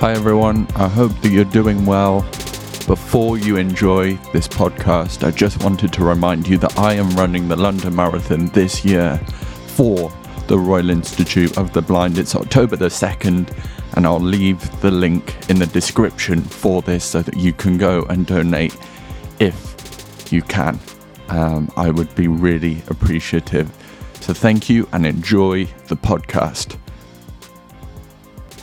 Hi, 0.00 0.12
everyone. 0.12 0.68
I 0.76 0.86
hope 0.86 1.10
that 1.22 1.30
you're 1.30 1.44
doing 1.44 1.84
well. 1.84 2.20
Before 2.86 3.36
you 3.36 3.56
enjoy 3.56 4.14
this 4.32 4.46
podcast, 4.46 5.26
I 5.26 5.32
just 5.32 5.64
wanted 5.64 5.92
to 5.94 6.04
remind 6.04 6.46
you 6.46 6.56
that 6.58 6.78
I 6.78 6.92
am 6.92 7.10
running 7.16 7.48
the 7.48 7.56
London 7.56 7.96
Marathon 7.96 8.46
this 8.50 8.84
year 8.84 9.18
for 9.66 10.12
the 10.46 10.56
Royal 10.56 10.90
Institute 10.90 11.58
of 11.58 11.72
the 11.72 11.82
Blind. 11.82 12.16
It's 12.16 12.36
October 12.36 12.76
the 12.76 12.86
2nd, 12.86 13.52
and 13.94 14.06
I'll 14.06 14.20
leave 14.20 14.60
the 14.82 14.92
link 14.92 15.36
in 15.50 15.58
the 15.58 15.66
description 15.66 16.42
for 16.42 16.80
this 16.80 17.04
so 17.04 17.20
that 17.20 17.36
you 17.36 17.52
can 17.52 17.76
go 17.76 18.04
and 18.04 18.24
donate 18.24 18.76
if 19.40 20.32
you 20.32 20.42
can. 20.42 20.78
Um, 21.28 21.72
I 21.76 21.90
would 21.90 22.14
be 22.14 22.28
really 22.28 22.82
appreciative. 22.86 23.68
So 24.20 24.32
thank 24.32 24.70
you 24.70 24.88
and 24.92 25.04
enjoy 25.04 25.64
the 25.88 25.96
podcast. 25.96 26.78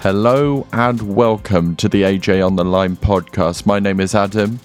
Hello 0.01 0.67
and 0.71 1.15
welcome 1.15 1.75
to 1.77 1.89
the 1.89 2.03
AJ 2.03 2.45
on 2.45 2.55
the 2.55 2.63
Line 2.63 2.95
podcast. 2.95 3.65
My 3.65 3.79
name 3.79 3.99
is 3.99 4.13
Adam. 4.13 4.59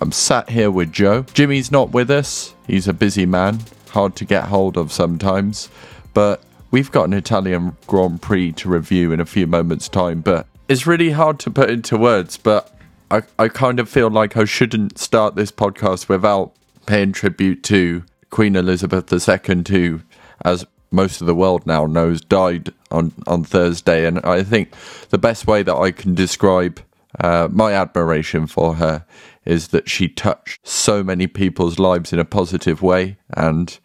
I'm 0.00 0.10
sat 0.10 0.50
here 0.50 0.70
with 0.70 0.92
Joe. 0.92 1.22
Jimmy's 1.32 1.70
not 1.70 1.92
with 1.92 2.10
us. 2.10 2.54
He's 2.66 2.88
a 2.88 2.92
busy 2.92 3.24
man, 3.24 3.60
hard 3.90 4.16
to 4.16 4.24
get 4.24 4.44
hold 4.44 4.76
of 4.76 4.90
sometimes. 4.90 5.68
But 6.12 6.42
we've 6.72 6.90
got 6.90 7.04
an 7.04 7.12
Italian 7.12 7.76
Grand 7.86 8.20
Prix 8.20 8.52
to 8.52 8.68
review 8.68 9.12
in 9.12 9.20
a 9.20 9.26
few 9.26 9.46
moments' 9.46 9.88
time. 9.88 10.22
But 10.22 10.46
it's 10.68 10.88
really 10.88 11.10
hard 11.10 11.38
to 11.40 11.50
put 11.50 11.70
into 11.70 11.96
words. 11.96 12.36
But 12.36 12.74
I, 13.12 13.22
I 13.38 13.48
kind 13.48 13.78
of 13.78 13.88
feel 13.88 14.10
like 14.10 14.36
I 14.36 14.44
shouldn't 14.44 14.98
start 14.98 15.36
this 15.36 15.52
podcast 15.52 16.08
without 16.08 16.52
paying 16.86 17.12
tribute 17.12 17.62
to 17.64 18.02
Queen 18.30 18.56
Elizabeth 18.56 19.12
II, 19.12 19.62
who, 19.68 20.00
as 20.44 20.66
most 20.90 21.20
of 21.20 21.28
the 21.28 21.34
world 21.34 21.64
now 21.64 21.86
knows, 21.86 22.20
died 22.20 22.72
on, 22.90 23.12
on 23.26 23.44
Thursday. 23.44 24.06
And 24.06 24.20
I 24.20 24.42
think 24.42 24.74
the 25.10 25.18
best 25.18 25.46
way 25.46 25.62
that 25.62 25.74
I 25.74 25.90
can 25.90 26.14
describe 26.14 26.80
uh, 27.18 27.48
my 27.50 27.72
admiration 27.72 28.46
for 28.46 28.74
her 28.76 29.04
is 29.44 29.68
that 29.68 29.88
she 29.88 30.08
touched 30.08 30.66
so 30.66 31.02
many 31.02 31.26
people's 31.26 31.78
lives 31.78 32.12
in 32.12 32.18
a 32.18 32.24
positive 32.24 32.82
way. 32.82 33.16
And 33.34 33.78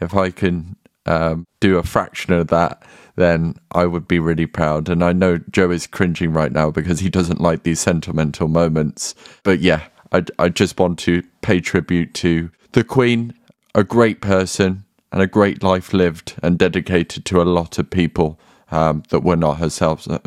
if 0.00 0.14
I 0.14 0.30
can 0.30 0.76
um, 1.06 1.46
do 1.60 1.78
a 1.78 1.82
fraction 1.82 2.32
of 2.34 2.48
that, 2.48 2.82
then 3.16 3.54
I 3.72 3.86
would 3.86 4.06
be 4.06 4.18
really 4.18 4.46
proud. 4.46 4.88
And 4.88 5.02
I 5.02 5.12
know 5.12 5.38
Joe 5.50 5.70
is 5.70 5.86
cringing 5.86 6.32
right 6.32 6.52
now 6.52 6.70
because 6.70 7.00
he 7.00 7.10
doesn't 7.10 7.40
like 7.40 7.62
these 7.62 7.80
sentimental 7.80 8.48
moments. 8.48 9.14
But 9.42 9.60
yeah, 9.60 9.88
I, 10.12 10.24
I 10.38 10.48
just 10.48 10.78
want 10.78 10.98
to 11.00 11.22
pay 11.42 11.60
tribute 11.60 12.14
to 12.14 12.50
the 12.72 12.84
Queen, 12.84 13.34
a 13.74 13.84
great 13.84 14.20
person 14.20 14.84
and 15.12 15.22
a 15.22 15.26
great 15.26 15.62
life 15.62 15.92
lived 15.92 16.34
and 16.42 16.58
dedicated 16.58 17.24
to 17.26 17.42
a 17.42 17.44
lot 17.44 17.78
of 17.78 17.90
people 17.90 18.38
um, 18.70 19.02
that 19.08 19.20
were 19.20 19.36
not 19.36 19.58
herself, 19.58 20.08
uh, 20.08 20.18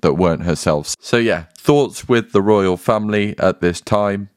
that 0.00 0.14
weren't 0.14 0.42
herself. 0.42 0.96
So 1.00 1.16
yeah, 1.16 1.44
thoughts 1.56 2.08
with 2.08 2.32
the 2.32 2.42
royal 2.42 2.76
family 2.76 3.38
at 3.38 3.60
this 3.60 3.80
time. 3.80 4.30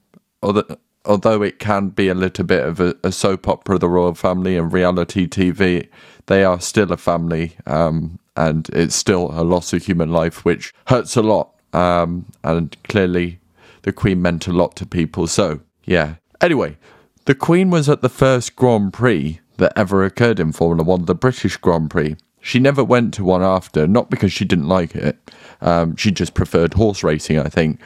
Although, 0.44 0.78
although 1.06 1.42
it 1.42 1.60
can 1.60 1.90
be 1.90 2.08
a 2.08 2.14
little 2.14 2.46
bit 2.46 2.64
of 2.64 2.80
a, 2.80 2.96
a 3.04 3.12
soap 3.12 3.48
opera, 3.48 3.80
the 3.80 3.90
royal 3.90 4.14
family 4.14 4.58
and 4.58 4.72
reality 4.72 5.28
TV, 5.28 5.88
they 6.28 6.44
are 6.44 6.60
still 6.60 6.92
a 6.92 6.98
family, 6.98 7.56
um, 7.66 8.20
and 8.36 8.70
it's 8.70 8.96
still 8.96 9.32
a 9.32 9.44
loss 9.44 9.74
of 9.74 9.84
human 9.86 10.12
life, 10.12 10.46
which 10.46 10.74
hurts 10.88 11.16
a 11.16 11.22
lot. 11.22 11.52
Um, 11.74 12.28
and 12.44 12.76
clearly, 12.84 13.40
the 13.82 13.92
Queen 13.92 14.22
meant 14.22 14.48
a 14.48 14.54
lot 14.54 14.76
to 14.78 14.86
people. 14.86 15.28
So 15.28 15.62
yeah. 15.84 16.16
Anyway, 16.42 16.78
the 17.26 17.36
Queen 17.36 17.70
was 17.70 17.90
at 17.90 18.02
the 18.02 18.10
first 18.10 18.56
Grand 18.56 18.94
Prix 18.94 19.40
that 19.58 19.74
ever 19.76 20.04
occurred 20.04 20.40
in 20.40 20.52
Formula 20.52 20.84
One, 20.84 21.06
the 21.06 21.16
British 21.16 21.58
Grand 21.58 21.90
Prix. 21.90 22.16
She 22.42 22.60
never 22.60 22.84
went 22.84 23.14
to 23.16 23.24
one 23.24 23.42
after, 23.42 23.88
not 23.88 24.10
because 24.10 24.32
she 24.32 24.46
didn't 24.46 24.68
like 24.68 24.96
it. 24.96 25.18
Um, 25.62 25.96
she 25.96 26.12
just 26.12 26.36
preferred 26.36 26.76
horse 26.76 27.04
racing, 27.04 27.40
I 27.40 27.50
think. 27.50 27.80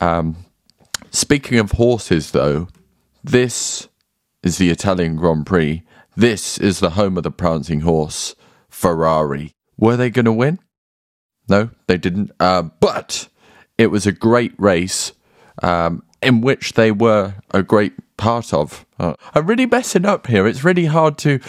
Um, 0.00 0.36
speaking 1.10 1.58
of 1.58 1.72
horses, 1.72 2.32
though, 2.32 2.68
this 3.22 3.88
is 4.42 4.58
the 4.58 4.70
Italian 4.70 5.16
Grand 5.16 5.46
Prix. 5.46 5.82
This 6.16 6.58
is 6.58 6.80
the 6.80 6.90
home 6.90 7.16
of 7.16 7.22
the 7.22 7.30
prancing 7.30 7.80
horse, 7.80 8.34
Ferrari. 8.68 9.54
Were 9.78 9.96
they 9.96 10.10
going 10.10 10.26
to 10.26 10.32
win? 10.32 10.58
No, 11.48 11.70
they 11.86 11.96
didn't. 11.96 12.30
Uh, 12.38 12.62
but 12.80 13.28
it 13.78 13.86
was 13.88 14.06
a 14.06 14.12
great 14.12 14.52
race 14.58 15.12
um, 15.62 16.02
in 16.22 16.40
which 16.40 16.74
they 16.74 16.92
were 16.92 17.34
a 17.52 17.62
great 17.62 17.94
part 18.16 18.52
of. 18.52 18.83
Uh, 18.98 19.14
I'm 19.34 19.46
really 19.46 19.66
messing 19.66 20.06
up 20.06 20.26
here. 20.26 20.46
It's 20.46 20.64
really 20.64 20.86
hard 20.86 21.18
to 21.18 21.40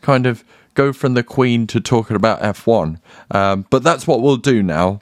kind 0.00 0.26
of 0.26 0.44
go 0.74 0.92
from 0.92 1.14
the 1.14 1.22
Queen 1.22 1.66
to 1.68 1.80
talking 1.80 2.16
about 2.16 2.40
F1. 2.40 2.98
Um, 3.30 3.66
but 3.70 3.82
that's 3.82 4.06
what 4.06 4.22
we'll 4.22 4.36
do 4.36 4.62
now. 4.62 5.00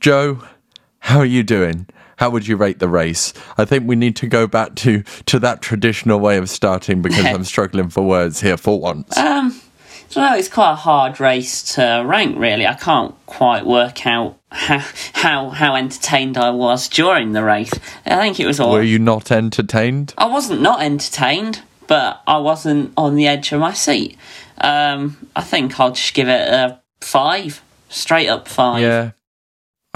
Joe, 0.00 0.42
how 1.00 1.18
are 1.18 1.26
you 1.26 1.42
doing? 1.42 1.86
How 2.16 2.30
would 2.30 2.46
you 2.46 2.56
rate 2.56 2.78
the 2.78 2.88
race? 2.88 3.32
I 3.58 3.64
think 3.64 3.86
we 3.86 3.96
need 3.96 4.16
to 4.16 4.26
go 4.26 4.46
back 4.46 4.76
to 4.76 5.02
to 5.26 5.38
that 5.40 5.60
traditional 5.60 6.20
way 6.20 6.36
of 6.36 6.48
starting 6.48 7.02
because 7.02 7.24
I'm 7.24 7.44
struggling 7.44 7.88
for 7.88 8.02
words 8.02 8.40
here 8.40 8.56
for 8.56 8.80
once. 8.80 9.16
Um, 9.16 9.60
Don't 10.10 10.30
know. 10.30 10.36
It's 10.36 10.48
quite 10.48 10.72
a 10.72 10.76
hard 10.76 11.20
race 11.20 11.62
to 11.74 12.02
rank, 12.06 12.38
really. 12.38 12.66
I 12.66 12.74
can't 12.74 13.14
quite 13.26 13.66
work 13.66 14.06
out 14.06 14.38
how 14.50 14.82
how, 15.14 15.50
how 15.50 15.74
entertained 15.74 16.38
I 16.38 16.50
was 16.50 16.88
during 16.88 17.32
the 17.32 17.42
race. 17.42 17.72
I 18.06 18.16
think 18.16 18.38
it 18.38 18.46
was 18.46 18.60
all. 18.60 18.72
Were 18.72 18.82
you 18.82 18.98
not 18.98 19.30
entertained? 19.30 20.14
I 20.16 20.26
wasn't 20.26 20.60
not 20.60 20.82
entertained, 20.82 21.62
but 21.86 22.22
I 22.26 22.38
wasn't 22.38 22.92
on 22.96 23.16
the 23.16 23.26
edge 23.26 23.52
of 23.52 23.60
my 23.60 23.72
seat. 23.72 24.16
Um, 24.58 25.28
I 25.34 25.42
think 25.42 25.80
I'll 25.80 25.92
just 25.92 26.14
give 26.14 26.28
it 26.28 26.48
a 26.48 26.80
five, 27.00 27.62
straight 27.88 28.28
up 28.28 28.46
five. 28.48 28.82
Yeah. 28.82 29.10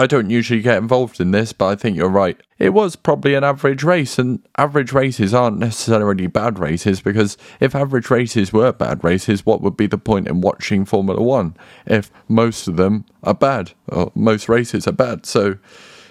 I 0.01 0.07
don't 0.07 0.31
usually 0.31 0.61
get 0.61 0.79
involved 0.79 1.21
in 1.21 1.33
this, 1.33 1.53
but 1.53 1.67
I 1.67 1.75
think 1.75 1.97
you're 1.97 2.09
right. 2.09 2.41
It 2.57 2.71
was 2.71 2.95
probably 2.95 3.35
an 3.35 3.43
average 3.43 3.83
race, 3.83 4.17
and 4.17 4.41
average 4.57 4.93
races 4.93 5.35
aren't 5.35 5.59
necessarily 5.59 6.29
bad 6.29 6.61
races 6.61 7.01
because 7.01 7.37
if 7.59 7.75
average 7.75 8.09
races 8.09 8.53
were 8.53 8.73
bad 8.73 9.03
races, 9.03 9.45
what 9.45 9.61
would 9.61 9.77
be 9.77 9.89
the 9.89 9.99
point 9.99 10.29
in 10.29 10.41
watching 10.41 10.85
Formula 10.85 11.21
One 11.21 11.57
if 11.85 12.13
most 12.29 12.69
of 12.69 12.77
them 12.77 13.07
are 13.25 13.35
bad 13.35 13.73
or 13.89 14.13
most 14.15 14.49
races 14.49 14.87
are 14.87 14.93
bad? 14.93 15.27
So, 15.27 15.59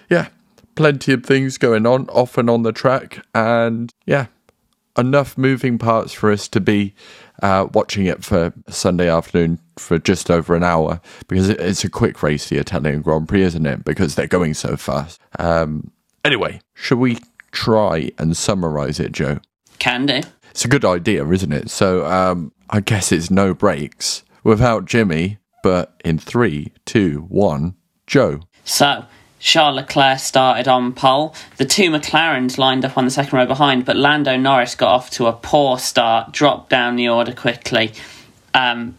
yeah, 0.09 0.27
plenty 0.75 1.13
of 1.13 1.25
things 1.25 1.57
going 1.57 1.85
on 1.85 2.09
off 2.09 2.37
and 2.37 2.49
on 2.49 2.63
the 2.63 2.73
track, 2.73 3.25
and 3.33 3.89
yeah, 4.05 4.27
enough 4.97 5.37
moving 5.37 5.77
parts 5.77 6.11
for 6.11 6.29
us 6.29 6.49
to 6.49 6.59
be 6.59 6.93
uh, 7.41 7.67
watching 7.73 8.05
it 8.05 8.25
for 8.25 8.53
Sunday 8.67 9.09
afternoon 9.09 9.59
for 9.79 9.97
just 9.99 10.29
over 10.29 10.55
an 10.55 10.63
hour 10.63 11.01
because 11.27 11.49
it's 11.49 11.83
a 11.83 11.89
quick 11.89 12.21
race, 12.23 12.49
the 12.49 12.57
Italian 12.57 13.01
Grand 13.01 13.27
Prix, 13.27 13.43
isn't 13.43 13.65
it? 13.65 13.83
Because 13.83 14.15
they're 14.15 14.27
going 14.27 14.53
so 14.53 14.77
fast. 14.77 15.19
Um, 15.39 15.91
anyway, 16.23 16.59
should 16.73 16.99
we 16.99 17.17
try 17.51 18.11
and 18.17 18.35
summarize 18.35 18.99
it, 18.99 19.11
Joe? 19.11 19.39
Can 19.79 20.05
do. 20.05 20.21
It's 20.51 20.65
a 20.65 20.69
good 20.69 20.85
idea, 20.85 21.27
isn't 21.27 21.51
it? 21.51 21.69
So 21.69 22.05
um, 22.05 22.51
I 22.69 22.79
guess 22.79 23.11
it's 23.11 23.29
no 23.29 23.53
breaks 23.53 24.23
without 24.43 24.85
Jimmy, 24.85 25.37
but 25.63 25.99
in 26.03 26.17
three, 26.17 26.71
two, 26.85 27.25
one, 27.29 27.75
Joe. 28.07 28.41
So 28.63 29.05
Charles 29.39 29.75
Leclerc 29.75 30.19
started 30.19 30.67
on 30.67 30.93
pole. 30.93 31.35
The 31.57 31.65
two 31.65 31.89
McLarens 31.91 32.57
lined 32.57 32.83
up 32.85 32.97
on 32.97 33.05
the 33.05 33.11
second 33.11 33.37
row 33.37 33.45
behind, 33.45 33.85
but 33.85 33.95
Lando 33.95 34.35
Norris 34.35 34.75
got 34.75 34.89
off 34.89 35.09
to 35.11 35.27
a 35.27 35.33
poor 35.33 35.77
start, 35.77 36.31
dropped 36.31 36.69
down 36.69 36.95
the 36.95 37.09
order 37.09 37.33
quickly. 37.33 37.93
Um, 38.53 38.95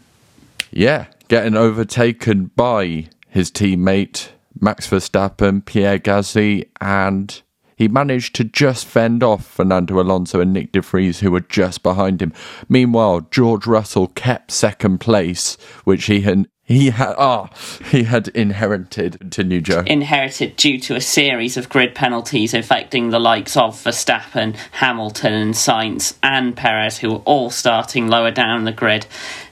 yeah, 0.71 1.07
getting 1.27 1.55
overtaken 1.55 2.51
by 2.55 3.09
his 3.27 3.51
teammate 3.51 4.29
Max 4.59 4.87
Verstappen, 4.87 5.63
Pierre 5.65 5.99
Gasly, 5.99 6.69
and 6.81 7.41
he 7.75 7.87
managed 7.87 8.35
to 8.35 8.43
just 8.43 8.85
fend 8.85 9.23
off 9.23 9.45
Fernando 9.45 10.01
Alonso 10.01 10.41
and 10.41 10.51
Nick 10.51 10.73
de 10.73 10.81
Vries, 10.81 11.21
who 11.21 11.31
were 11.31 11.39
just 11.39 11.81
behind 11.81 12.21
him. 12.21 12.33
Meanwhile, 12.67 13.27
George 13.31 13.65
Russell 13.65 14.07
kept 14.07 14.51
second 14.51 14.97
place, 14.99 15.55
which 15.85 16.05
he 16.05 16.21
had 16.21 16.47
he 16.69 16.91
had 16.91 17.15
ah 17.17 17.49
oh, 17.49 17.85
he 17.89 18.03
had 18.03 18.27
inherited 18.27 19.31
to 19.31 19.43
New 19.43 19.61
Joe. 19.61 19.83
Inherited 19.87 20.55
due 20.55 20.77
to 20.81 20.95
a 20.95 21.01
series 21.01 21.57
of 21.57 21.69
grid 21.69 21.95
penalties 21.95 22.53
affecting 22.53 23.09
the 23.09 23.19
likes 23.19 23.57
of 23.57 23.75
Verstappen, 23.75 24.55
Hamilton, 24.73 25.33
and 25.33 25.53
Sainz 25.55 26.15
and 26.21 26.55
Perez, 26.55 26.99
who 26.99 27.11
were 27.11 27.23
all 27.25 27.49
starting 27.49 28.07
lower 28.07 28.29
down 28.29 28.65
the 28.65 28.71
grid. 28.71 29.07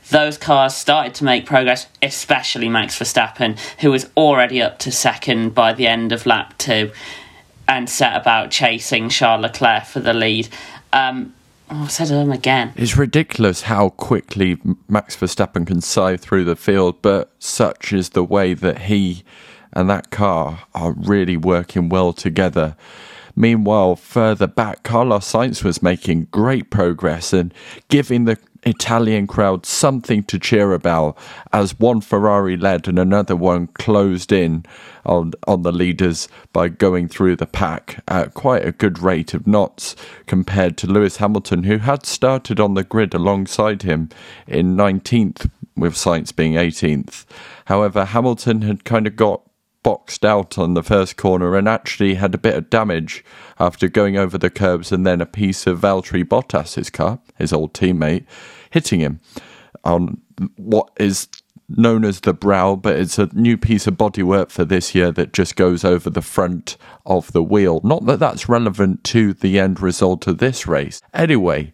Those 0.10 0.38
cars 0.38 0.76
started 0.76 1.14
to 1.16 1.26
make 1.26 1.46
progress, 1.46 1.88
especially 2.02 2.70
Max 2.70 2.98
Verstappen, 2.98 3.60
who 3.80 3.92
was 3.92 4.10
already 4.16 4.62
up 4.62 4.80
to 4.80 4.92
second 4.92 5.54
by 5.54 5.74
the 5.74 5.88
end 5.88 6.12
of 6.12 6.26
lap 6.26 6.58
two, 6.58 6.92
and 7.68 7.90
set 7.90 8.16
about 8.16 8.52
chasing 8.52 9.10
Charles 9.10 9.42
Leclerc 9.42 9.86
for 9.86 10.00
the 10.00 10.14
lead. 10.14 10.48
Um, 10.94 11.34
Oh, 11.70 11.84
I 11.84 11.88
said 11.88 12.08
them 12.08 12.32
again. 12.32 12.72
It's 12.78 12.96
ridiculous 12.96 13.64
how 13.64 13.90
quickly 13.90 14.58
Max 14.88 15.18
Verstappen 15.18 15.68
can 15.68 15.82
scythe 15.82 16.22
through 16.22 16.46
the 16.46 16.56
field, 16.56 17.02
but 17.02 17.30
such 17.40 17.92
is 17.92 18.12
the 18.12 18.24
way 18.24 18.54
that 18.54 18.84
he 18.84 19.24
and 19.74 19.90
that 19.90 20.10
car 20.10 20.62
are 20.74 20.94
really 20.94 21.36
working 21.36 21.90
well 21.90 22.14
together. 22.14 22.78
Meanwhile, 23.36 23.98
further 23.98 24.48
back, 24.48 24.84
Carlos 24.84 25.30
Sainz 25.30 25.62
was 25.64 25.84
making 25.84 26.30
great 26.32 26.70
progress 26.70 27.34
and 27.34 27.54
giving 27.90 28.24
the 28.24 28.38
Italian 28.68 29.28
crowd 29.28 29.66
something 29.66 30.24
to 30.24 30.38
cheer 30.38 30.74
about 30.74 31.18
as 31.54 31.80
one 31.80 32.02
Ferrari 32.02 32.58
led 32.58 32.88
and 32.88 33.00
another 33.00 33.36
one 33.36 33.68
closed 33.68 34.32
in 34.32 34.66
on, 35.06 35.32
on 35.48 35.62
the 35.62 35.72
leaders 35.72 36.28
by 36.52 36.68
going 36.68 37.08
through 37.08 37.38
the 37.38 37.46
pack 37.46 38.04
at 38.08 38.34
quite 38.34 38.66
a 38.66 38.72
good 38.72 39.00
rate 39.00 39.34
of 39.34 39.48
knots 39.48 39.96
compared 40.26 40.78
to 40.78 40.88
Lewis 40.88 41.18
Hamilton, 41.18 41.64
who 41.64 41.78
had 41.78 42.06
started 42.06 42.60
on 42.60 42.74
the 42.74 42.84
grid 42.84 43.14
alongside 43.14 43.84
him 43.84 44.10
in 44.48 44.76
19th, 44.76 45.50
with 45.76 45.94
Sainz 45.94 46.36
being 46.36 46.54
18th. 46.54 47.26
However, 47.66 48.06
Hamilton 48.06 48.64
had 48.64 48.84
kind 48.84 49.08
of 49.08 49.16
got 49.16 49.42
boxed 49.84 50.26
out 50.26 50.58
on 50.58 50.74
the 50.74 50.84
first 50.84 51.16
corner 51.16 51.56
and 51.56 51.70
actually 51.70 52.16
had 52.16 52.36
a 52.36 52.38
bit 52.38 52.56
of 52.56 52.70
damage 52.70 53.24
after 53.60 53.88
going 53.88 54.18
over 54.18 54.38
the 54.38 54.50
curbs 54.50 54.92
and 54.92 55.06
then 55.06 55.22
a 55.22 55.26
piece 55.26 55.66
of 55.66 55.80
Valtteri 55.80 56.28
Bottas's 56.28 56.90
car, 56.90 57.20
his 57.38 57.54
old 57.54 57.74
teammate, 57.74 58.26
hitting 58.70 59.00
him 59.00 59.20
on 59.84 60.22
what 60.56 60.90
is 61.00 61.28
known 61.70 62.06
as 62.06 62.22
the 62.22 62.34
brow, 62.34 62.76
but 62.76 62.98
it's 62.98 63.20
a 63.20 63.30
new 63.34 63.58
piece 63.58 63.88
of 63.88 63.96
bodywork 63.96 64.50
for 64.50 64.64
this 64.64 64.96
year 64.96 65.12
that 65.12 65.34
just 65.34 65.56
goes 65.56 65.84
over 65.84 66.10
the 66.10 66.22
front 66.22 66.78
of 67.06 67.32
the 67.34 67.44
wheel. 67.44 67.82
Not 67.84 68.06
that 68.06 68.20
that's 68.20 68.48
relevant 68.48 69.04
to 69.06 69.34
the 69.34 69.60
end 69.60 69.82
result 69.82 70.28
of 70.28 70.38
this 70.38 70.66
race. 70.66 71.02
Anyway, 71.14 71.74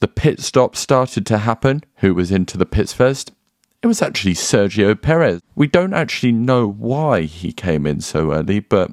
the 0.00 0.08
pit 0.08 0.40
stop 0.40 0.74
started 0.76 1.24
to 1.26 1.38
happen. 1.38 1.84
Who 1.96 2.14
was 2.14 2.30
into 2.30 2.58
the 2.58 2.66
pits 2.66 2.92
first? 2.92 3.32
It 3.80 3.86
was 3.86 4.02
actually 4.02 4.34
Sergio 4.34 5.00
Perez. 5.00 5.40
We 5.54 5.68
don't 5.68 5.94
actually 5.94 6.32
know 6.32 6.68
why 6.68 7.22
he 7.22 7.52
came 7.52 7.86
in 7.86 8.00
so 8.00 8.32
early, 8.32 8.58
but 8.58 8.90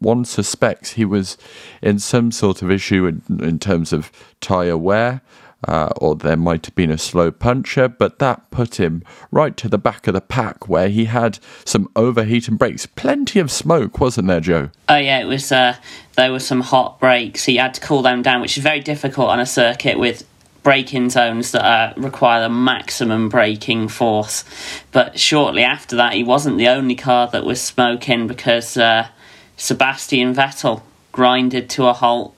one 0.00 0.24
suspects 0.26 0.92
he 0.92 1.04
was 1.04 1.38
in 1.80 1.98
some 1.98 2.30
sort 2.30 2.60
of 2.62 2.70
issue 2.70 3.06
in, 3.06 3.22
in 3.40 3.58
terms 3.58 3.92
of 3.92 4.12
tyre 4.40 4.76
wear. 4.76 5.22
Uh, 5.66 5.90
or 5.96 6.14
there 6.14 6.36
might 6.36 6.64
have 6.66 6.74
been 6.76 6.90
a 6.90 6.96
slow 6.96 7.32
puncture, 7.32 7.88
but 7.88 8.20
that 8.20 8.48
put 8.52 8.78
him 8.78 9.02
right 9.32 9.56
to 9.56 9.68
the 9.68 9.76
back 9.76 10.06
of 10.06 10.14
the 10.14 10.20
pack 10.20 10.68
where 10.68 10.88
he 10.88 11.06
had 11.06 11.40
some 11.64 11.90
overheating 11.96 12.56
brakes. 12.56 12.86
Plenty 12.86 13.40
of 13.40 13.50
smoke, 13.50 13.98
wasn't 13.98 14.28
there, 14.28 14.38
Joe? 14.38 14.70
Oh 14.88 14.96
yeah, 14.96 15.18
it 15.18 15.24
was. 15.24 15.50
Uh, 15.50 15.74
there 16.16 16.30
were 16.30 16.38
some 16.38 16.60
hot 16.60 17.00
brakes. 17.00 17.44
He 17.44 17.56
had 17.56 17.74
to 17.74 17.80
cool 17.80 18.02
them 18.02 18.22
down, 18.22 18.40
which 18.40 18.56
is 18.56 18.62
very 18.62 18.78
difficult 18.78 19.30
on 19.30 19.40
a 19.40 19.46
circuit 19.46 19.98
with 19.98 20.24
braking 20.62 21.08
zones 21.08 21.52
that 21.52 21.64
uh, 21.64 21.92
require 21.96 22.42
the 22.42 22.48
maximum 22.48 23.28
braking 23.28 23.88
force. 23.88 24.44
But 24.92 25.18
shortly 25.18 25.62
after 25.62 25.96
that, 25.96 26.12
he 26.12 26.22
wasn't 26.22 26.58
the 26.58 26.68
only 26.68 26.94
car 26.94 27.26
that 27.28 27.44
was 27.44 27.60
smoking 27.60 28.26
because 28.26 28.76
uh, 28.76 29.08
Sebastian 29.56 30.34
Vettel 30.34 30.82
grinded 31.12 31.70
to 31.70 31.86
a 31.86 31.92
halt. 31.92 32.34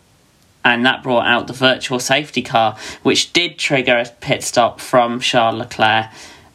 And 0.65 0.85
that 0.85 1.03
brought 1.03 1.27
out 1.27 1.47
the 1.47 1.53
virtual 1.53 1.99
safety 1.99 2.43
car, 2.43 2.77
which 3.03 3.33
did 3.33 3.59
trigger 3.59 3.97
a 3.99 4.07
pit 4.21 4.43
stop 4.43 4.81
from 4.81 5.21
Charles 5.21 5.59
Leclerc, 5.59 6.09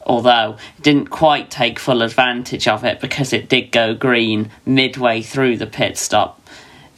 although 0.06 0.57
didn't 0.81 1.10
quite 1.10 1.50
take 1.50 1.80
full 1.80 2.02
advantage 2.02 2.68
of 2.68 2.84
it 2.84 3.00
because 3.00 3.34
it 3.34 3.50
did 3.50 3.72
go 3.72 3.96
green 3.96 4.52
midway 4.66 5.22
through 5.22 5.57
the 5.57 5.66
pit 5.66 5.98
stop. 5.98 6.40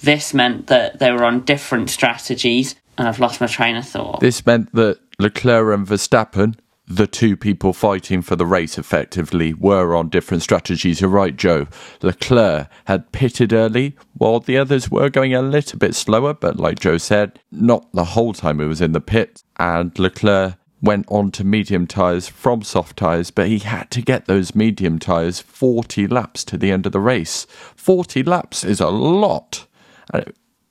This 0.01 0.33
meant 0.33 0.67
that 0.67 0.99
they 0.99 1.11
were 1.11 1.23
on 1.23 1.41
different 1.41 1.89
strategies 1.89 2.75
and 2.97 3.07
I've 3.07 3.19
lost 3.19 3.39
my 3.39 3.47
train 3.47 3.75
of 3.75 3.87
thought. 3.87 4.19
This 4.19 4.45
meant 4.45 4.73
that 4.73 4.99
Leclerc 5.19 5.73
and 5.73 5.87
Verstappen, 5.87 6.55
the 6.87 7.07
two 7.07 7.35
people 7.35 7.73
fighting 7.73 8.21
for 8.21 8.35
the 8.35 8.45
race 8.45 8.77
effectively, 8.77 9.53
were 9.53 9.95
on 9.95 10.09
different 10.09 10.41
strategies. 10.41 11.01
You're 11.01 11.09
right, 11.09 11.35
Joe. 11.35 11.67
Leclerc 12.01 12.69
had 12.85 13.11
pitted 13.11 13.51
early, 13.51 13.97
while 14.13 14.39
the 14.39 14.57
others 14.57 14.89
were 14.89 15.09
going 15.09 15.33
a 15.33 15.41
little 15.41 15.77
bit 15.77 15.95
slower, 15.95 16.33
but 16.33 16.57
like 16.57 16.79
Joe 16.79 16.97
said, 16.97 17.39
not 17.51 17.91
the 17.91 18.05
whole 18.05 18.33
time 18.33 18.59
he 18.59 18.65
was 18.65 18.81
in 18.81 18.93
the 18.93 19.01
pit. 19.01 19.43
And 19.59 19.97
Leclerc 19.99 20.55
went 20.81 21.05
on 21.09 21.31
to 21.31 21.43
medium 21.43 21.87
tyres 21.87 22.29
from 22.29 22.61
soft 22.61 22.97
tyres, 22.97 23.31
but 23.31 23.47
he 23.47 23.59
had 23.59 23.91
to 23.91 24.01
get 24.01 24.25
those 24.25 24.55
medium 24.55 24.99
tyres 24.99 25.41
40 25.41 26.07
laps 26.07 26.43
to 26.45 26.57
the 26.57 26.71
end 26.71 26.85
of 26.85 26.91
the 26.91 26.99
race. 26.99 27.45
40 27.75 28.23
laps 28.23 28.63
is 28.63 28.79
a 28.79 28.89
lot 28.89 29.67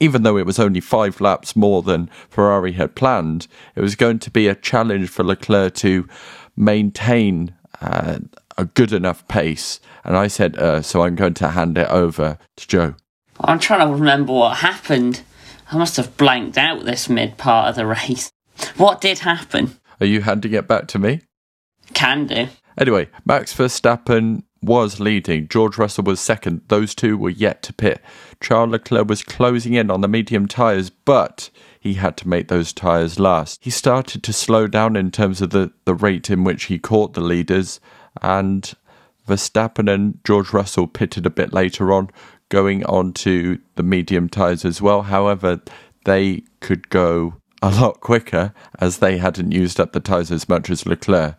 even 0.01 0.23
though 0.23 0.37
it 0.37 0.47
was 0.47 0.59
only 0.59 0.81
five 0.81 1.21
laps 1.21 1.57
more 1.57 1.83
than 1.83 2.11
Ferrari 2.29 2.73
had 2.73 2.95
planned, 2.95 3.47
it 3.75 3.81
was 3.81 3.97
going 3.97 4.19
to 4.21 4.31
be 4.31 4.49
a 4.49 4.55
challenge 4.55 5.09
for 5.09 5.25
Leclerc 5.25 5.75
to 5.77 6.07
maintain 6.57 7.55
uh, 7.81 8.19
a 8.59 8.65
good 8.65 8.93
enough 8.93 9.27
pace. 9.29 9.81
And 10.05 10.17
I 10.17 10.27
said, 10.29 10.57
uh, 10.59 10.83
so 10.83 11.03
I'm 11.03 11.15
going 11.15 11.35
to 11.35 11.49
hand 11.49 11.79
it 11.79 11.89
over 11.89 12.39
to 12.57 12.69
Joe. 12.69 12.95
I'm 13.41 13.59
trying 13.59 13.87
to 13.87 13.95
remember 13.95 14.33
what 14.33 14.59
happened. 14.59 15.23
I 15.71 15.77
must 15.77 15.97
have 15.97 16.17
blanked 16.17 16.57
out 16.57 16.85
this 16.85 17.09
mid 17.09 17.37
part 17.37 17.69
of 17.69 17.77
the 17.77 17.87
race. 17.87 18.31
What 18.77 19.01
did 19.01 19.21
happen? 19.21 19.79
Are 20.01 20.07
you 20.07 20.23
handing 20.23 20.53
it 20.55 20.69
back 20.69 20.87
to 20.89 20.99
me? 20.99 21.23
Can 21.95 22.27
do. 22.27 22.49
Anyway, 22.79 23.09
Max 23.25 23.55
Verstappen 23.55 24.43
was 24.63 25.01
leading. 25.01 25.49
George 25.49 25.79
Russell 25.79 26.05
was 26.05 26.21
second. 26.21 26.63
Those 26.69 26.95
two 26.95 27.17
were 27.17 27.31
yet 27.31 27.63
to 27.65 27.73
pit. 27.73 28.03
Charles 28.41 28.71
Leclerc 28.71 29.09
was 29.09 29.23
closing 29.23 29.75
in 29.75 29.91
on 29.91 30.01
the 30.01 30.09
medium 30.09 30.47
tyres, 30.47 30.91
but 30.91 31.51
he 31.81 31.95
had 31.95 32.17
to 32.19 32.29
make 32.29 32.49
those 32.49 32.73
tyres 32.73 33.19
last. 33.19 33.59
He 33.63 33.71
started 33.71 34.23
to 34.23 34.33
slow 34.33 34.67
down 34.67 34.97
in 34.97 35.11
terms 35.11 35.41
of 35.41 35.51
the, 35.51 35.73
the 35.85 35.95
rate 35.95 36.31
in 36.31 36.45
which 36.45 36.65
he 36.65 36.79
caught 36.79 37.15
the 37.15 37.21
leaders, 37.21 37.81
and 38.21 38.73
Verstappen 39.27 39.93
and 39.93 40.19
George 40.25 40.53
Russell 40.53 40.87
pitted 40.87 41.27
a 41.27 41.31
bit 41.31 41.53
later 41.53 41.93
on, 41.93 42.11
going 42.49 42.85
on 42.87 43.13
to 43.13 43.59
the 43.75 43.83
medium 43.83 44.29
tyres 44.29 44.65
as 44.65 44.81
well. 44.81 45.03
However, 45.03 45.61
they 46.05 46.45
could 46.61 46.89
go 46.89 47.35
a 47.63 47.71
lot 47.71 48.01
quicker 48.01 48.53
as 48.79 48.99
they 48.99 49.19
hadn't 49.19 49.53
used 49.53 49.81
up 49.81 49.93
the 49.93 50.01
tyres 50.01 50.31
as 50.31 50.49
much 50.49 50.71
as 50.71 50.87
Leclerc. 50.87 51.37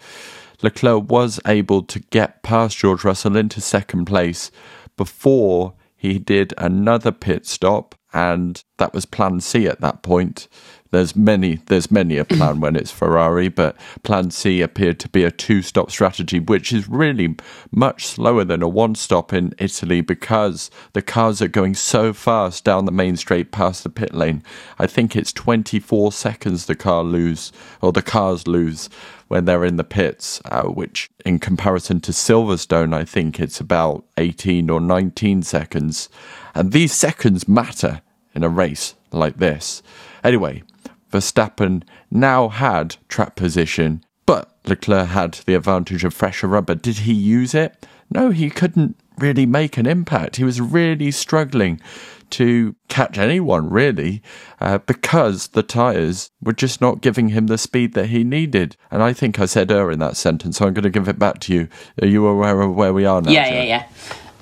Leclerc 0.62 1.10
was 1.10 1.40
able 1.46 1.84
to 1.84 2.00
get 2.00 2.42
past 2.42 2.78
George 2.78 3.04
Russell 3.04 3.38
into 3.38 3.62
second 3.62 4.06
place 4.06 4.52
before 4.98 5.74
he 5.98 6.20
did 6.20 6.54
another 6.58 7.12
pit 7.12 7.48
stop, 7.48 7.96
and 8.14 8.64
that 8.78 8.94
was 8.94 9.06
plan 9.06 9.42
C 9.42 9.68
at 9.68 9.82
that 9.82 10.04
point. 10.04 10.48
There's 10.92 11.16
many 11.16 11.56
there's 11.66 11.92
many 11.92 12.18
a 12.18 12.24
plan 12.24 12.62
when 12.62 12.76
it's 12.76 12.92
Ferrari, 12.92 13.50
but 13.50 13.76
plan 14.04 14.32
C 14.32 14.62
appeared 14.62 15.00
to 15.02 15.10
be 15.10 15.24
a 15.24 15.32
two 15.32 15.62
stop 15.62 15.92
strategy, 15.92 16.40
which 16.40 16.72
is 16.72 16.88
really 16.88 17.36
much 17.72 18.06
slower 18.06 18.44
than 18.44 18.62
a 18.62 18.70
one 18.70 18.96
stop 18.96 19.34
in 19.34 19.54
Italy 19.58 20.02
because 20.02 20.72
the 20.94 21.02
cars 21.02 21.42
are 21.42 21.50
going 21.50 21.74
so 21.74 22.14
fast 22.14 22.64
down 22.64 22.86
the 22.86 22.92
main 22.92 23.18
straight 23.18 23.52
past 23.52 23.84
the 23.84 23.90
pit 23.90 24.14
lane. 24.14 24.44
I 24.80 24.88
think 24.88 25.16
it's 25.16 25.34
24 25.34 26.12
seconds 26.14 26.68
the 26.68 26.76
car 26.76 27.04
lose 27.04 27.52
or 27.82 27.92
the 27.92 28.02
cars 28.02 28.48
lose 28.48 28.90
when 29.28 29.46
they're 29.46 29.66
in 29.66 29.78
the 29.78 29.84
pits, 29.84 30.42
uh, 30.46 30.64
which 30.64 31.10
in 31.26 31.40
comparison 31.40 32.00
to 32.02 32.12
Silverstone, 32.12 32.94
I 32.94 33.04
think 33.04 33.40
it's 33.40 33.60
about 33.60 34.06
18 34.18 34.70
or 34.70 34.80
19 34.80 35.44
seconds. 35.44 36.10
And 36.56 36.72
these 36.72 36.94
seconds 36.94 37.48
matter 37.48 38.02
in 38.34 38.44
a 38.44 38.50
race 38.50 38.96
like 39.12 39.38
this. 39.38 39.84
Anyway, 40.24 40.64
Verstappen 41.12 41.84
now 42.12 42.50
had 42.50 42.98
track 43.08 43.36
position, 43.36 44.04
but 44.26 44.58
Leclerc 44.66 45.10
had 45.10 45.34
the 45.46 45.56
advantage 45.56 46.04
of 46.04 46.14
fresher 46.14 46.48
rubber. 46.48 46.76
Did 46.76 47.00
he 47.00 47.14
use 47.14 47.54
it? 47.54 47.86
No, 48.10 48.30
he 48.30 48.50
couldn't 48.50 48.98
really 49.18 49.46
make 49.46 49.78
an 49.78 49.86
impact. 49.86 50.36
He 50.36 50.44
was 50.44 50.62
really 50.62 51.12
struggling 51.12 51.82
to 52.32 52.76
catch 52.88 53.18
anyone, 53.18 53.70
really, 53.70 54.22
uh, 54.60 54.80
because 54.80 55.50
the 55.50 55.64
tyres 55.64 56.32
were 56.42 56.54
just 56.54 56.82
not 56.82 57.02
giving 57.02 57.30
him 57.30 57.48
the 57.48 57.58
speed 57.58 57.94
that 57.94 58.08
he 58.08 58.24
needed. 58.24 58.76
And 58.92 59.02
I 59.02 59.14
think 59.14 59.40
I 59.40 59.46
said 59.46 59.72
er 59.72 59.92
in 59.92 60.00
that 60.00 60.18
sentence, 60.18 60.58
so 60.58 60.68
I'm 60.68 60.74
going 60.74 60.84
to 60.84 60.90
give 60.90 61.08
it 61.08 61.20
back 61.20 61.40
to 61.42 61.54
you. 61.54 61.68
Are 62.02 62.08
you 62.08 62.28
aware 62.28 62.62
of 62.62 62.76
where 62.76 62.94
we 62.94 63.06
are 63.06 63.22
now? 63.22 63.32
Yeah, 63.32 63.48
yeah, 63.48 63.64
yeah. 63.64 63.88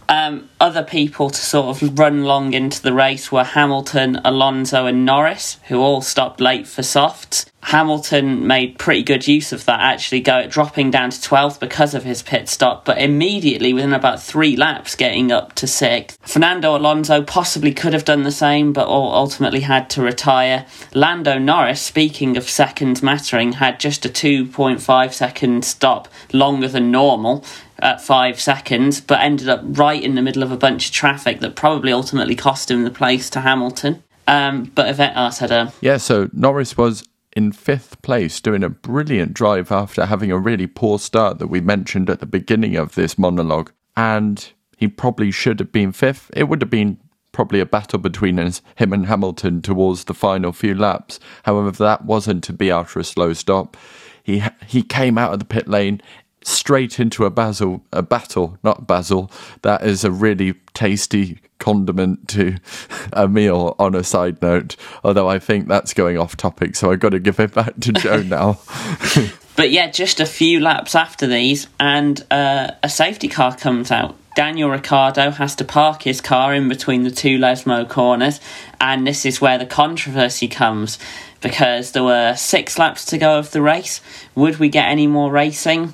Um, 0.08 0.50
other 0.60 0.84
people 0.84 1.30
to 1.30 1.40
sort 1.40 1.82
of 1.82 1.98
run 1.98 2.24
long 2.24 2.54
into 2.54 2.82
the 2.82 2.94
race 2.94 3.32
were 3.32 3.44
Hamilton, 3.44 4.22
Alonso, 4.24 4.86
and 4.86 5.06
Norris, 5.06 5.60
who 5.68 5.80
all 5.80 6.02
stopped 6.02 6.40
late 6.40 6.68
for 6.68 6.84
softs. 6.84 7.46
Hamilton 7.66 8.46
made 8.46 8.78
pretty 8.78 9.02
good 9.02 9.28
use 9.28 9.52
of 9.52 9.66
that, 9.66 9.80
actually, 9.80 10.20
go 10.20 10.46
dropping 10.46 10.92
down 10.92 11.10
to 11.10 11.18
12th 11.18 11.60
because 11.60 11.96
of 11.96 12.04
his 12.04 12.22
pit 12.22 12.48
stop, 12.48 12.86
but 12.86 13.00
immediately 13.00 13.74
within 13.74 13.92
about 13.92 14.22
three 14.22 14.56
laps, 14.56 14.94
getting 14.94 15.32
up 15.32 15.54
to 15.54 15.66
sixth. 15.66 16.20
Fernando 16.22 16.78
Alonso 16.78 17.24
possibly 17.24 17.74
could 17.74 17.94
have 17.94 18.06
done 18.06 18.22
the 18.22 18.32
same, 18.32 18.72
but 18.72 18.88
ultimately 18.88 19.62
had 19.62 19.90
to 19.90 20.04
retire. 20.04 20.68
Lando 20.94 21.40
Norris, 21.40 21.82
speaking 21.82 22.38
of 22.38 22.48
seconds 22.48 23.02
mattering, 23.02 23.54
had 23.54 23.80
just 23.80 24.06
a 24.06 24.10
2.5 24.10 25.12
second 25.12 25.66
stop 25.66 26.08
longer 26.32 26.68
than 26.68 26.92
normal 26.92 27.44
at 27.80 28.02
five 28.02 28.40
seconds, 28.40 29.02
but 29.02 29.20
ended 29.22 29.50
up 29.50 29.62
right 29.64 30.02
in 30.02 30.16
the 30.16 30.22
middle 30.22 30.44
of 30.44 30.52
a 30.52 30.58
bunch 30.58 30.88
of 30.88 30.94
traffic 30.94 31.40
that 31.40 31.56
probably 31.56 31.92
ultimately 31.92 32.36
cost 32.36 32.72
him 32.72 32.84
the 32.84 32.92
place 32.92 33.30
to 33.32 33.42
Hamilton. 33.42 34.04
Um, 34.28 34.72
but 34.76 35.00
oh, 35.00 35.14
I 35.16 35.30
said, 35.30 35.52
um, 35.52 35.72
yeah. 35.82 35.98
So 35.98 36.30
Norris 36.34 36.78
was 36.78 37.08
in 37.36 37.52
fifth 37.52 38.02
place, 38.02 38.40
doing 38.40 38.64
a 38.64 38.70
brilliant 38.70 39.34
drive 39.34 39.72
after 39.72 40.06
having 40.06 40.32
a 40.32 40.40
really 40.40 40.68
poor 40.68 40.98
start 40.98 41.38
that 41.40 41.48
we 41.48 41.62
mentioned 41.62 42.10
at 42.10 42.20
the 42.20 42.26
beginning 42.26 42.76
of 42.76 42.96
this 42.96 43.18
monologue. 43.18 43.72
And 43.98 44.52
he 44.78 44.88
probably 44.88 45.32
should 45.32 45.60
have 45.60 45.72
been 45.72 45.92
fifth. 45.92 46.32
It 46.34 46.46
would 46.46 46.62
have 46.62 46.70
been 46.70 46.98
probably 47.32 47.60
a 47.60 47.66
battle 47.66 48.00
between 48.00 48.38
him 48.38 48.94
and 48.94 49.06
Hamilton 49.08 49.62
towards 49.62 50.06
the 50.06 50.14
final 50.14 50.54
few 50.54 50.74
laps. 50.74 51.20
However, 51.44 51.72
that 51.72 52.06
wasn't 52.06 52.44
to 52.46 52.54
be 52.54 52.72
after 52.72 53.00
a 53.00 53.04
slow 53.04 53.34
stop. 53.34 53.76
He 54.24 54.42
he 54.66 54.82
came 54.82 55.18
out 55.18 55.34
of 55.34 55.40
the 55.40 55.46
pit 55.46 55.68
lane 55.68 56.02
straight 56.46 57.00
into 57.00 57.26
a 57.26 57.30
basil 57.30 57.84
a 57.92 58.02
battle, 58.02 58.58
not 58.64 58.88
basil. 58.88 59.32
That 59.64 59.84
is 59.84 60.04
a 60.04 60.12
really 60.12 60.54
tasty 60.74 61.40
condiment 61.60 62.28
to 62.30 62.58
a 63.14 63.28
meal 63.28 63.76
on 63.80 63.96
a 63.96 64.04
side 64.04 64.42
note. 64.42 64.76
Although 65.04 65.28
I 65.28 65.40
think 65.40 65.68
that's 65.68 65.94
going 65.94 66.18
off 66.18 66.38
topic, 66.38 66.76
so 66.76 66.92
I've 66.92 67.00
got 67.00 67.10
to 67.10 67.20
give 67.20 67.40
it 67.40 67.54
back 67.54 67.80
to 67.82 67.92
Joe 67.94 68.22
now. 68.24 68.60
But 69.56 69.72
yeah, 69.72 69.90
just 69.90 70.20
a 70.20 70.26
few 70.26 70.60
laps 70.60 70.96
after 70.96 71.28
these, 71.28 71.68
and 71.80 72.24
uh, 72.30 72.72
a 72.84 72.90
safety 72.90 73.28
car 73.28 73.56
comes 73.56 73.90
out. 73.90 74.16
Daniel 74.36 74.70
Ricciardo 74.70 75.32
has 75.32 75.56
to 75.56 75.64
park 75.64 76.04
his 76.04 76.20
car 76.20 76.54
in 76.54 76.68
between 76.68 77.04
the 77.04 77.12
two 77.12 77.38
Lesmo 77.40 77.88
corners, 77.88 78.42
and 78.82 79.08
this 79.08 79.26
is 79.26 79.40
where 79.40 79.58
the 79.58 79.66
controversy 79.66 80.50
comes 80.50 81.00
because 81.40 81.94
there 81.94 82.04
were 82.04 82.36
six 82.36 82.78
laps 82.78 83.06
to 83.06 83.18
go 83.18 83.40
of 83.40 83.52
the 83.52 83.62
race. 83.62 84.02
Would 84.36 84.58
we 84.58 84.68
get 84.68 84.90
any 84.90 85.08
more 85.08 85.32
racing? 85.32 85.94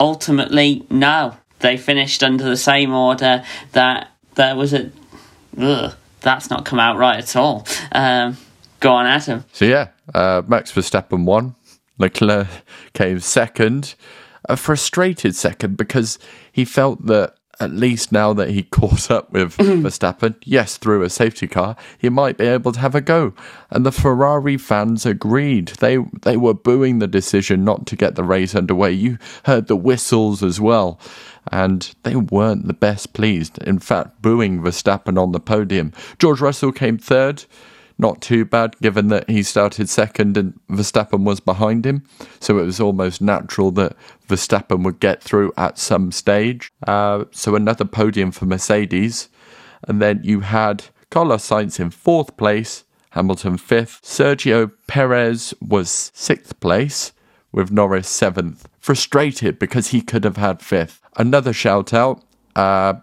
Ultimately, 0.00 0.84
no. 0.90 1.36
They 1.60 1.76
finished 1.76 2.22
under 2.22 2.44
the 2.44 2.56
same 2.56 2.92
order 2.92 3.44
that 3.72 4.08
there 4.34 4.56
was 4.56 4.72
a. 4.72 4.90
Ugh, 5.58 5.94
that's 6.20 6.50
not 6.50 6.64
come 6.64 6.80
out 6.80 6.96
right 6.96 7.18
at 7.18 7.36
all. 7.36 7.66
Um, 7.92 8.38
go 8.80 8.92
on, 8.92 9.06
Adam. 9.06 9.44
So 9.52 9.66
yeah, 9.66 9.88
uh, 10.14 10.42
Max 10.46 10.72
Verstappen 10.72 11.24
won. 11.24 11.54
Leclerc 11.98 12.48
came 12.94 13.20
second, 13.20 13.94
a 14.48 14.56
frustrated 14.56 15.36
second 15.36 15.76
because 15.76 16.18
he 16.50 16.64
felt 16.64 17.06
that 17.06 17.34
at 17.60 17.70
least 17.70 18.10
now 18.10 18.32
that 18.32 18.50
he 18.50 18.62
caught 18.70 19.10
up 19.10 19.30
with 19.32 19.56
mm. 19.58 19.82
Verstappen, 19.82 20.34
yes, 20.44 20.78
through 20.78 21.02
a 21.02 21.10
safety 21.10 21.46
car, 21.46 21.76
he 21.98 22.08
might 22.08 22.38
be 22.38 22.46
able 22.46 22.72
to 22.72 22.80
have 22.80 22.94
a 22.94 23.00
go. 23.00 23.34
And 23.70 23.86
the 23.86 23.92
Ferrari 23.92 24.56
fans 24.56 25.06
agreed. 25.06 25.68
They 25.78 25.98
they 26.22 26.36
were 26.36 26.54
booing 26.54 26.98
the 26.98 27.06
decision 27.06 27.64
not 27.64 27.86
to 27.86 27.96
get 27.96 28.14
the 28.14 28.24
race 28.24 28.54
underway. 28.54 28.92
You 28.92 29.18
heard 29.44 29.68
the 29.68 29.76
whistles 29.76 30.42
as 30.42 30.60
well. 30.60 30.98
And 31.52 31.94
they 32.02 32.16
weren't 32.16 32.66
the 32.66 32.74
best 32.74 33.12
pleased. 33.12 33.58
In 33.62 33.78
fact, 33.78 34.20
booing 34.22 34.60
Verstappen 34.60 35.20
on 35.20 35.32
the 35.32 35.40
podium. 35.40 35.92
George 36.18 36.40
Russell 36.40 36.72
came 36.72 36.98
third 36.98 37.44
not 38.00 38.20
too 38.20 38.44
bad 38.44 38.76
given 38.80 39.08
that 39.08 39.28
he 39.28 39.42
started 39.42 39.88
second 39.88 40.36
and 40.36 40.58
Verstappen 40.68 41.24
was 41.24 41.40
behind 41.40 41.86
him. 41.86 42.02
So 42.40 42.58
it 42.58 42.64
was 42.64 42.80
almost 42.80 43.20
natural 43.20 43.70
that 43.72 43.96
Verstappen 44.28 44.82
would 44.84 45.00
get 45.00 45.22
through 45.22 45.52
at 45.56 45.78
some 45.78 46.10
stage. 46.10 46.72
Uh, 46.86 47.24
so 47.30 47.54
another 47.54 47.84
podium 47.84 48.32
for 48.32 48.46
Mercedes. 48.46 49.28
And 49.86 50.00
then 50.02 50.20
you 50.24 50.40
had 50.40 50.84
Carlos 51.10 51.48
Sainz 51.48 51.78
in 51.78 51.90
fourth 51.90 52.36
place, 52.36 52.84
Hamilton 53.10 53.56
fifth. 53.58 54.02
Sergio 54.02 54.70
Perez 54.86 55.54
was 55.60 56.10
sixth 56.14 56.58
place, 56.60 57.12
with 57.52 57.70
Norris 57.70 58.08
seventh. 58.08 58.68
Frustrated 58.78 59.58
because 59.58 59.88
he 59.88 60.00
could 60.00 60.24
have 60.24 60.36
had 60.36 60.62
fifth. 60.62 61.00
Another 61.16 61.52
shout 61.52 61.92
out 61.92 62.22
uh, 62.56 62.94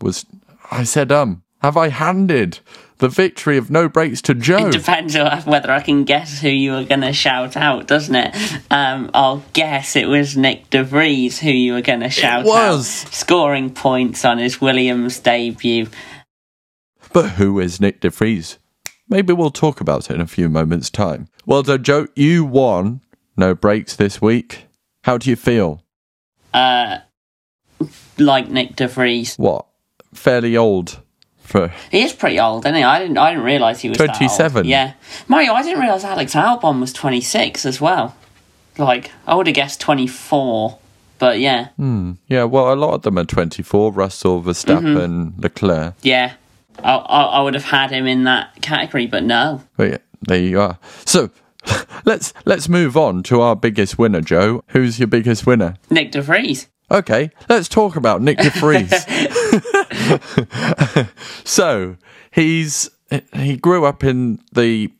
was 0.00 0.26
I 0.70 0.84
said, 0.84 1.12
um, 1.12 1.42
have 1.60 1.76
I 1.76 1.88
handed 1.88 2.60
the 3.02 3.08
victory 3.08 3.58
of 3.58 3.68
no 3.68 3.88
Breaks 3.88 4.22
to 4.22 4.34
Joe? 4.34 4.68
It 4.68 4.72
depends 4.72 5.16
on 5.16 5.42
whether 5.42 5.72
I 5.72 5.80
can 5.80 6.04
guess 6.04 6.40
who 6.40 6.48
you 6.48 6.70
were 6.70 6.84
going 6.84 7.00
to 7.00 7.12
shout 7.12 7.56
out, 7.56 7.88
doesn't 7.88 8.14
it? 8.14 8.34
Um, 8.70 9.10
I'll 9.12 9.42
guess 9.52 9.96
it 9.96 10.06
was 10.06 10.36
Nick 10.36 10.70
De 10.70 10.84
Vries 10.84 11.40
who 11.40 11.50
you 11.50 11.72
were 11.72 11.82
going 11.82 12.00
to 12.00 12.08
shout 12.08 12.44
was. 12.44 13.04
out, 13.04 13.12
scoring 13.12 13.70
points 13.70 14.24
on 14.24 14.38
his 14.38 14.60
Williams 14.60 15.18
debut. 15.18 15.88
But 17.12 17.30
who 17.30 17.58
is 17.58 17.80
Nick 17.80 18.00
De 18.00 18.08
Vries? 18.08 18.58
Maybe 19.08 19.32
we'll 19.32 19.50
talk 19.50 19.80
about 19.80 20.08
it 20.08 20.14
in 20.14 20.20
a 20.20 20.26
few 20.28 20.48
moments' 20.48 20.88
time. 20.88 21.26
Well 21.44 21.64
done, 21.64 21.82
Joe. 21.82 22.06
You 22.14 22.44
won 22.44 23.00
no 23.36 23.52
Breaks 23.52 23.96
this 23.96 24.22
week. 24.22 24.66
How 25.02 25.18
do 25.18 25.28
you 25.28 25.34
feel? 25.34 25.82
Uh, 26.54 26.98
like 28.16 28.48
Nick 28.48 28.76
De 28.76 28.86
Vries. 28.86 29.34
What? 29.34 29.66
Fairly 30.14 30.56
old 30.56 31.00
for 31.52 31.72
He 31.90 32.02
is 32.02 32.12
pretty 32.12 32.40
old, 32.40 32.64
isn't 32.64 32.74
he? 32.74 32.82
I 32.82 32.98
didn't. 32.98 33.18
I 33.18 33.30
didn't 33.30 33.44
realize 33.44 33.80
he 33.80 33.88
was 33.88 33.98
27. 33.98 34.66
Yeah, 34.66 34.94
Mario. 35.28 35.52
I 35.52 35.62
didn't 35.62 35.80
realize 35.80 36.04
Alex 36.04 36.34
Albon 36.34 36.80
was 36.80 36.92
twenty 36.92 37.20
six 37.20 37.64
as 37.64 37.80
well. 37.80 38.16
Like 38.78 39.12
I 39.26 39.34
would 39.34 39.46
have 39.46 39.54
guessed 39.54 39.80
twenty 39.80 40.06
four, 40.06 40.78
but 41.18 41.38
yeah, 41.38 41.68
hmm. 41.76 42.12
yeah. 42.26 42.44
Well, 42.44 42.72
a 42.72 42.74
lot 42.74 42.94
of 42.94 43.02
them 43.02 43.18
are 43.18 43.24
24. 43.24 43.92
Russell, 43.92 44.42
Verstappen, 44.42 44.96
mm-hmm. 44.96 45.40
Leclerc. 45.40 45.94
yeah. 46.02 46.34
I, 46.82 46.94
I 46.94 47.22
I 47.22 47.42
would 47.42 47.54
have 47.54 47.64
had 47.64 47.90
him 47.90 48.06
in 48.06 48.24
that 48.24 48.60
category, 48.62 49.06
but 49.06 49.22
no. 49.22 49.62
But 49.76 49.90
yeah, 49.90 49.98
there 50.22 50.40
you 50.40 50.58
are. 50.58 50.78
So 51.04 51.30
let's 52.04 52.32
let's 52.44 52.68
move 52.68 52.96
on 52.96 53.22
to 53.24 53.40
our 53.42 53.54
biggest 53.54 53.98
winner, 53.98 54.22
Joe. 54.22 54.64
Who's 54.68 54.98
your 54.98 55.08
biggest 55.08 55.46
winner? 55.46 55.76
Nick 55.90 56.12
De 56.12 56.22
Vries. 56.22 56.68
Okay, 56.90 57.30
let's 57.48 57.68
talk 57.68 57.96
about 57.96 58.20
Nick 58.20 58.38
De 58.44 58.50
Vries. 58.50 58.92
so 61.44 61.96
he's 62.30 62.90
he 63.34 63.56
grew 63.56 63.84
up 63.84 64.04
in 64.04 64.38
the 64.52 64.90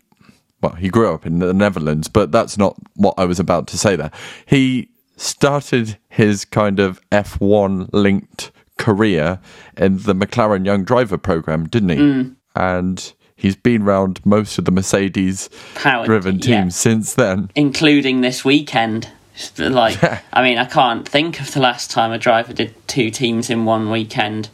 well, 0.63 0.75
he 0.75 0.89
grew 0.89 1.13
up 1.13 1.27
in 1.27 1.41
the 1.41 1.53
Netherlands, 1.53 2.09
but 2.09 2.31
that's 2.31 2.57
not 2.57 2.77
what 2.95 3.15
I 3.19 3.25
was 3.25 3.41
about 3.41 3.67
to 3.69 3.79
say 3.79 3.97
there. 3.97 4.13
He 4.47 4.89
started 5.17 5.99
his 6.09 6.45
kind 6.45 6.79
of 6.79 7.01
F1 7.11 7.89
linked 7.93 8.53
career 8.79 9.41
in 9.77 9.99
the 9.99 10.15
McLaren 10.15 10.65
Young 10.65 10.85
Driver 10.85 11.19
program, 11.19 11.69
didn't 11.69 11.89
he? 11.91 11.97
Mm. 11.97 12.37
And 12.55 13.13
he's 13.35 13.57
been 13.57 13.83
around 13.83 14.25
most 14.25 14.59
of 14.59 14.65
the 14.65 14.71
Mercedes 14.71 15.51
Powered, 15.75 16.07
driven 16.07 16.39
yeah. 16.39 16.61
teams 16.61 16.77
since 16.77 17.15
then. 17.15 17.51
including 17.55 18.21
this 18.21 18.45
weekend. 18.45 19.09
Like, 19.59 19.99
I 20.33 20.43
mean, 20.43 20.59
I 20.59 20.65
can't 20.65 21.09
think 21.09 21.41
of 21.41 21.53
the 21.53 21.61
last 21.61 21.91
time 21.91 22.13
a 22.13 22.19
driver 22.19 22.53
did 22.53 22.75
two 22.89 23.11
teams 23.11 23.51
in 23.51 23.65
one 23.65 23.91
weekend. 23.91 24.51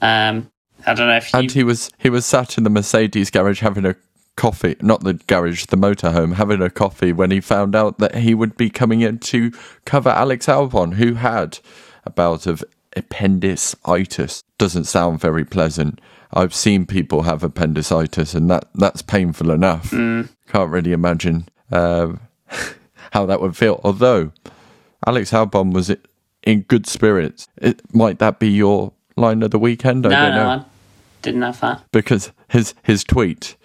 Um, 0.00 0.50
I 0.86 0.94
don't 0.94 1.08
know 1.08 1.16
if 1.16 1.32
you. 1.32 1.38
And 1.38 1.50
he 1.50 1.64
was 1.64 1.90
he 1.98 2.10
was 2.10 2.26
sat 2.26 2.58
in 2.58 2.64
the 2.64 2.70
Mercedes 2.70 3.30
garage 3.30 3.60
having 3.60 3.86
a 3.86 3.96
coffee, 4.36 4.76
not 4.80 5.02
the 5.02 5.14
garage, 5.14 5.66
the 5.66 5.76
motorhome, 5.76 6.34
having 6.34 6.60
a 6.60 6.70
coffee 6.70 7.12
when 7.12 7.30
he 7.30 7.40
found 7.40 7.74
out 7.74 7.98
that 7.98 8.16
he 8.16 8.34
would 8.34 8.56
be 8.56 8.70
coming 8.70 9.00
in 9.00 9.18
to 9.18 9.52
cover 9.84 10.10
Alex 10.10 10.46
Albon, 10.46 10.94
who 10.94 11.14
had 11.14 11.58
a 12.04 12.10
bout 12.10 12.46
of 12.46 12.64
appendicitis. 12.96 14.42
Doesn't 14.58 14.84
sound 14.84 15.20
very 15.20 15.44
pleasant. 15.44 16.00
I've 16.32 16.54
seen 16.54 16.84
people 16.86 17.22
have 17.22 17.42
appendicitis, 17.44 18.34
and 18.34 18.50
that 18.50 18.68
that's 18.74 19.02
painful 19.02 19.50
enough. 19.50 19.90
Can't 19.90 20.70
really 20.70 20.92
imagine 20.92 21.48
um, 21.70 22.20
how 23.14 23.24
that 23.26 23.40
would 23.40 23.56
feel. 23.56 23.80
Although 23.84 24.32
Alex 25.06 25.30
Albon 25.30 25.72
was 25.72 25.94
in 26.42 26.62
good 26.62 26.86
spirits, 26.86 27.46
it, 27.56 27.80
might 27.94 28.18
that 28.18 28.38
be 28.40 28.48
your 28.50 28.92
line 29.16 29.42
of 29.42 29.52
the 29.52 29.58
weekend? 29.58 30.04
I 30.04 30.10
no, 30.10 30.16
don't 30.16 30.34
no, 30.34 30.42
know 30.44 30.50
I 30.50 30.64
didn't 31.22 31.42
have 31.42 31.60
that. 31.60 31.84
because 31.92 32.32
his 32.48 32.74
his 32.82 33.04
tweet. 33.04 33.56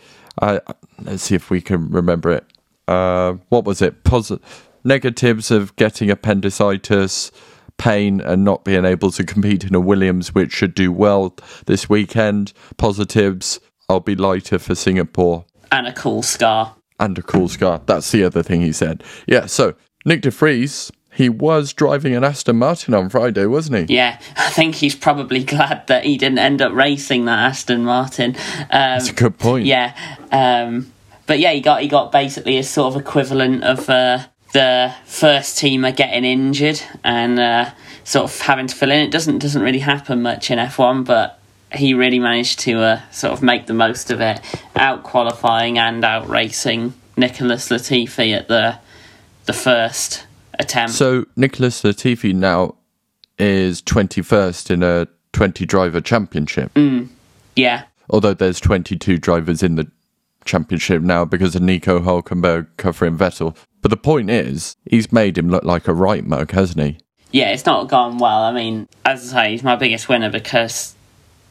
I 0.41 0.61
let's 1.01 1.23
see 1.23 1.35
if 1.35 1.49
we 1.49 1.61
can 1.61 1.89
remember 1.89 2.29
it. 2.31 2.45
Uh, 2.87 3.33
what 3.49 3.65
was 3.65 3.81
it? 3.81 4.03
Posi- 4.03 4.39
negatives 4.83 5.51
of 5.51 5.75
getting 5.75 6.09
appendicitis, 6.09 7.31
pain, 7.77 8.21
and 8.21 8.45
not 8.45 8.63
being 8.63 8.85
able 8.85 9.11
to 9.11 9.23
compete 9.23 9.63
in 9.63 9.75
a 9.75 9.79
Williams, 9.79 10.33
which 10.33 10.51
should 10.53 10.75
do 10.75 10.91
well 10.91 11.35
this 11.65 11.89
weekend. 11.89 12.53
Positives: 12.77 13.59
I'll 13.89 13.99
be 13.99 14.15
lighter 14.15 14.59
for 14.59 14.75
Singapore 14.75 15.45
And 15.71 15.87
a 15.87 15.93
cool 15.93 16.21
scar. 16.21 16.75
And 16.99 17.17
a 17.17 17.21
cool 17.21 17.47
scar. 17.47 17.81
That's 17.85 18.11
the 18.11 18.23
other 18.23 18.43
thing 18.43 18.61
he 18.61 18.71
said. 18.71 19.03
Yeah. 19.27 19.45
So 19.45 19.75
Nick 20.05 20.21
De 20.21 20.31
Vries, 20.31 20.91
he 21.13 21.29
was 21.29 21.73
driving 21.73 22.15
an 22.15 22.23
Aston 22.23 22.57
Martin 22.57 22.93
on 22.93 23.09
Friday, 23.09 23.45
wasn't 23.45 23.89
he? 23.89 23.95
Yeah, 23.95 24.19
I 24.37 24.49
think 24.51 24.75
he's 24.75 24.95
probably 24.95 25.43
glad 25.43 25.87
that 25.87 26.05
he 26.05 26.17
didn't 26.17 26.39
end 26.39 26.61
up 26.61 26.73
racing 26.73 27.25
that 27.25 27.39
Aston 27.39 27.83
Martin. 27.83 28.35
Um, 28.35 28.67
That's 28.69 29.09
a 29.09 29.13
good 29.13 29.37
point. 29.37 29.65
Yeah, 29.65 29.95
um, 30.31 30.91
but 31.27 31.39
yeah, 31.39 31.51
he 31.51 31.61
got 31.61 31.81
he 31.81 31.87
got 31.87 32.11
basically 32.11 32.57
a 32.57 32.63
sort 32.63 32.95
of 32.95 33.01
equivalent 33.01 33.63
of 33.63 33.89
uh, 33.89 34.25
the 34.53 34.93
first 35.05 35.57
teamer 35.57 35.95
getting 35.95 36.23
injured 36.23 36.81
and 37.03 37.39
uh, 37.39 37.71
sort 38.03 38.25
of 38.25 38.39
having 38.41 38.67
to 38.67 38.75
fill 38.75 38.91
in. 38.91 39.01
It 39.01 39.11
doesn't 39.11 39.39
doesn't 39.39 39.61
really 39.61 39.79
happen 39.79 40.21
much 40.21 40.49
in 40.49 40.59
F 40.59 40.79
one, 40.79 41.03
but 41.03 41.38
he 41.73 41.93
really 41.93 42.19
managed 42.19 42.59
to 42.59 42.79
uh, 42.79 43.01
sort 43.11 43.33
of 43.33 43.41
make 43.43 43.67
the 43.67 43.73
most 43.73 44.11
of 44.11 44.21
it, 44.21 44.39
out 44.75 45.03
qualifying 45.03 45.77
and 45.77 46.03
out 46.03 46.27
racing 46.27 46.93
Nicholas 47.17 47.69
Latifi 47.69 48.35
at 48.35 48.47
the 48.47 48.77
the 49.45 49.53
first 49.53 50.25
attempt. 50.59 50.93
So 50.93 51.25
Nicholas 51.35 51.81
Latifi 51.83 52.33
now 52.33 52.75
is 53.37 53.81
21st 53.81 54.71
in 54.71 54.83
a 54.83 55.07
20 55.33 55.65
driver 55.65 56.01
championship. 56.01 56.71
yeah, 57.55 57.83
Although 58.09 58.33
there's 58.33 58.59
22 58.59 59.17
drivers 59.17 59.63
in 59.63 59.75
the 59.75 59.89
championship 60.45 61.01
now 61.01 61.25
because 61.25 61.55
of 61.55 61.61
Nico 61.61 61.99
Hulkenberg 61.99 62.67
covering 62.77 63.17
Vettel. 63.17 63.55
But 63.81 63.91
the 63.91 63.97
point 63.97 64.29
is, 64.29 64.75
he's 64.85 65.11
made 65.11 65.37
him 65.37 65.49
look 65.49 65.63
like 65.63 65.87
a 65.87 65.93
right 65.93 66.25
mug, 66.25 66.51
hasn't 66.51 66.83
he? 66.85 66.97
yeah, 67.31 67.51
it's 67.51 67.65
not 67.65 67.87
gone 67.87 68.17
well. 68.17 68.41
I 68.43 68.51
mean, 68.51 68.87
as 69.05 69.31
I 69.33 69.43
say, 69.45 69.51
he's 69.51 69.63
my 69.63 69.75
biggest 69.75 70.09
winner 70.09 70.29
because 70.31 70.95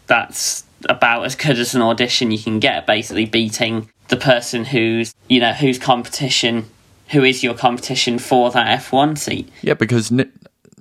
that's 0.09 0.65
about 0.89 1.25
as 1.25 1.37
good 1.37 1.59
as 1.59 1.75
an 1.75 1.83
audition 1.83 2.31
you 2.31 2.39
can 2.39 2.59
get. 2.59 2.87
Basically, 2.87 3.27
beating 3.27 3.91
the 4.09 4.17
person 4.17 4.65
who's, 4.65 5.15
you 5.29 5.39
know 5.41 5.53
whose 5.53 5.79
competition 5.79 6.67
who 7.11 7.25
is 7.25 7.43
your 7.43 7.55
competition 7.55 8.19
for 8.19 8.51
that 8.51 8.81
F1 8.81 9.17
seat. 9.17 9.49
Yeah, 9.63 9.75
because 9.75 10.11
Nick, 10.11 10.29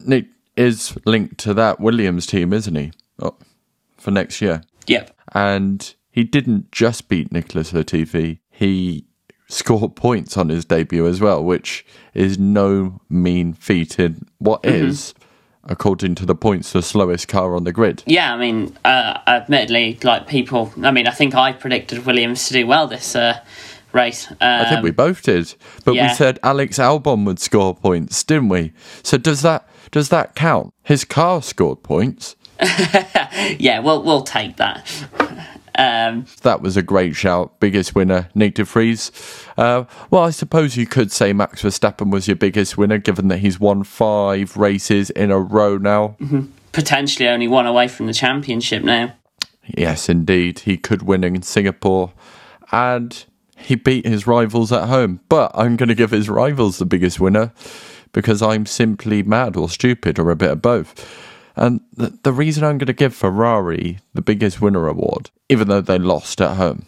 Nick 0.05 0.25
is 0.55 0.97
linked 1.05 1.37
to 1.39 1.53
that 1.53 1.79
Williams 1.79 2.25
team, 2.25 2.51
isn't 2.51 2.75
he? 2.75 2.91
Oh, 3.19 3.35
for 3.97 4.11
next 4.11 4.41
year. 4.41 4.63
Yep. 4.87 5.15
And 5.33 5.93
he 6.11 6.23
didn't 6.23 6.71
just 6.71 7.07
beat 7.07 7.31
Nicholas 7.31 7.71
Latifi, 7.71 8.39
he 8.49 9.05
scored 9.47 9.95
points 9.95 10.37
on 10.37 10.49
his 10.49 10.65
debut 10.65 11.07
as 11.07 11.21
well, 11.21 11.43
which 11.43 11.85
is 12.13 12.37
no 12.37 12.99
mean 13.09 13.53
feat 13.53 13.99
in 13.99 14.25
what 14.39 14.63
mm-hmm. 14.63 14.87
is, 14.87 15.13
according 15.67 16.15
to 16.15 16.25
the 16.25 16.35
points, 16.35 16.73
the 16.73 16.81
slowest 16.81 17.27
car 17.27 17.55
on 17.55 17.63
the 17.63 17.71
grid. 17.71 18.03
Yeah, 18.05 18.33
I 18.33 18.37
mean, 18.37 18.77
uh, 18.85 19.19
admittedly, 19.27 19.99
like 20.03 20.27
people, 20.27 20.73
I 20.83 20.91
mean, 20.91 21.07
I 21.07 21.11
think 21.11 21.35
I 21.35 21.51
predicted 21.53 22.05
Williams 22.05 22.47
to 22.47 22.53
do 22.53 22.67
well 22.67 22.87
this 22.87 23.15
uh, 23.15 23.39
race. 23.91 24.29
Um, 24.31 24.37
I 24.41 24.69
think 24.69 24.83
we 24.83 24.91
both 24.91 25.23
did, 25.23 25.53
but 25.85 25.93
we 25.93 26.09
said 26.09 26.39
Alex 26.43 26.77
Albon 26.77 27.25
would 27.25 27.39
score 27.39 27.75
points, 27.75 28.23
didn't 28.23 28.49
we? 28.49 28.73
So 29.03 29.17
does 29.17 29.41
that 29.41 29.67
does 29.91 30.09
that 30.09 30.35
count? 30.35 30.73
His 30.83 31.03
car 31.03 31.41
scored 31.41 31.83
points. 31.83 32.35
yeah, 33.59 33.79
we'll 33.79 34.03
we'll 34.03 34.23
take 34.23 34.57
that. 34.57 34.85
Um, 35.77 36.25
That 36.41 36.61
was 36.61 36.75
a 36.75 36.81
great 36.81 37.15
shout. 37.15 37.59
Biggest 37.59 37.93
winner, 37.95 38.29
Nick 38.33 38.55
de 38.55 38.63
Vries. 38.63 39.11
Uh, 39.57 39.85
well, 40.09 40.23
I 40.23 40.31
suppose 40.31 40.75
you 40.75 40.87
could 40.87 41.11
say 41.11 41.33
Max 41.33 41.61
Verstappen 41.61 42.11
was 42.11 42.27
your 42.27 42.35
biggest 42.35 42.77
winner, 42.77 42.97
given 42.97 43.27
that 43.27 43.37
he's 43.39 43.59
won 43.59 43.83
five 43.83 44.57
races 44.57 45.09
in 45.11 45.31
a 45.31 45.39
row 45.39 45.77
now. 45.77 46.15
potentially 46.71 47.27
only 47.29 47.47
one 47.47 47.65
away 47.65 47.87
from 47.87 48.07
the 48.07 48.13
championship 48.13 48.83
now. 48.83 49.13
Yes, 49.65 50.09
indeed. 50.09 50.59
He 50.59 50.77
could 50.77 51.01
win 51.03 51.23
in 51.23 51.41
Singapore. 51.41 52.13
And 52.71 53.25
he 53.57 53.75
beat 53.75 54.05
his 54.05 54.27
rivals 54.27 54.71
at 54.71 54.87
home. 54.87 55.19
But 55.29 55.51
I'm 55.53 55.75
going 55.75 55.89
to 55.89 55.95
give 55.95 56.11
his 56.11 56.29
rivals 56.29 56.77
the 56.77 56.85
biggest 56.85 57.19
winner 57.19 57.51
because 58.13 58.41
I'm 58.41 58.65
simply 58.65 59.23
mad 59.23 59.55
or 59.55 59.69
stupid 59.69 60.17
or 60.19 60.29
a 60.31 60.35
bit 60.35 60.51
of 60.51 60.61
both. 60.61 61.07
And 61.57 61.81
the, 61.93 62.17
the 62.23 62.31
reason 62.31 62.63
I'm 62.63 62.77
going 62.77 62.87
to 62.87 62.93
give 62.93 63.15
Ferrari 63.15 63.99
the 64.13 64.21
biggest 64.21 64.61
winner 64.61 64.87
award, 64.87 65.31
even 65.49 65.67
though 65.67 65.81
they 65.81 65.97
lost 65.97 66.39
at 66.39 66.55
home, 66.55 66.85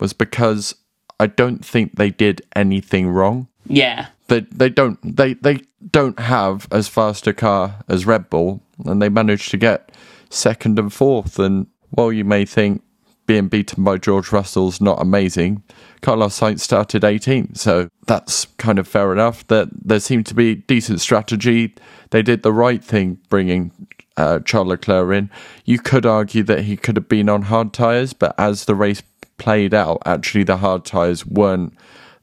was 0.00 0.12
because 0.12 0.74
I 1.20 1.26
don't 1.28 1.64
think 1.64 1.96
they 1.96 2.10
did 2.10 2.42
anything 2.54 3.08
wrong 3.08 3.48
Yeah, 3.66 4.08
they 4.28 4.40
they 4.40 4.68
don't 4.68 4.98
they 5.16 5.34
they 5.34 5.60
don't 5.90 6.18
have 6.18 6.66
as 6.70 6.88
fast 6.88 7.26
a 7.26 7.32
car 7.32 7.84
as 7.88 8.06
Red 8.06 8.28
Bull, 8.30 8.60
and 8.84 9.00
they 9.00 9.08
managed 9.08 9.50
to 9.52 9.56
get 9.56 9.92
second 10.30 10.78
and 10.78 10.92
fourth. 10.92 11.38
And 11.38 11.66
while 11.90 12.12
you 12.12 12.24
may 12.24 12.44
think 12.44 12.82
being 13.26 13.48
beaten 13.48 13.84
by 13.84 13.98
George 13.98 14.32
Russell's 14.32 14.80
not 14.80 15.00
amazing, 15.00 15.62
Carlos 16.00 16.38
Sainz 16.38 16.60
started 16.60 17.02
18th, 17.02 17.58
so 17.58 17.88
that's 18.06 18.46
kind 18.56 18.78
of 18.78 18.88
fair 18.88 19.12
enough. 19.12 19.46
That 19.48 19.68
there 19.72 20.00
seemed 20.00 20.26
to 20.26 20.34
be 20.34 20.56
decent 20.56 21.00
strategy. 21.00 21.74
They 22.10 22.22
did 22.22 22.42
the 22.42 22.52
right 22.52 22.82
thing 22.82 23.18
bringing 23.28 23.72
uh, 24.18 24.40
Charles 24.40 24.68
Leclerc 24.68 25.16
in. 25.16 25.30
You 25.64 25.78
could 25.78 26.04
argue 26.04 26.42
that 26.42 26.62
he 26.62 26.76
could 26.76 26.96
have 26.96 27.08
been 27.08 27.28
on 27.28 27.42
hard 27.42 27.72
tyres, 27.72 28.12
but 28.12 28.34
as 28.36 28.64
the 28.64 28.74
race 28.74 29.02
played 29.38 29.72
out, 29.72 30.02
actually 30.04 30.42
the 30.42 30.58
hard 30.58 30.84
tyres 30.84 31.24
weren't 31.24 31.72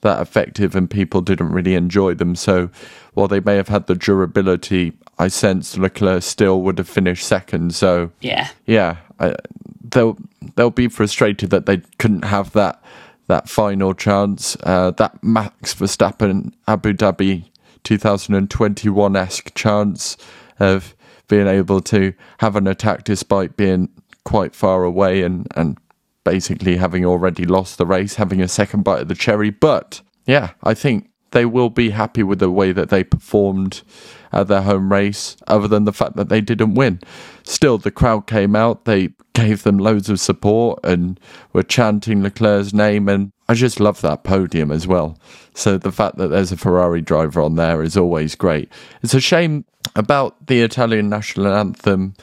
that 0.02 0.22
effective 0.22 0.76
and 0.76 0.90
people 0.90 1.22
didn't 1.22 1.52
really 1.52 1.74
enjoy 1.74 2.14
them. 2.14 2.36
So 2.36 2.70
while 3.14 3.28
they 3.28 3.40
may 3.40 3.56
have 3.56 3.70
had 3.70 3.88
the 3.88 3.96
durability, 3.96 4.94
I 5.18 5.30
sense 5.30 5.78
Leclerc 5.78 6.22
still 6.22 6.62
would 6.62 6.78
have 6.78 6.90
finished 6.90 7.26
second. 7.26 7.74
So 7.74 8.12
yeah, 8.20 8.50
yeah, 8.66 8.98
I, 9.20 9.36
they'll 9.82 10.18
they'll 10.56 10.70
be 10.70 10.90
frustrated 10.90 11.50
that 11.52 11.66
they 11.66 11.78
couldn't 11.98 12.26
have 12.26 12.52
that 12.52 12.84
that 13.28 13.50
final 13.50 13.94
chance. 13.94 14.58
Uh, 14.64 14.92
that 14.92 15.24
Max 15.24 15.74
Verstappen 15.74 16.52
Abu 16.68 16.94
Dhabi 16.94 17.46
2021 17.84 19.16
esque 19.16 19.56
chance 19.56 20.18
of 20.60 20.94
being 21.28 21.48
able 21.48 21.82
to 21.82 22.14
have 22.40 22.56
an 22.56 22.68
attack 22.68 23.04
despite 23.04 23.58
being 23.58 23.90
quite 24.24 24.56
far 24.56 24.84
away 24.84 25.22
and 25.22 25.48
and 25.56 25.78
basically 26.24 26.76
having 26.78 27.06
already 27.06 27.46
lost 27.46 27.78
the 27.78 27.86
race, 27.86 28.16
having 28.16 28.42
a 28.42 28.48
second 28.48 28.84
bite 28.84 29.02
of 29.02 29.08
the 29.08 29.16
cherry. 29.16 29.52
But 29.52 30.02
yeah, 30.26 30.52
I 30.64 30.74
think 30.74 31.10
they 31.32 31.46
will 31.46 31.70
be 31.70 31.92
happy 31.92 32.24
with 32.24 32.40
the 32.40 32.50
way 32.50 32.72
that 32.72 32.90
they 32.90 33.04
performed 33.04 33.84
at 34.32 34.48
their 34.48 34.64
home 34.64 34.92
race, 34.92 35.38
other 35.48 35.68
than 35.68 35.86
the 35.86 35.94
fact 35.94 36.16
that 36.16 36.30
they 36.30 36.42
didn't 36.42 36.74
win. 36.74 37.00
Still, 37.44 37.78
the 37.78 37.92
crowd 37.92 38.28
came 38.28 38.56
out, 38.56 38.86
they 38.86 39.10
gave 39.34 39.64
them 39.64 39.78
loads 39.78 40.10
of 40.10 40.20
support 40.20 40.80
and 40.84 41.20
were 41.54 41.64
chanting 41.64 42.24
Leclerc's 42.24 42.74
name, 42.74 43.08
and 43.08 43.32
I 43.48 43.54
just 43.54 43.80
love 43.80 44.02
that 44.02 44.24
podium 44.24 44.72
as 44.72 44.88
well. 44.88 45.18
So 45.54 45.78
the 45.78 45.92
fact 45.92 46.18
that 46.18 46.30
there's 46.30 46.52
a 46.52 46.58
Ferrari 46.58 47.02
driver 47.02 47.42
on 47.42 47.56
there 47.56 47.84
is 47.84 47.96
always 47.96 48.36
great. 48.36 48.72
It's 49.04 49.14
a 49.14 49.20
shame 49.20 49.66
about 49.96 50.48
the 50.48 50.62
Italian 50.62 51.10
national 51.10 51.48
anthem 51.48 52.16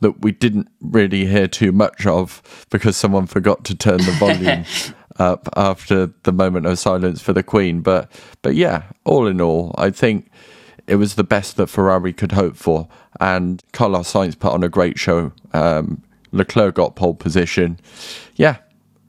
that 0.00 0.20
we 0.20 0.32
didn't 0.32 0.68
really 0.80 1.26
hear 1.26 1.48
too 1.48 1.72
much 1.72 2.06
of 2.06 2.42
because 2.70 2.96
someone 2.96 3.26
forgot 3.26 3.64
to 3.64 3.74
turn 3.74 3.98
the 3.98 4.12
volume 4.18 4.64
up 5.18 5.48
after 5.56 6.12
the 6.24 6.32
moment 6.32 6.66
of 6.66 6.78
silence 6.78 7.22
for 7.22 7.32
the 7.32 7.42
Queen. 7.42 7.80
But 7.80 8.10
but 8.42 8.54
yeah, 8.54 8.84
all 9.04 9.26
in 9.26 9.40
all, 9.40 9.74
I 9.78 9.90
think 9.90 10.30
it 10.86 10.96
was 10.96 11.14
the 11.14 11.24
best 11.24 11.56
that 11.56 11.68
Ferrari 11.68 12.12
could 12.12 12.32
hope 12.32 12.56
for, 12.56 12.88
and 13.20 13.62
Carlos 13.72 14.12
Sainz 14.12 14.38
put 14.38 14.52
on 14.52 14.62
a 14.62 14.68
great 14.68 14.98
show. 14.98 15.32
Um, 15.52 16.02
Leclerc 16.32 16.74
got 16.74 16.96
pole 16.96 17.14
position. 17.14 17.78
Yeah, 18.34 18.56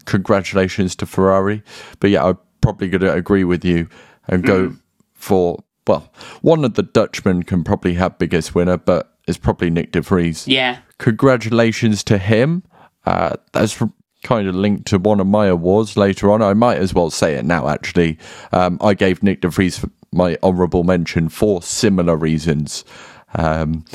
congratulations 0.06 0.96
to 0.98 1.06
Ferrari. 1.06 1.64
But 2.00 2.10
yeah, 2.10 2.26
I'm 2.26 2.40
probably 2.62 2.90
going 2.90 3.02
to 3.02 3.14
agree 3.14 3.44
with 3.44 3.66
you 3.66 3.88
and 4.28 4.44
go 4.44 4.76
for 5.14 5.64
well, 5.88 6.12
one 6.42 6.66
of 6.66 6.74
the 6.74 6.84
Dutchmen 6.84 7.44
can 7.44 7.64
probably 7.64 7.94
have 7.94 8.18
biggest 8.18 8.56
winner, 8.56 8.78
but 8.78 9.16
it's 9.28 9.38
probably 9.38 9.70
Nick 9.70 9.92
De 9.92 10.02
Vries 10.02 10.48
yeah, 10.48 10.80
congratulations 10.98 12.04
to 12.06 12.18
him. 12.18 12.64
Uh, 13.06 13.36
that's 13.54 13.82
kind 14.24 14.48
of 14.48 14.56
linked 14.56 14.88
to 14.88 14.98
one 14.98 15.20
of 15.20 15.28
my 15.28 15.46
awards 15.46 15.96
later 15.96 16.32
on. 16.32 16.42
I 16.42 16.54
might 16.56 16.80
as 16.80 16.94
well 16.94 17.12
say 17.12 17.36
it 17.36 17.46
now, 17.46 17.68
actually. 17.70 18.18
Um, 18.52 18.80
I 18.82 18.96
gave 18.96 19.22
Nick 19.22 19.42
De 19.42 19.50
Vries 19.50 19.86
my 20.12 20.38
honourable 20.42 20.84
mention 20.84 21.30
for 21.30 21.62
similar 21.62 22.16
reasons. 22.16 22.84
Um, 23.36 23.86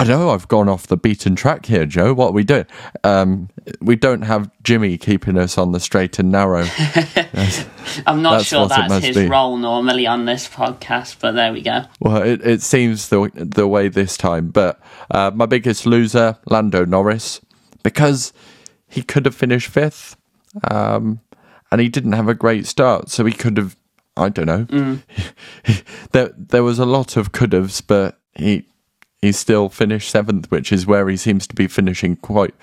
I 0.00 0.04
know 0.04 0.30
I've 0.30 0.46
gone 0.46 0.68
off 0.68 0.86
the 0.86 0.96
beaten 0.96 1.34
track 1.34 1.66
here, 1.66 1.84
Joe. 1.84 2.14
What 2.14 2.28
are 2.28 2.32
we 2.32 2.44
doing? 2.44 2.66
Um, 3.02 3.48
we 3.80 3.96
don't 3.96 4.22
have 4.22 4.48
Jimmy 4.62 4.96
keeping 4.96 5.36
us 5.36 5.58
on 5.58 5.72
the 5.72 5.80
straight 5.80 6.20
and 6.20 6.30
narrow. 6.30 6.66
I'm 8.06 8.22
not 8.22 8.38
That's 8.38 8.44
sure 8.46 8.68
that's 8.68 9.04
his 9.04 9.16
be. 9.16 9.26
role 9.26 9.56
normally 9.56 10.06
on 10.06 10.24
this 10.24 10.48
podcast, 10.48 11.16
but 11.20 11.32
there 11.32 11.52
we 11.52 11.62
go. 11.62 11.82
Well, 11.98 12.22
it, 12.22 12.46
it 12.46 12.62
seems 12.62 13.08
the 13.08 13.28
the 13.34 13.66
way 13.66 13.88
this 13.88 14.16
time. 14.16 14.50
But 14.50 14.80
uh, 15.10 15.32
my 15.34 15.46
biggest 15.46 15.84
loser, 15.84 16.38
Lando 16.46 16.84
Norris, 16.84 17.40
because 17.82 18.32
he 18.86 19.02
could 19.02 19.24
have 19.26 19.34
finished 19.34 19.68
fifth, 19.68 20.16
um, 20.70 21.20
and 21.72 21.80
he 21.80 21.88
didn't 21.88 22.12
have 22.12 22.28
a 22.28 22.34
great 22.34 22.66
start, 22.66 23.10
so 23.10 23.24
he 23.24 23.32
could 23.32 23.56
have. 23.56 23.76
I 24.16 24.28
don't 24.28 24.46
know. 24.46 24.98
there 26.12 26.32
there 26.36 26.62
was 26.62 26.78
a 26.78 26.86
lot 26.86 27.16
of 27.16 27.32
could 27.32 27.52
haves, 27.52 27.80
but 27.80 28.20
he 28.34 28.66
he 29.20 29.32
still 29.32 29.68
finished 29.68 30.10
seventh, 30.10 30.50
which 30.50 30.72
is 30.72 30.86
where 30.86 31.08
he 31.08 31.16
seems 31.16 31.46
to 31.48 31.54
be 31.54 31.66
finishing 31.66 32.16
quite 32.16 32.54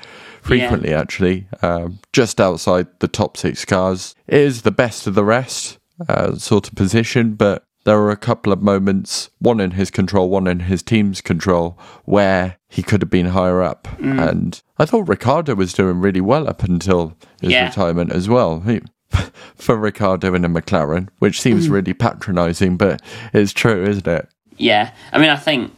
frequently. 0.41 0.93
Actually, 0.93 1.47
um, 1.61 1.99
just 2.13 2.39
outside 2.39 2.87
the 2.99 3.07
top 3.07 3.37
six 3.37 3.65
cars. 3.65 4.15
It 4.27 4.39
is 4.39 4.61
the 4.61 4.71
best 4.71 5.07
of 5.07 5.15
the 5.15 5.23
rest 5.25 5.77
uh, 6.07 6.35
sort 6.35 6.67
of 6.67 6.75
position, 6.75 7.33
but 7.33 7.63
there 7.83 7.99
were 7.99 8.09
a 8.11 8.17
couple 8.17 8.51
of 8.51 8.61
moments, 8.63 9.29
one 9.39 9.59
in 9.59 9.71
his 9.71 9.91
control, 9.91 10.29
one 10.29 10.47
in 10.47 10.61
his 10.61 10.81
team's 10.81 11.21
control, 11.21 11.77
where 12.05 12.57
he 12.67 12.81
could 12.81 13.01
have 13.01 13.11
been 13.11 13.27
higher 13.27 13.61
up. 13.61 13.87
And 13.99 14.59
I 14.79 14.85
thought 14.85 15.07
Ricciardo 15.07 15.53
was 15.53 15.71
doing 15.73 15.99
really 15.99 16.19
well 16.21 16.49
up 16.49 16.63
until 16.63 17.15
his 17.41 17.51
Yeah. 17.51 17.67
retirement 17.67 18.11
as 18.11 18.27
well. 18.27 18.61
He, 18.61 18.81
for 19.55 19.77
Ricciardo 19.77 20.33
in 20.33 20.43
a 20.43 20.49
McLaren, 20.49 21.09
which 21.19 21.39
seems 21.39 21.69
really 21.69 21.93
patronising, 21.93 22.75
but 22.77 23.01
it's 23.33 23.53
true, 23.53 23.83
isn't 23.85 24.07
it? 24.07 24.27
Yeah, 24.57 24.91
I 25.13 25.19
mean, 25.19 25.29
I 25.29 25.35
think 25.35 25.71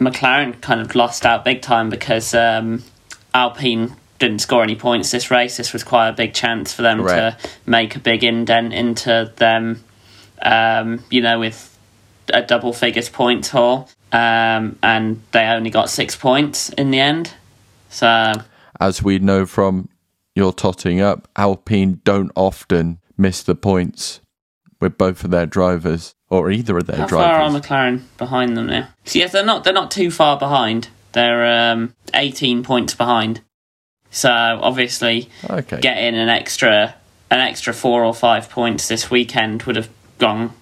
McLaren 0.00 0.60
kind 0.60 0.80
of 0.80 0.94
lost 0.94 1.26
out 1.26 1.44
big 1.44 1.60
time 1.60 1.90
because 1.90 2.34
um, 2.34 2.82
Alpine 3.34 3.94
didn't 4.18 4.40
score 4.40 4.62
any 4.62 4.76
points 4.76 5.10
this 5.10 5.30
race. 5.30 5.56
This 5.56 5.72
was 5.72 5.84
quite 5.84 6.08
a 6.08 6.12
big 6.12 6.34
chance 6.34 6.72
for 6.72 6.82
them 6.82 7.02
Correct. 7.02 7.42
to 7.42 7.50
make 7.66 7.96
a 7.96 7.98
big 7.98 8.24
indent 8.24 8.72
into 8.72 9.32
them, 9.36 9.84
um, 10.42 11.04
you 11.10 11.20
know, 11.20 11.38
with 11.38 11.78
a 12.32 12.42
double 12.42 12.72
figures 12.72 13.08
points 13.08 13.50
haul. 13.50 13.88
Um, 14.12 14.78
and 14.82 15.22
they 15.32 15.44
only 15.44 15.70
got 15.70 15.88
six 15.90 16.16
points 16.16 16.70
in 16.70 16.90
the 16.90 16.98
end. 16.98 17.34
So, 17.90 18.32
As 18.80 19.02
we 19.02 19.18
know 19.18 19.46
from 19.46 19.88
your 20.34 20.52
totting 20.52 21.00
up, 21.00 21.28
Alpine 21.36 22.00
don't 22.04 22.32
often 22.34 22.98
miss 23.16 23.42
the 23.42 23.54
points 23.54 24.20
with 24.80 24.96
both 24.96 25.24
of 25.24 25.30
their 25.30 25.46
drivers 25.46 26.14
or 26.30 26.50
either 26.50 26.78
of 26.78 26.86
their 26.86 26.96
how 26.96 27.08
far 27.08 27.24
are 27.24 27.50
drivers. 27.50 27.62
McLaren 27.62 28.00
behind 28.16 28.56
them 28.56 28.66
now? 28.68 28.88
So 29.04 29.18
yes, 29.18 29.32
they're 29.32 29.44
not 29.44 29.64
they're 29.64 29.72
not 29.72 29.90
too 29.90 30.10
far 30.10 30.38
behind. 30.38 30.88
They're 31.12 31.72
um, 31.72 31.94
eighteen 32.14 32.62
points 32.62 32.94
behind. 32.94 33.40
So 34.10 34.30
obviously, 34.30 35.28
Okay. 35.48 35.80
getting 35.80 36.18
an 36.18 36.28
extra 36.28 36.94
an 37.30 37.38
extra 37.40 37.72
four 37.72 38.04
or 38.04 38.14
five 38.14 38.48
points 38.50 38.88
this 38.88 39.10
weekend 39.10 39.62
would 39.64 39.76
have 39.76 39.88
gone 40.18 40.52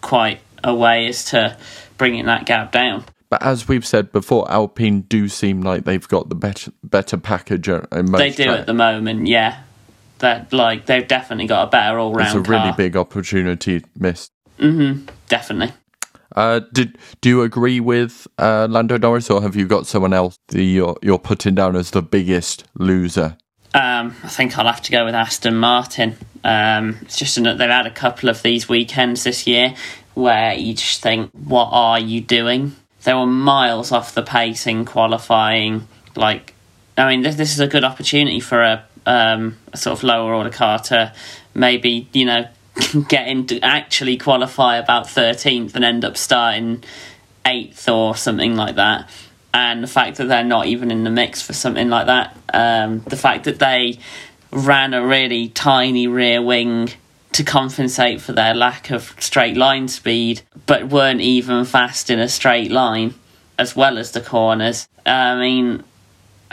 quite 0.00 0.40
a 0.62 0.74
way 0.74 1.06
as 1.06 1.24
to 1.26 1.56
bringing 1.96 2.26
that 2.26 2.44
gap 2.46 2.72
down. 2.72 3.04
But 3.30 3.42
as 3.42 3.68
we've 3.68 3.86
said 3.86 4.10
before, 4.12 4.50
Alpine 4.50 5.02
do 5.02 5.28
seem 5.28 5.60
like 5.62 5.84
they've 5.84 6.06
got 6.08 6.28
the 6.28 6.34
better 6.34 6.72
better 6.82 7.16
package 7.16 7.68
in 7.68 7.86
most 7.92 8.18
They 8.18 8.30
do 8.32 8.50
at 8.50 8.66
the 8.66 8.74
moment, 8.74 9.28
yeah. 9.28 9.62
That 10.18 10.52
like 10.52 10.84
they've 10.86 11.06
definitely 11.06 11.46
got 11.46 11.68
a 11.68 11.70
better 11.70 11.98
all 11.98 12.12
round. 12.12 12.36
It's 12.36 12.48
a 12.48 12.50
really 12.50 12.64
car. 12.64 12.76
big 12.76 12.96
opportunity 12.96 13.82
missed. 13.96 14.32
Definitely. 15.28 15.74
Uh, 16.36 16.60
did 16.72 16.96
do 17.20 17.28
you 17.28 17.42
agree 17.42 17.80
with 17.80 18.28
uh, 18.38 18.68
Lando 18.70 18.96
Norris, 18.98 19.30
or 19.30 19.42
have 19.42 19.56
you 19.56 19.66
got 19.66 19.86
someone 19.86 20.12
else 20.12 20.38
that 20.48 20.62
you're 20.62 20.96
you're 21.02 21.18
putting 21.18 21.54
down 21.54 21.74
as 21.74 21.90
the 21.90 22.02
biggest 22.02 22.64
loser? 22.78 23.36
Um, 23.74 24.16
I 24.24 24.28
think 24.28 24.58
I'll 24.58 24.66
have 24.66 24.82
to 24.82 24.92
go 24.92 25.04
with 25.04 25.14
Aston 25.14 25.56
Martin. 25.56 26.16
Um, 26.42 26.98
it's 27.02 27.16
just 27.16 27.36
an, 27.38 27.44
they've 27.44 27.70
had 27.70 27.86
a 27.86 27.90
couple 27.90 28.28
of 28.28 28.42
these 28.42 28.68
weekends 28.68 29.24
this 29.24 29.46
year 29.46 29.74
where 30.14 30.54
you 30.54 30.74
just 30.74 31.02
think, 31.02 31.30
what 31.32 31.68
are 31.70 31.98
you 31.98 32.20
doing? 32.20 32.74
They 33.04 33.14
were 33.14 33.26
miles 33.26 33.92
off 33.92 34.14
the 34.14 34.22
pace 34.22 34.66
in 34.66 34.84
qualifying. 34.84 35.86
Like, 36.16 36.54
I 36.98 37.08
mean, 37.08 37.22
this, 37.22 37.36
this 37.36 37.52
is 37.52 37.60
a 37.60 37.68
good 37.68 37.84
opportunity 37.84 38.40
for 38.40 38.60
a, 38.62 38.84
um, 39.06 39.56
a 39.72 39.76
sort 39.76 39.98
of 39.98 40.02
lower 40.02 40.34
order 40.34 40.50
car 40.50 40.80
to 40.80 41.12
maybe, 41.54 42.08
you 42.12 42.24
know, 42.24 42.48
get 43.08 43.28
into 43.28 43.62
actually 43.64 44.16
qualify 44.16 44.76
about 44.76 45.06
13th 45.06 45.74
and 45.74 45.84
end 45.84 46.04
up 46.04 46.16
starting 46.16 46.82
8th 47.44 47.92
or 47.92 48.16
something 48.16 48.56
like 48.56 48.76
that. 48.76 49.08
And 49.52 49.82
the 49.82 49.88
fact 49.88 50.18
that 50.18 50.28
they're 50.28 50.44
not 50.44 50.66
even 50.66 50.90
in 50.90 51.04
the 51.04 51.10
mix 51.10 51.42
for 51.42 51.52
something 51.52 51.88
like 51.88 52.06
that, 52.06 52.36
um, 52.54 53.00
the 53.00 53.16
fact 53.16 53.44
that 53.44 53.58
they 53.58 53.98
ran 54.52 54.94
a 54.94 55.04
really 55.04 55.48
tiny 55.48 56.06
rear 56.06 56.40
wing 56.40 56.90
to 57.32 57.44
compensate 57.44 58.20
for 58.20 58.32
their 58.32 58.54
lack 58.54 58.90
of 58.90 59.14
straight 59.18 59.56
line 59.56 59.88
speed, 59.88 60.42
but 60.66 60.88
weren't 60.88 61.20
even 61.20 61.64
fast 61.64 62.10
in 62.10 62.18
a 62.18 62.28
straight 62.28 62.70
line, 62.70 63.14
as 63.58 63.76
well 63.76 63.98
as 63.98 64.12
the 64.12 64.20
corners. 64.20 64.88
I 65.06 65.36
mean, 65.36 65.84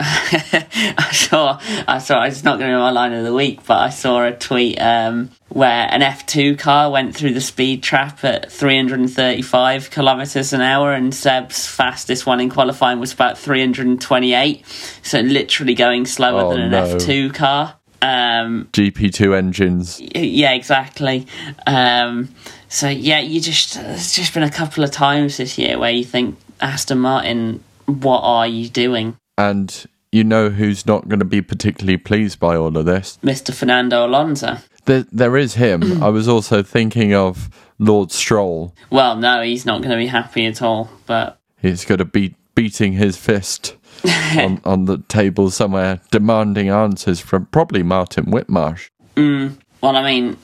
I 0.00 1.08
saw, 1.12 1.60
I 1.88 1.98
saw. 1.98 2.22
It's 2.24 2.44
not 2.44 2.58
going 2.58 2.70
to 2.70 2.76
be 2.76 2.80
my 2.80 2.90
line 2.90 3.12
of 3.12 3.24
the 3.24 3.34
week, 3.34 3.60
but 3.66 3.78
I 3.78 3.90
saw 3.90 4.24
a 4.24 4.32
tweet 4.32 4.80
um, 4.80 5.30
where 5.48 5.88
an 5.90 6.02
F 6.02 6.24
two 6.24 6.56
car 6.56 6.90
went 6.90 7.16
through 7.16 7.34
the 7.34 7.40
speed 7.40 7.82
trap 7.82 8.22
at 8.24 8.50
335 8.52 9.90
kilometers 9.90 10.52
an 10.52 10.60
hour, 10.60 10.92
and 10.92 11.12
Seb's 11.14 11.66
fastest 11.66 12.26
one 12.26 12.40
in 12.40 12.48
qualifying 12.50 13.00
was 13.00 13.12
about 13.12 13.38
328. 13.38 14.64
So 15.02 15.20
literally 15.20 15.74
going 15.74 16.06
slower 16.06 16.42
Oh, 16.42 16.50
than 16.50 16.60
an 16.60 16.70
no. 16.70 16.84
F 16.84 16.98
two 17.00 17.30
car. 17.30 17.74
Um, 18.00 18.68
GP2 18.72 19.36
engines. 19.36 20.00
yeah, 20.00 20.52
exactly. 20.52 21.26
Um, 21.66 22.28
so 22.68 22.88
yeah, 22.88 23.18
you 23.18 23.40
just 23.40 23.74
there's 23.74 24.12
just 24.12 24.32
been 24.34 24.44
a 24.44 24.50
couple 24.50 24.84
of 24.84 24.92
times 24.92 25.38
this 25.38 25.58
year 25.58 25.78
where 25.78 25.90
you 25.90 26.04
think 26.04 26.38
Aston 26.60 26.98
Martin, 27.00 27.64
what 27.86 28.20
are 28.20 28.46
you 28.46 28.68
doing, 28.68 29.16
And 29.38 29.86
you 30.12 30.24
know 30.24 30.50
who's 30.50 30.84
not 30.84 31.08
going 31.08 31.18
to 31.20 31.24
be 31.24 31.40
particularly 31.40 31.96
pleased 31.96 32.38
by 32.40 32.56
all 32.56 32.76
of 32.76 32.84
this? 32.84 33.18
Mr. 33.22 33.54
Fernando 33.54 34.04
Alonso? 34.06 34.58
There, 34.86 35.06
there 35.12 35.36
is 35.36 35.54
him. 35.54 36.02
I 36.02 36.08
was 36.08 36.26
also 36.28 36.62
thinking 36.62 37.14
of 37.14 37.48
Lord 37.78 38.10
Stroll. 38.10 38.74
Well, 38.90 39.16
no, 39.16 39.42
he's 39.42 39.64
not 39.66 39.78
going 39.82 39.90
to 39.90 39.96
be 39.96 40.06
happy 40.06 40.46
at 40.46 40.60
all. 40.62 40.90
But 41.06 41.38
He's 41.60 41.84
going 41.84 41.98
to 41.98 42.04
be 42.04 42.34
beating 42.54 42.94
his 42.94 43.16
fist 43.16 43.76
on, 44.36 44.60
on 44.64 44.86
the 44.86 44.98
table 45.08 45.50
somewhere, 45.50 46.00
demanding 46.10 46.68
answers 46.68 47.20
from 47.20 47.46
probably 47.46 47.82
Martin 47.82 48.26
Whitmarsh. 48.26 48.88
well, 49.16 49.96
I 49.96 50.02
mean, 50.02 50.36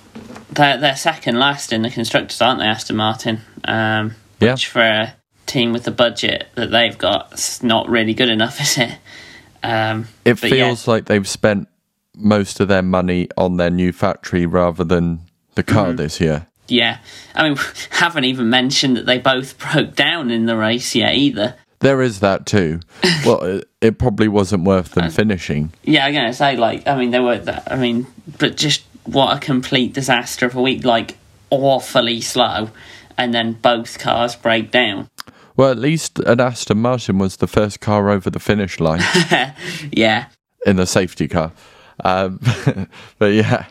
they're 0.50 0.76
they're 0.76 0.96
second 0.96 1.38
last 1.38 1.72
in 1.72 1.82
the 1.82 1.90
constructors, 1.90 2.40
aren't 2.42 2.60
they, 2.60 2.66
Aston 2.66 2.96
Martin? 2.96 3.40
Um, 3.64 4.14
Yeah. 4.40 4.52
which 4.52 4.66
for 4.68 4.80
a 4.82 5.14
team 5.46 5.72
with 5.72 5.84
the 5.84 5.90
budget 5.90 6.48
that 6.54 6.70
they've 6.70 6.96
got, 6.96 7.32
it's 7.32 7.62
not 7.62 7.88
really 7.88 8.14
good 8.14 8.28
enough, 8.28 8.60
is 8.60 8.78
it? 8.78 8.98
Um, 9.62 10.08
It 10.24 10.40
but 10.40 10.50
yeah. 10.50 10.66
feels 10.66 10.86
like 10.88 11.06
they've 11.06 11.28
spent 11.28 11.68
most 12.16 12.60
of 12.60 12.68
their 12.68 12.82
money 12.82 13.28
on 13.36 13.56
their 13.56 13.70
new 13.70 13.92
factory 13.92 14.46
rather 14.46 14.84
than 14.84 15.20
the 15.54 15.62
car 15.62 15.88
Mm-hmm. 15.88 15.96
this 15.96 16.20
year. 16.20 16.46
Yeah, 16.68 16.98
I 17.34 17.48
mean, 17.48 17.58
haven't 17.90 18.24
even 18.24 18.48
mentioned 18.50 18.96
that 18.96 19.06
they 19.06 19.18
both 19.18 19.58
broke 19.72 19.94
down 19.94 20.30
in 20.30 20.46
the 20.46 20.56
race 20.56 20.94
yet 20.94 21.14
either. 21.14 21.56
There 21.80 22.00
is 22.00 22.20
that 22.20 22.46
too. 22.46 22.80
well, 23.26 23.42
it, 23.42 23.68
it 23.82 23.98
probably 23.98 24.28
wasn't 24.28 24.64
worth 24.64 24.92
them 24.92 25.10
finishing. 25.10 25.72
Yeah, 25.82 26.06
I'm 26.06 26.14
gonna 26.14 26.32
say 26.32 26.56
like, 26.56 26.86
I 26.88 26.96
mean, 26.98 27.10
they 27.10 27.20
were. 27.20 27.36
That, 27.38 27.70
I 27.70 27.76
mean, 27.76 28.06
but 28.38 28.56
just 28.56 28.84
what 29.04 29.36
a 29.36 29.40
complete 29.40 29.92
disaster 29.92 30.46
of 30.46 30.54
a 30.54 30.62
week. 30.62 30.84
Like 30.84 31.18
awfully 31.50 32.22
slow, 32.22 32.70
and 33.16 33.32
then 33.34 33.52
both 33.54 33.98
cars 33.98 34.36
break 34.36 34.70
down. 34.70 35.08
Well, 35.56 35.70
at 35.70 35.78
least 35.78 36.18
an 36.20 36.40
Aston 36.40 36.78
Martin 36.78 37.18
was 37.18 37.36
the 37.36 37.46
first 37.46 37.80
car 37.80 38.10
over 38.10 38.28
the 38.28 38.40
finish 38.40 38.80
line 38.80 39.02
Yeah, 39.92 40.26
in 40.66 40.76
the 40.76 40.86
safety 40.86 41.28
car. 41.28 41.52
Um, 42.04 42.40
but 43.18 43.32
yeah, 43.32 43.66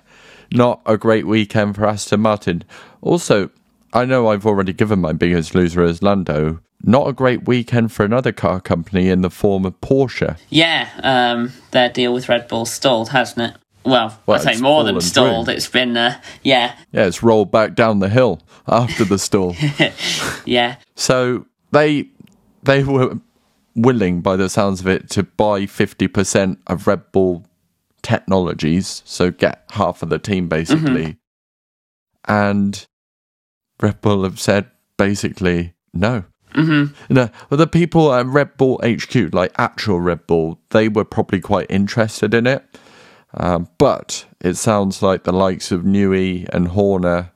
not 0.52 0.82
a 0.86 0.98
great 0.98 1.28
weekend 1.28 1.76
for 1.76 1.86
Aston 1.86 2.22
Martin. 2.22 2.64
Also, 3.02 3.50
I 3.92 4.06
know 4.06 4.28
I've 4.30 4.46
already 4.46 4.72
given 4.74 5.00
my 5.00 5.12
biggest 5.12 5.54
loser 5.56 5.84
as 5.84 6.02
Lando. 6.02 6.60
Not 6.86 7.08
a 7.08 7.14
great 7.14 7.48
weekend 7.48 7.92
for 7.92 8.04
another 8.04 8.32
car 8.32 8.60
company 8.60 9.10
in 9.10 9.22
the 9.22 9.30
form 9.30 9.66
of 9.66 9.80
Porsche. 9.82 10.38
yeah. 10.50 10.90
Um, 11.02 11.54
their 11.72 11.90
deal 11.90 12.14
with 12.14 12.28
Red 12.28 12.48
Bull 12.48 12.66
stalled, 12.66 13.10
hasn't 13.10 13.54
it? 13.56 13.62
Well, 13.86 14.18
Well, 14.26 14.40
I 14.48 14.54
say 14.54 14.62
more 14.62 14.84
than 14.84 15.00
stalled. 15.02 15.46
through. 15.48 15.56
It's 15.56 15.68
been, 15.68 15.98
uh, 15.98 16.20
yeah, 16.44 16.76
Yeah, 16.92 17.06
it's 17.06 17.22
rolled 17.24 17.52
back 17.52 17.76
down 17.76 18.00
the 18.00 18.10
hill 18.10 18.42
after 18.68 19.04
the 19.04 19.20
stall. 19.20 19.56
yeah, 20.46 20.76
So 20.96 21.46
they 21.72 22.08
they 22.64 22.84
were 22.84 23.18
willing, 23.76 24.22
by 24.22 24.36
the 24.38 24.50
sounds 24.50 24.80
of 24.80 24.88
it, 24.88 25.10
to 25.12 25.24
buy 25.24 25.66
fifty 25.66 26.08
percent 26.08 26.60
of 26.68 26.88
Red 26.88 27.12
Bull 27.12 27.46
Technologies, 28.02 29.02
so 29.06 29.32
get 29.32 29.64
half 29.72 30.04
of 30.04 30.10
the 30.10 30.20
team 30.20 30.48
basically. 30.50 31.18
And 32.26 32.86
Red 33.82 34.02
Bull 34.02 34.24
have 34.24 34.40
said 34.40 34.70
basically 34.98 35.74
no. 35.94 36.24
Mm-hmm. 36.54 37.14
No, 37.14 37.30
the 37.50 37.66
people 37.68 38.14
at 38.14 38.26
Red 38.28 38.58
Bull 38.58 38.80
HQ, 38.84 39.34
like 39.34 39.52
actual 39.58 40.00
Red 40.00 40.28
Bull, 40.28 40.60
they 40.70 40.88
were 40.88 41.04
probably 41.04 41.42
quite 41.42 41.66
interested 41.70 42.34
in 42.34 42.46
it. 42.46 42.64
Um, 43.36 43.68
but 43.78 44.26
it 44.42 44.56
sounds 44.56 45.02
like 45.02 45.24
the 45.24 45.34
likes 45.34 45.72
of 45.72 45.82
Newey 45.82 46.48
and 46.50 46.70
Horner 46.70 47.32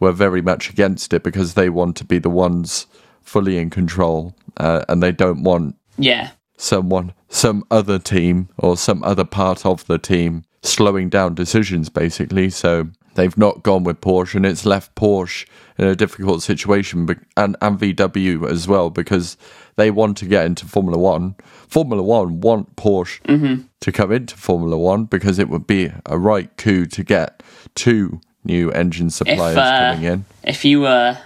were 0.00 0.12
very 0.12 0.42
much 0.42 0.70
against 0.70 1.12
it 1.12 1.22
because 1.22 1.54
they 1.54 1.68
want 1.68 1.96
to 1.96 2.04
be 2.04 2.18
the 2.18 2.30
ones 2.30 2.86
fully 3.22 3.58
in 3.58 3.70
control 3.70 4.34
uh, 4.56 4.84
and 4.88 5.02
they 5.02 5.12
don't 5.12 5.42
want 5.42 5.76
yeah, 5.96 6.30
someone, 6.56 7.12
some 7.28 7.64
other 7.70 7.98
team 7.98 8.48
or 8.58 8.76
some 8.76 9.02
other 9.04 9.24
part 9.24 9.66
of 9.66 9.86
the 9.86 9.98
team 9.98 10.44
slowing 10.62 11.08
down 11.08 11.34
decisions 11.34 11.88
basically. 11.88 12.50
So 12.50 12.88
they've 13.14 13.36
not 13.36 13.62
gone 13.62 13.84
with 13.84 14.00
Porsche 14.00 14.34
and 14.36 14.46
it's 14.46 14.64
left 14.64 14.94
Porsche 14.94 15.46
in 15.76 15.86
a 15.86 15.94
difficult 15.96 16.42
situation 16.42 17.08
and, 17.36 17.56
and 17.60 17.78
VW 17.78 18.48
as 18.50 18.66
well 18.68 18.90
because 18.90 19.36
they 19.76 19.90
want 19.90 20.16
to 20.18 20.24
get 20.26 20.44
into 20.44 20.66
Formula 20.66 20.98
One. 20.98 21.34
Formula 21.68 22.02
One 22.02 22.40
want 22.40 22.76
Porsche 22.76 23.64
to 23.80 23.92
come 23.92 24.12
into 24.12 24.36
Formula 24.36 24.76
One 24.76 25.04
because 25.04 25.38
it 25.38 25.48
would 25.48 25.66
be 25.66 25.92
a 26.06 26.18
right 26.18 26.54
coup 26.56 26.86
to 26.86 27.04
get 27.04 27.42
two 27.74 28.20
new 28.44 28.70
engine 28.70 29.10
suppliers 29.10 29.56
uh, 29.56 29.92
coming 29.92 30.04
in. 30.04 30.24
if 30.42 30.64
you 30.64 30.80
were 30.80 31.18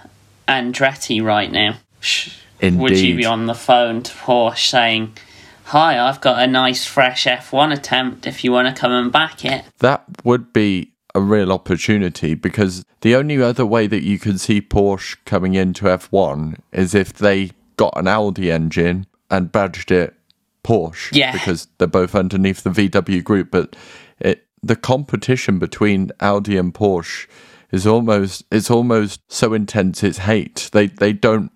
Andretti 0.47 1.23
right 1.23 1.51
now, 1.51 1.77
sh- 1.99 2.37
would 2.61 2.97
you 2.97 3.15
be 3.15 3.25
on 3.25 3.45
the 3.45 3.55
phone 3.55 4.03
to 4.03 4.11
Porsche 4.13 4.69
saying, 4.69 5.13
"Hi, 5.65 5.99
I've 5.99 6.21
got 6.21 6.41
a 6.41 6.47
nice 6.47 6.85
fresh 6.85 7.25
F1 7.25 7.73
attempt. 7.73 8.27
If 8.27 8.43
you 8.43 8.51
want 8.51 8.73
to 8.73 8.79
come 8.79 8.91
and 8.91 9.11
back 9.11 9.43
it." 9.45 9.65
that 9.79 10.03
would 10.23 10.53
be 10.53 10.92
a 11.15 11.21
real 11.21 11.51
opportunity 11.51 12.33
because 12.33 12.83
the 13.01 13.15
only 13.15 13.41
other 13.41 13.65
way 13.65 13.87
that 13.87 14.03
you 14.03 14.17
could 14.19 14.39
see 14.39 14.61
Porsche 14.61 15.17
coming 15.25 15.53
into 15.53 15.85
F1 15.85 16.57
is 16.71 16.95
if 16.95 17.13
they 17.13 17.51
got 17.77 17.93
an 17.97 18.07
Audi 18.07 18.51
engine 18.51 19.05
and 19.29 19.51
badged 19.51 19.91
it 19.91 20.15
Porsche 20.63 21.09
Yeah. 21.13 21.33
because 21.33 21.67
they're 21.77 21.87
both 21.87 22.15
underneath 22.15 22.63
the 22.63 22.69
VW 22.69 23.23
group 23.23 23.51
but 23.51 23.75
it 24.19 24.45
the 24.63 24.75
competition 24.77 25.59
between 25.59 26.09
Audi 26.21 26.57
and 26.57 26.73
Porsche 26.73 27.27
is 27.71 27.85
almost 27.85 28.43
it's 28.51 28.71
almost 28.71 29.21
so 29.27 29.53
intense 29.53 30.03
it's 30.03 30.19
hate 30.19 30.69
they 30.73 30.87
they 30.87 31.13
don't 31.13 31.51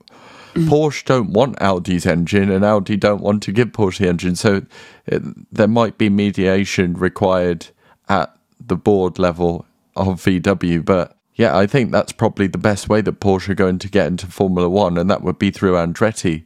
Porsche 0.55 1.05
don't 1.05 1.31
want 1.33 1.61
Audi's 1.61 2.07
engine, 2.07 2.49
and 2.49 2.65
Audi 2.65 2.97
don't 2.97 3.21
want 3.21 3.43
to 3.43 3.51
give 3.51 3.67
Porsche 3.69 3.99
the 3.99 4.07
engine. 4.09 4.35
So 4.35 4.63
it, 5.05 5.21
there 5.53 5.67
might 5.67 5.99
be 5.99 6.09
mediation 6.09 6.95
required 6.95 7.67
at 8.09 8.35
the 8.59 8.75
board 8.75 9.19
level 9.19 9.65
of 9.95 10.21
VW. 10.23 10.83
But 10.83 11.15
yeah, 11.35 11.57
I 11.57 11.67
think 11.67 11.91
that's 11.91 12.11
probably 12.11 12.47
the 12.47 12.57
best 12.57 12.89
way 12.89 13.01
that 13.01 13.19
Porsche 13.19 13.49
are 13.49 13.55
going 13.55 13.79
to 13.79 13.89
get 13.89 14.07
into 14.07 14.27
Formula 14.27 14.69
One, 14.69 14.97
and 14.97 15.09
that 15.09 15.21
would 15.21 15.39
be 15.39 15.51
through 15.51 15.73
Andretti. 15.73 16.43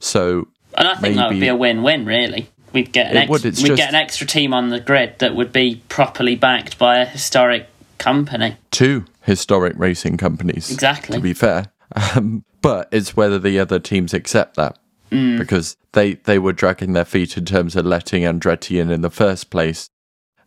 So 0.00 0.48
And 0.74 0.88
I 0.88 0.94
think 0.96 1.16
that 1.16 1.30
would 1.30 1.40
be 1.40 1.48
a 1.48 1.56
win-win, 1.56 2.04
really. 2.06 2.48
We'd 2.72 2.92
get 2.92 3.10
an 3.10 3.16
ex- 3.16 3.30
would, 3.30 3.44
we'd 3.44 3.54
just- 3.54 3.76
get 3.76 3.88
an 3.88 3.94
extra 3.94 4.26
team 4.26 4.52
on 4.52 4.68
the 4.68 4.80
grid 4.80 5.18
that 5.20 5.34
would 5.34 5.52
be 5.52 5.82
properly 5.88 6.34
backed 6.34 6.78
by 6.78 6.98
a 6.98 7.04
historic 7.06 7.68
company. 7.98 8.56
two 8.70 9.04
historic 9.22 9.74
racing 9.78 10.16
companies. 10.16 10.70
Exactly. 10.70 11.16
To 11.16 11.22
be 11.22 11.32
fair, 11.32 11.66
um, 12.14 12.44
but 12.60 12.88
it's 12.92 13.16
whether 13.16 13.38
the 13.38 13.58
other 13.58 13.78
teams 13.78 14.12
accept 14.12 14.56
that 14.56 14.78
because 15.08 15.76
they 15.92 16.14
they 16.14 16.38
were 16.38 16.52
dragging 16.52 16.92
their 16.92 17.04
feet 17.06 17.38
in 17.38 17.44
terms 17.46 17.74
of 17.76 17.86
letting 17.86 18.24
Andretti 18.24 18.78
in 18.80 18.90
in 18.90 19.00
the 19.00 19.08
first 19.10 19.48
place, 19.50 19.88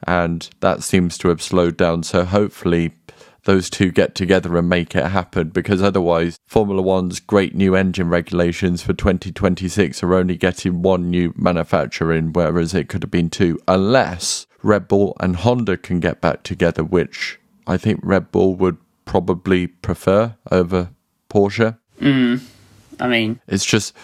and 0.06 0.50
that 0.60 0.84
seems 0.84 1.18
to 1.20 1.30
have 1.30 1.42
slowed 1.42 1.78
down. 1.78 2.04
So 2.04 2.26
hopefully. 2.26 2.94
Those 3.46 3.70
two 3.70 3.90
get 3.90 4.16
together 4.16 4.58
and 4.58 4.68
make 4.68 4.94
it 4.96 5.08
happen 5.08 5.50
because 5.50 5.82
otherwise, 5.82 6.38
Formula 6.46 6.82
One's 6.82 7.22
great 7.22 7.56
new 7.56 7.74
engine 7.74 8.10
regulations 8.10 8.82
for 8.82 8.94
2026 8.94 10.04
are 10.04 10.14
only 10.14 10.36
getting 10.36 10.82
one 10.82 11.10
new 11.10 11.34
manufacturer 11.38 12.14
in, 12.14 12.34
whereas 12.34 12.76
it 12.76 12.90
could 12.90 13.02
have 13.02 13.10
been 13.10 13.30
two, 13.30 13.58
unless 13.66 14.46
Red 14.62 14.90
Bull 14.90 15.16
and 15.22 15.38
Honda 15.38 15.78
can 15.78 16.02
get 16.02 16.20
back 16.20 16.44
together, 16.44 16.84
which 16.84 17.40
I 17.66 17.78
think 17.78 18.02
Red 18.04 18.32
Bull 18.32 18.56
would 18.56 18.78
probably 19.06 19.68
prefer 19.68 20.36
over 20.52 20.90
Porsche. 21.30 21.78
Mm, 22.00 22.42
I 23.00 23.08
mean, 23.08 23.40
It's 23.48 23.66
just 23.66 23.96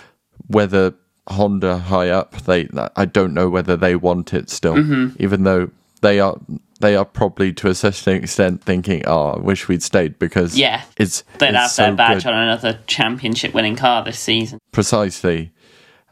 whether 0.48 0.94
Honda 1.28 1.78
high 1.78 2.10
up, 2.10 2.36
they 2.44 2.70
I 2.96 3.06
don't 3.06 3.34
know 3.34 3.50
whether 3.50 3.76
they 3.76 3.96
want 3.96 4.34
it 4.34 4.50
still, 4.50 4.76
mm-hmm. 4.76 5.16
even 5.20 5.44
though 5.44 5.72
they 6.06 6.20
are 6.20 6.38
they 6.82 6.96
are 6.96 7.06
probably 7.06 7.52
to 7.54 7.68
a 7.70 7.74
certain 7.76 8.24
extent 8.24 8.64
thinking, 8.64 9.02
"Oh, 9.08 9.30
I 9.32 9.40
wish 9.40 9.68
we'd 9.68 9.82
stayed," 9.84 10.20
because 10.20 10.58
Yeah. 10.58 10.84
it's 10.98 11.24
they'd 11.40 11.48
it's 11.50 11.58
have 11.58 11.72
so 11.72 11.84
their 11.84 11.94
badge 11.96 12.24
good. 12.24 12.34
on 12.34 12.38
another 12.48 12.80
championship 12.88 13.54
winning 13.54 13.76
car 13.76 14.04
this 14.04 14.20
season. 14.20 14.60
precisely. 14.72 15.52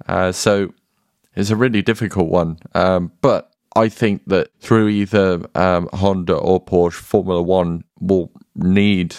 Uh, 0.08 0.32
so 0.32 0.74
it's 1.36 1.50
a 1.52 1.56
really 1.56 1.82
difficult 1.82 2.30
one, 2.30 2.58
um, 2.74 3.12
but 3.22 3.52
I 3.76 3.90
think 3.90 4.24
that 4.28 4.50
through 4.60 4.88
either 4.90 5.42
um, 5.56 5.90
Honda 5.94 6.36
or 6.36 6.64
Porsche, 6.64 6.94
Formula 6.94 7.42
One 7.42 7.84
will 8.00 8.32
need 8.56 9.16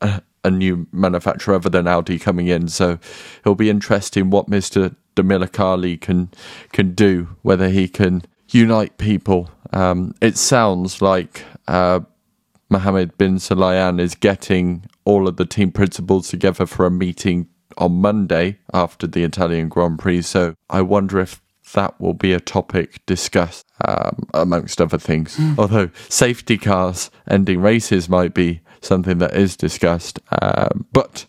a, 0.00 0.22
a 0.44 0.50
new 0.50 0.86
manufacturer 0.92 1.54
other 1.56 1.70
than 1.70 1.86
Audi 1.88 2.18
coming 2.18 2.46
in. 2.48 2.68
So 2.68 2.98
it'll 3.40 3.54
be 3.54 3.70
interesting 3.70 4.30
what 4.30 4.48
Mister 4.48 4.94
Domenicali 5.16 6.00
can 6.00 6.30
can 6.72 6.94
do, 6.94 7.36
whether 7.42 7.68
he 7.68 7.88
can 7.88 8.22
unite 8.50 8.96
people. 8.98 9.50
Um, 9.72 10.14
it 10.20 10.36
sounds 10.36 11.02
like. 11.02 11.44
Uh, 11.68 12.00
Mohammed 12.68 13.16
Ben 13.16 13.36
Sulayem 13.36 14.00
is 14.00 14.14
getting 14.16 14.86
all 15.04 15.28
of 15.28 15.36
the 15.36 15.44
team 15.44 15.70
principals 15.70 16.28
together 16.28 16.66
for 16.66 16.84
a 16.84 16.90
meeting 16.90 17.48
on 17.78 17.92
Monday 17.92 18.58
after 18.72 19.06
the 19.06 19.22
Italian 19.22 19.68
Grand 19.68 19.98
Prix. 19.98 20.22
So 20.22 20.54
I 20.68 20.82
wonder 20.82 21.20
if 21.20 21.40
that 21.74 22.00
will 22.00 22.14
be 22.14 22.32
a 22.32 22.40
topic 22.40 23.04
discussed 23.06 23.66
um, 23.86 24.28
amongst 24.34 24.80
other 24.80 24.98
things. 24.98 25.38
Although 25.58 25.90
safety 26.08 26.58
cars 26.58 27.10
ending 27.28 27.60
races 27.60 28.08
might 28.08 28.34
be 28.34 28.60
something 28.80 29.18
that 29.18 29.34
is 29.34 29.56
discussed. 29.56 30.20
Um, 30.42 30.86
but 30.92 31.26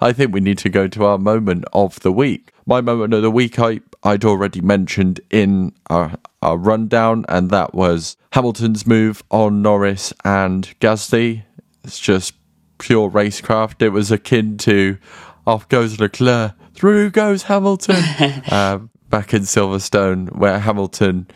I 0.00 0.12
think 0.12 0.32
we 0.32 0.40
need 0.40 0.58
to 0.58 0.68
go 0.68 0.88
to 0.88 1.04
our 1.04 1.18
moment 1.18 1.64
of 1.72 2.00
the 2.00 2.12
week. 2.12 2.52
My 2.66 2.80
moment 2.80 3.14
of 3.14 3.22
the 3.22 3.30
week, 3.30 3.58
I, 3.58 3.80
I'd 4.04 4.24
already 4.24 4.60
mentioned 4.60 5.20
in 5.30 5.72
our, 5.88 6.14
our 6.40 6.56
rundown, 6.56 7.24
and 7.28 7.50
that 7.50 7.74
was 7.74 8.16
Hamilton's 8.32 8.86
move 8.86 9.22
on 9.30 9.62
Norris 9.62 10.12
and 10.24 10.72
Gasly. 10.80 11.44
It's 11.84 11.98
just 11.98 12.34
pure 12.78 13.08
racecraft. 13.08 13.80
It 13.80 13.90
was 13.90 14.10
akin 14.10 14.56
to 14.58 14.98
off 15.46 15.68
goes 15.68 16.00
Leclerc, 16.00 16.54
through 16.74 17.10
goes 17.10 17.44
Hamilton 17.44 18.02
um, 18.50 18.90
back 19.08 19.32
in 19.34 19.42
Silverstone, 19.42 20.36
where 20.36 20.58
Hamilton 20.58 21.28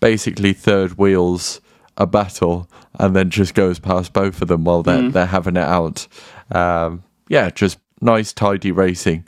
basically 0.00 0.52
third 0.52 0.98
wheels 0.98 1.60
a 1.96 2.06
battle 2.06 2.68
and 2.98 3.14
then 3.14 3.30
just 3.30 3.54
goes 3.54 3.78
past 3.78 4.12
both 4.12 4.40
of 4.42 4.48
them 4.48 4.64
while 4.64 4.82
they're, 4.82 5.10
they're 5.10 5.26
having 5.26 5.56
it 5.56 5.60
out. 5.60 6.06
Um, 6.50 7.02
yeah, 7.28 7.50
just 7.50 7.78
nice, 8.00 8.32
tidy 8.32 8.72
racing 8.72 9.26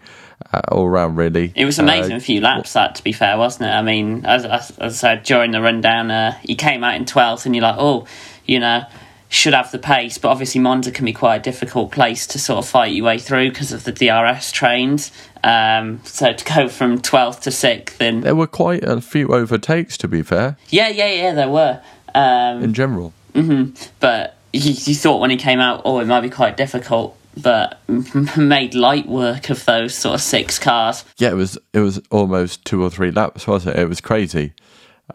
all 0.68 0.86
around, 0.86 1.16
really. 1.16 1.52
It 1.54 1.64
was 1.64 1.78
amazing. 1.78 2.12
a 2.12 2.20
few 2.20 2.40
laps, 2.40 2.72
that 2.74 2.94
to 2.96 3.04
be 3.04 3.12
fair, 3.12 3.36
wasn't 3.36 3.68
it? 3.70 3.72
I 3.72 3.82
mean, 3.82 4.24
as, 4.24 4.44
as, 4.44 4.70
as 4.78 5.04
I 5.04 5.16
said 5.16 5.22
during 5.24 5.50
the 5.52 5.60
rundown, 5.60 6.10
uh, 6.10 6.38
you 6.42 6.56
came 6.56 6.84
out 6.84 6.94
in 6.94 7.04
twelfth, 7.04 7.46
and 7.46 7.54
you're 7.54 7.62
like, 7.62 7.76
oh, 7.78 8.06
you 8.46 8.60
know, 8.60 8.84
should 9.28 9.54
have 9.54 9.70
the 9.72 9.78
pace. 9.78 10.18
But 10.18 10.28
obviously, 10.28 10.60
Monza 10.60 10.90
can 10.90 11.04
be 11.04 11.12
quite 11.12 11.36
a 11.36 11.42
difficult 11.42 11.90
place 11.92 12.26
to 12.28 12.38
sort 12.38 12.58
of 12.64 12.68
fight 12.68 12.92
your 12.92 13.06
way 13.06 13.18
through 13.18 13.50
because 13.50 13.72
of 13.72 13.84
the 13.84 13.92
DRS 13.92 14.52
trains. 14.52 15.10
Um, 15.42 16.00
so 16.04 16.32
to 16.32 16.44
go 16.44 16.68
from 16.68 17.00
twelfth 17.00 17.42
to 17.42 17.50
sixth, 17.50 18.00
and 18.00 18.22
There 18.22 18.34
were 18.34 18.46
quite 18.46 18.84
a 18.84 19.00
few 19.00 19.28
overtakes, 19.28 19.96
to 19.98 20.08
be 20.08 20.22
fair, 20.22 20.56
yeah, 20.70 20.88
yeah, 20.88 21.08
yeah, 21.08 21.34
there 21.34 21.48
were. 21.48 21.82
Um, 22.14 22.62
in 22.62 22.74
general. 22.74 23.12
but 24.00 24.36
you, 24.52 24.72
you 24.72 24.94
thought 24.94 25.20
when 25.20 25.30
he 25.30 25.36
came 25.36 25.58
out, 25.58 25.82
oh, 25.84 25.98
it 25.98 26.06
might 26.06 26.20
be 26.20 26.30
quite 26.30 26.56
difficult. 26.56 27.16
But 27.36 27.80
made 28.36 28.74
light 28.74 29.06
work 29.08 29.50
of 29.50 29.64
those 29.64 29.94
sort 29.94 30.14
of 30.14 30.20
six 30.20 30.58
cars. 30.58 31.04
Yeah, 31.18 31.30
it 31.30 31.34
was 31.34 31.58
it 31.72 31.80
was 31.80 32.00
almost 32.10 32.64
two 32.64 32.82
or 32.82 32.90
three 32.90 33.10
laps, 33.10 33.46
wasn't 33.46 33.76
it? 33.76 33.82
It 33.82 33.88
was 33.88 34.00
crazy. 34.00 34.52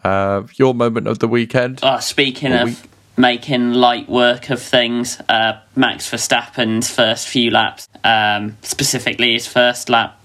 Uh, 0.03 0.43
your 0.55 0.73
moment 0.73 1.07
of 1.07 1.19
the 1.19 1.27
weekend? 1.27 1.79
Oh, 1.81 1.99
speaking 1.99 2.51
of 2.53 2.85
making 3.17 3.71
light 3.73 4.07
work 4.07 4.49
of 4.49 4.61
things, 4.61 5.19
uh, 5.29 5.59
Max 5.75 6.09
Verstappen's 6.09 6.89
first 6.89 7.27
few 7.27 7.49
laps, 7.51 7.87
um, 8.03 8.55
specifically 8.61 9.33
his 9.33 9.47
first 9.47 9.89
lap, 9.89 10.15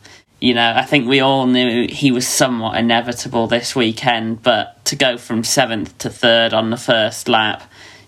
you 0.40 0.52
know, 0.52 0.74
I 0.76 0.83
think 0.83 1.09
we 1.09 1.20
all 1.20 1.46
knew 1.46 1.87
he 1.88 2.11
was 2.12 2.26
somewhat 2.28 2.76
inevitable 2.76 3.46
this 3.46 3.74
weekend, 3.74 4.42
but 4.42 4.85
to 4.85 4.96
go 4.96 5.16
from 5.16 5.42
seventh 5.44 5.96
to 5.98 6.11
third 6.11 6.52
on 6.52 6.68
the 6.70 6.76
first 6.76 7.28
lap, 7.28 7.62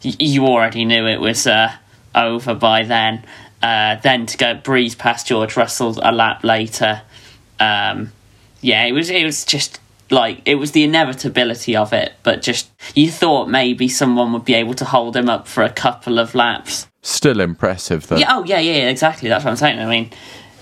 y- 0.05 0.13
you 0.19 0.45
already 0.47 0.85
knew 0.85 1.07
it 1.07 1.21
was 1.21 1.47
uh, 1.47 1.73
over 2.15 2.55
by 2.55 2.83
then. 2.83 3.25
Uh, 3.63 3.97
then 3.97 4.27
to 4.27 4.37
go 4.37 4.55
breeze 4.55 4.95
past 4.95 5.27
George 5.27 5.57
Russell 5.57 5.99
a 6.03 6.13
lap 6.13 6.45
later, 6.45 7.03
um, 7.59 8.13
yeah, 8.61 8.85
it 8.85 8.93
was 8.93 9.11
it 9.11 9.25
was 9.25 9.45
just 9.45 9.81
like 10.11 10.41
it 10.45 10.57
was 10.57 10.73
the 10.73 10.85
inevitability 10.85 11.75
of 11.75 11.93
it, 11.93 12.15
but 12.23 12.43
just 12.43 12.71
you 12.95 13.11
thought 13.11 13.49
maybe 13.49 13.89
someone 13.89 14.33
would 14.33 14.45
be 14.45 14.55
able 14.55 14.75
to 14.75 14.85
hold 14.85 15.17
him 15.17 15.29
up 15.29 15.49
for 15.49 15.63
a 15.63 15.71
couple 15.71 16.19
of 16.19 16.35
laps. 16.35 16.87
Still 17.03 17.41
impressive, 17.41 18.07
though. 18.07 18.17
Yeah, 18.17 18.37
oh 18.37 18.45
yeah, 18.45 18.59
yeah, 18.61 18.89
exactly. 18.89 19.29
That's 19.29 19.45
what 19.45 19.53
I'm 19.53 19.57
saying. 19.57 19.79
I 19.79 19.87
mean, 19.87 20.11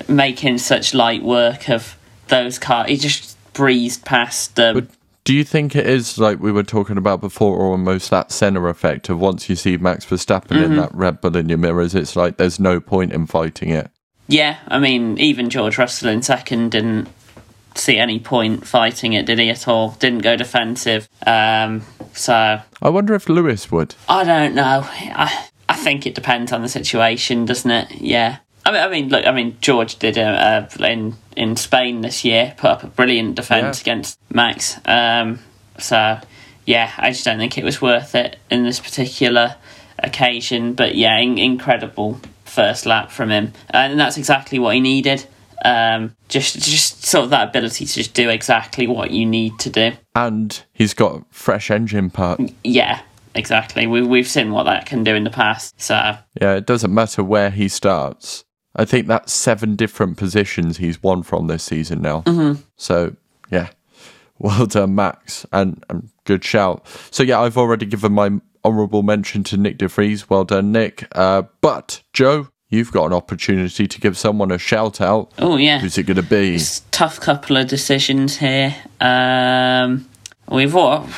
making 0.08 0.58
such 0.58 0.94
light 0.94 1.22
work 1.22 1.68
of 1.68 1.96
those 2.28 2.58
cars, 2.58 2.88
he 2.88 2.96
just 2.96 3.36
breezed 3.52 4.04
past 4.04 4.56
them. 4.56 4.74
But 4.74 4.86
do 5.24 5.34
you 5.34 5.42
think 5.44 5.74
it 5.74 5.86
is 5.86 6.18
like 6.18 6.38
we 6.40 6.52
were 6.52 6.62
talking 6.62 6.96
about 6.98 7.20
before, 7.20 7.56
or 7.56 7.66
almost 7.72 8.10
that 8.10 8.30
center 8.30 8.68
effect 8.68 9.08
of 9.08 9.18
once 9.18 9.48
you 9.48 9.56
see 9.56 9.76
Max 9.76 10.04
Verstappen 10.04 10.48
Mm-hmm. 10.56 10.64
in 10.64 10.76
that 10.76 10.94
Red 10.94 11.20
Bull 11.20 11.36
in 11.36 11.48
your 11.48 11.58
mirrors, 11.58 11.94
it's 11.94 12.14
like 12.16 12.36
there's 12.36 12.60
no 12.60 12.78
point 12.80 13.12
in 13.12 13.26
fighting 13.26 13.70
it. 13.70 13.90
yeah, 14.28 14.58
I 14.68 14.78
mean, 14.78 15.18
even 15.18 15.50
George 15.50 15.78
Russell 15.78 16.08
in 16.10 16.22
second 16.22 16.70
didn't 16.72 17.08
see 17.74 17.96
any 17.98 18.20
point 18.20 18.66
fighting 18.66 19.14
it, 19.14 19.26
did 19.26 19.38
he 19.38 19.50
at 19.50 19.66
all? 19.66 19.92
Didn't 19.98 20.22
go 20.22 20.36
defensive. 20.36 21.08
Um, 21.26 21.82
so 22.12 22.60
I 22.82 22.88
wonder 22.88 23.14
if 23.14 23.28
Lewis 23.28 23.70
would. 23.72 23.94
I 24.08 24.22
don't 24.24 24.54
know. 24.54 24.86
I 24.86 25.48
I 25.68 25.74
think 25.76 26.06
it 26.06 26.14
depends 26.14 26.52
on 26.52 26.60
the 26.62 26.68
situation, 26.68 27.46
doesn't 27.46 27.70
it? 27.70 27.90
Yeah. 28.00 28.36
I 28.66 28.72
mean, 28.72 28.80
I 28.80 28.88
mean, 28.88 29.08
look. 29.10 29.26
I 29.26 29.32
mean, 29.32 29.56
George 29.60 29.96
did 29.98 30.16
uh, 30.18 30.66
uh, 30.80 30.84
in 30.84 31.14
in 31.36 31.56
Spain 31.56 32.00
this 32.00 32.24
year, 32.24 32.54
put 32.56 32.70
up 32.70 32.82
a 32.82 32.86
brilliant 32.86 33.34
defence 33.36 33.78
Yeah. 33.78 33.82
against 33.92 34.18
Max. 34.32 34.78
Um, 34.86 35.40
so, 35.78 36.18
yeah, 36.64 36.92
I 36.96 37.10
just 37.10 37.24
don't 37.24 37.38
think 37.38 37.58
it 37.58 37.64
was 37.64 37.82
worth 37.82 38.14
it 38.14 38.38
in 38.50 38.62
this 38.64 38.80
particular 38.80 39.56
occasion. 39.98 40.74
But 40.74 40.94
yeah, 40.94 41.18
in- 41.18 41.38
incredible 41.38 42.20
first 42.44 42.86
lap 42.86 43.10
from 43.10 43.30
him, 43.30 43.52
and 43.70 43.98
that's 43.98 44.16
exactly 44.16 44.58
what 44.58 44.74
he 44.74 44.80
needed. 44.80 45.26
Um, 45.64 46.14
just 46.28 46.54
just 46.60 47.04
sort 47.04 47.24
of 47.24 47.30
that 47.30 47.48
ability 47.48 47.86
to 47.86 47.92
just 47.94 48.14
do 48.14 48.28
exactly 48.28 48.86
what 48.86 49.10
you 49.10 49.24
need 49.26 49.58
to 49.60 49.70
do. 49.70 49.92
And 50.14 50.62
he's 50.72 50.94
got 50.94 51.22
fresh 51.30 51.70
engine 51.70 52.10
part. 52.10 52.40
Yeah, 52.62 53.00
exactly. 53.34 53.86
We 53.86 54.02
we've 54.02 54.28
seen 54.28 54.52
what 54.52 54.64
that 54.64 54.86
can 54.86 55.04
do 55.04 55.14
in 55.14 55.24
the 55.24 55.30
past. 55.30 55.80
So 55.80 55.94
Yeah, 56.40 56.54
it 56.56 56.66
doesn't 56.66 56.92
matter 56.92 57.22
where 57.24 57.50
he 57.50 57.68
starts. 57.68 58.44
I 58.76 58.84
think 58.84 59.06
that's 59.06 59.32
seven 59.32 59.76
different 59.76 60.16
positions 60.16 60.78
he's 60.78 61.02
won 61.02 61.22
from 61.22 61.46
this 61.46 61.62
season 61.62 62.02
now. 62.02 62.22
Mm-hmm. 62.22 62.60
So, 62.76 63.14
yeah, 63.50 63.70
well 64.38 64.66
done, 64.66 64.94
Max, 64.94 65.46
and, 65.52 65.84
and 65.88 66.10
good 66.24 66.44
shout. 66.44 66.86
So, 67.10 67.22
yeah, 67.22 67.40
I've 67.40 67.56
already 67.56 67.86
given 67.86 68.12
my 68.12 68.30
honourable 68.64 69.02
mention 69.02 69.44
to 69.44 69.56
Nick 69.56 69.78
De 69.78 69.88
Vries. 69.88 70.28
Well 70.28 70.44
done, 70.44 70.72
Nick. 70.72 71.06
Uh, 71.12 71.42
but, 71.60 72.02
Joe, 72.12 72.48
you've 72.68 72.92
got 72.92 73.06
an 73.06 73.12
opportunity 73.12 73.86
to 73.86 74.00
give 74.00 74.18
someone 74.18 74.50
a 74.50 74.58
shout 74.58 75.00
out. 75.00 75.32
oh 75.38 75.56
yeah. 75.56 75.78
Who's 75.78 75.96
it 75.98 76.04
going 76.04 76.16
to 76.16 76.22
be? 76.22 76.56
It's 76.56 76.80
a 76.80 76.82
tough 76.90 77.20
couple 77.20 77.56
of 77.56 77.68
decisions 77.68 78.38
here. 78.38 78.74
Um, 79.00 80.08
we've 80.48 80.74
all, 80.74 81.08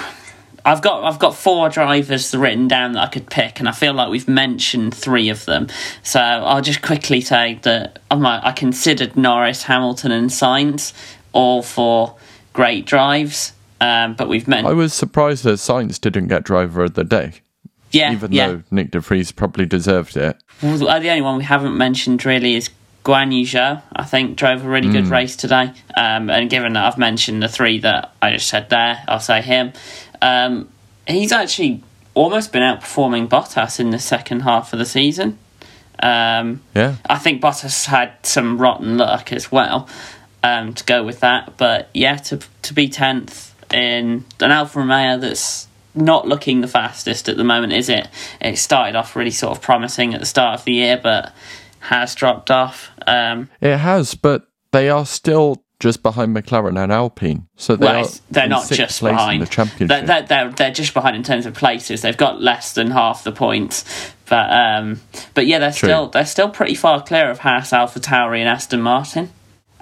I've 0.67 0.83
got 0.83 1.05
I've 1.05 1.19
got 1.21 1.35
four 1.37 1.69
drivers 1.69 2.35
written 2.35 2.67
down 2.69 2.93
that 2.93 3.03
I 3.05 3.07
could 3.07 3.31
pick, 3.31 3.61
and 3.61 3.69
I 3.69 3.73
feel 3.73 3.95
like 3.95 4.11
we've 4.11 4.29
mentioned 4.29 4.95
three 4.95 5.29
of 5.29 5.45
them. 5.47 5.69
So 6.03 6.21
I'll 6.21 6.61
just 6.61 6.83
quickly 6.83 7.21
say 7.21 7.61
that 7.63 8.01
I 8.11 8.17
might, 8.17 8.41
I 8.45 8.53
considered 8.53 9.17
Norris, 9.17 9.63
Hamilton, 9.63 10.11
and 10.11 10.29
Sainz 10.29 10.93
all 11.33 11.63
for 11.63 12.17
great 12.53 12.85
drives. 12.85 13.53
Um, 13.81 14.15
but 14.15 14.29
we've 14.29 14.49
mentioned 14.49 14.69
I 14.69 14.73
was 14.73 14.93
surprised 14.93 15.45
that 15.45 15.59
Sainz 15.59 16.01
didn't 16.01 16.29
get 16.29 16.43
driver 16.45 16.85
of 16.85 16.95
the 16.95 17.05
day. 17.05 17.35
Yeah, 17.93 18.13
even 18.13 18.33
yeah. 18.33 18.49
though 18.49 18.63
Nick 18.71 18.91
De 18.91 19.01
Vries 19.01 19.31
probably 19.33 19.67
deserved 19.67 20.17
it. 20.17 20.37
Well, 20.63 20.77
the 20.79 20.87
the 20.87 21.09
only 21.11 21.23
one 21.23 21.39
we 21.39 21.45
haven't 21.45 21.77
mentioned 21.77 22.25
really 22.27 22.57
is 22.57 22.71
Guan 23.05 23.33
Yu 23.33 23.47
Zhou. 23.47 23.81
I 23.95 24.03
think 24.05 24.37
drove 24.37 24.65
a 24.65 24.69
really 24.69 24.89
Mm. 24.89 24.93
good 24.93 25.07
race 25.07 25.37
today. 25.37 25.73
Um, 25.97 26.29
and 26.29 26.51
given 26.51 26.73
that 26.73 26.85
I've 26.85 26.99
mentioned 26.99 27.41
the 27.43 27.49
three 27.49 27.79
that 27.81 28.13
I 28.21 28.33
just 28.33 28.49
said 28.49 28.69
there, 28.69 29.05
I'll 29.07 29.21
say 29.21 29.41
him. 29.43 29.73
Um, 30.23 30.69
he's 31.07 31.33
actually 31.33 31.83
almost 32.15 32.53
been 32.53 32.63
outperforming 32.63 33.29
Bottas 33.29 33.79
in 33.79 33.91
the 33.91 33.99
second 33.99 34.41
half 34.41 34.73
of 34.73 34.79
the 34.79 34.87
season. 34.87 35.39
Um, 36.01 36.63
Yeah, 36.75 36.97
I 37.09 37.19
think 37.19 37.41
Bottas 37.41 37.87
had 37.87 38.13
some 38.23 38.59
rotten 38.59 38.99
luck 38.99 39.33
as 39.33 39.51
well 39.51 39.89
um, 40.43 40.75
to 40.75 40.85
go 40.85 41.03
with 41.03 41.21
that. 41.21 41.57
But 41.57 41.89
yeah, 41.95 42.17
to 42.17 42.41
to 42.63 42.75
be 42.75 42.89
tenth 42.89 43.55
in 43.73 44.25
an 44.41 44.51
Alfa 44.51 44.79
Romeo 44.79 45.19
that's 45.19 45.69
not 45.95 46.29
looking 46.29 46.61
the 46.61 46.69
fastest 46.69 47.29
at 47.29 47.37
the 47.37 47.45
moment, 47.45 47.73
is 47.73 47.89
it? 47.89 48.09
It 48.41 48.59
started 48.59 48.97
off 48.97 49.17
really 49.17 49.31
sort 49.31 49.57
of 49.57 49.63
promising 49.63 50.15
at 50.15 50.21
the 50.21 50.27
start 50.27 50.61
of 50.61 50.65
the 50.65 50.73
year, 50.75 51.01
but 51.03 51.33
has 51.81 52.15
dropped 52.15 52.51
off. 52.51 52.91
Um, 53.07 53.49
it 53.61 53.79
has, 53.79 54.15
but 54.15 54.47
they 54.73 54.91
are 54.91 55.07
still 55.07 55.63
just 55.79 56.03
behind 56.03 56.35
McLaren 56.35 56.83
and 56.83 56.91
Alpine. 56.91 57.47
So 57.57 57.77
they 57.77 57.87
well, 57.87 58.07
are 58.07 58.11
they're 58.31 58.49
not 58.49 58.69
just 58.69 59.01
behind. 59.01 59.43
the 59.43 59.47
championship. 59.47 59.89
They're, 59.89 60.07
they're, 60.07 60.23
they're, 60.23 60.51
they're 60.51 60.71
just 60.71 60.95
behind 60.95 61.17
in 61.17 61.23
terms 61.23 61.47
of 61.47 61.55
places. 61.55 62.03
They've 62.03 62.17
got 62.17 62.41
less 62.41 62.73
than 62.73 62.91
half 62.91 63.25
the 63.25 63.33
points, 63.33 63.85
but 64.29 64.51
um, 64.51 65.01
but 65.35 65.47
yeah, 65.47 65.59
they're 65.59 65.71
True. 65.73 65.89
still 65.89 66.09
they're 66.09 66.27
still 66.27 66.49
pretty 66.49 66.75
far 66.75 67.03
clear 67.03 67.31
of 67.31 67.41
Haas, 67.41 67.71
AlphaTauri, 67.71 68.39
and 68.39 68.49
Aston 68.49 68.81
Martin. 68.81 69.31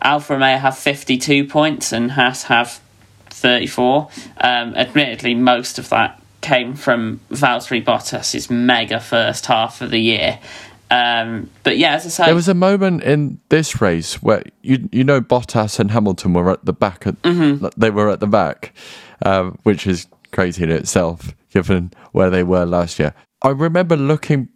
Alfa 0.03 0.35
Romeo 0.35 0.59
have 0.59 0.77
fifty 0.77 1.17
two 1.17 1.47
points, 1.47 1.93
and 1.93 2.13
Haas 2.13 2.45
have 2.45 2.81
thirty 3.31 3.67
four. 3.67 4.09
Um, 4.39 4.75
admittedly, 4.75 5.35
most 5.35 5.79
of 5.79 5.89
that 5.91 6.21
came 6.41 6.75
from 6.75 7.21
Valtteri 7.31 7.83
Bottas's 7.83 8.51
mega 8.51 9.01
first 9.01 9.47
half 9.47 9.81
of 9.81 9.91
the 9.91 10.01
year. 10.01 10.39
Um, 10.91 11.51
but 11.63 11.79
yeah, 11.79 11.95
as 11.95 12.07
I 12.07 12.09
say, 12.09 12.25
There 12.27 12.35
was 12.35 12.49
a 12.49 12.55
moment 12.55 13.03
in 13.03 13.41
this 13.49 13.81
race 13.81 14.23
where 14.23 14.43
you 14.63 14.89
you 14.93 15.03
know 15.05 15.21
Bottas 15.21 15.79
and 15.81 15.91
Hamilton 15.91 16.35
were 16.35 16.51
at 16.51 16.65
the 16.65 16.73
back. 16.73 17.07
At, 17.07 17.21
Mm-hmm. 17.23 17.67
They 17.77 17.91
were 17.91 18.11
at 18.11 18.21
the 18.21 18.27
back, 18.27 18.75
um, 19.25 19.59
which 19.63 19.87
is 19.87 20.07
crazy 20.33 20.63
in 20.63 20.71
itself, 20.71 21.35
given 21.51 21.93
where 22.13 22.31
they 22.31 22.43
were 22.43 22.65
last 22.67 22.99
year. 22.99 23.15
I 23.43 23.49
remember 23.51 23.97
looking 23.97 24.49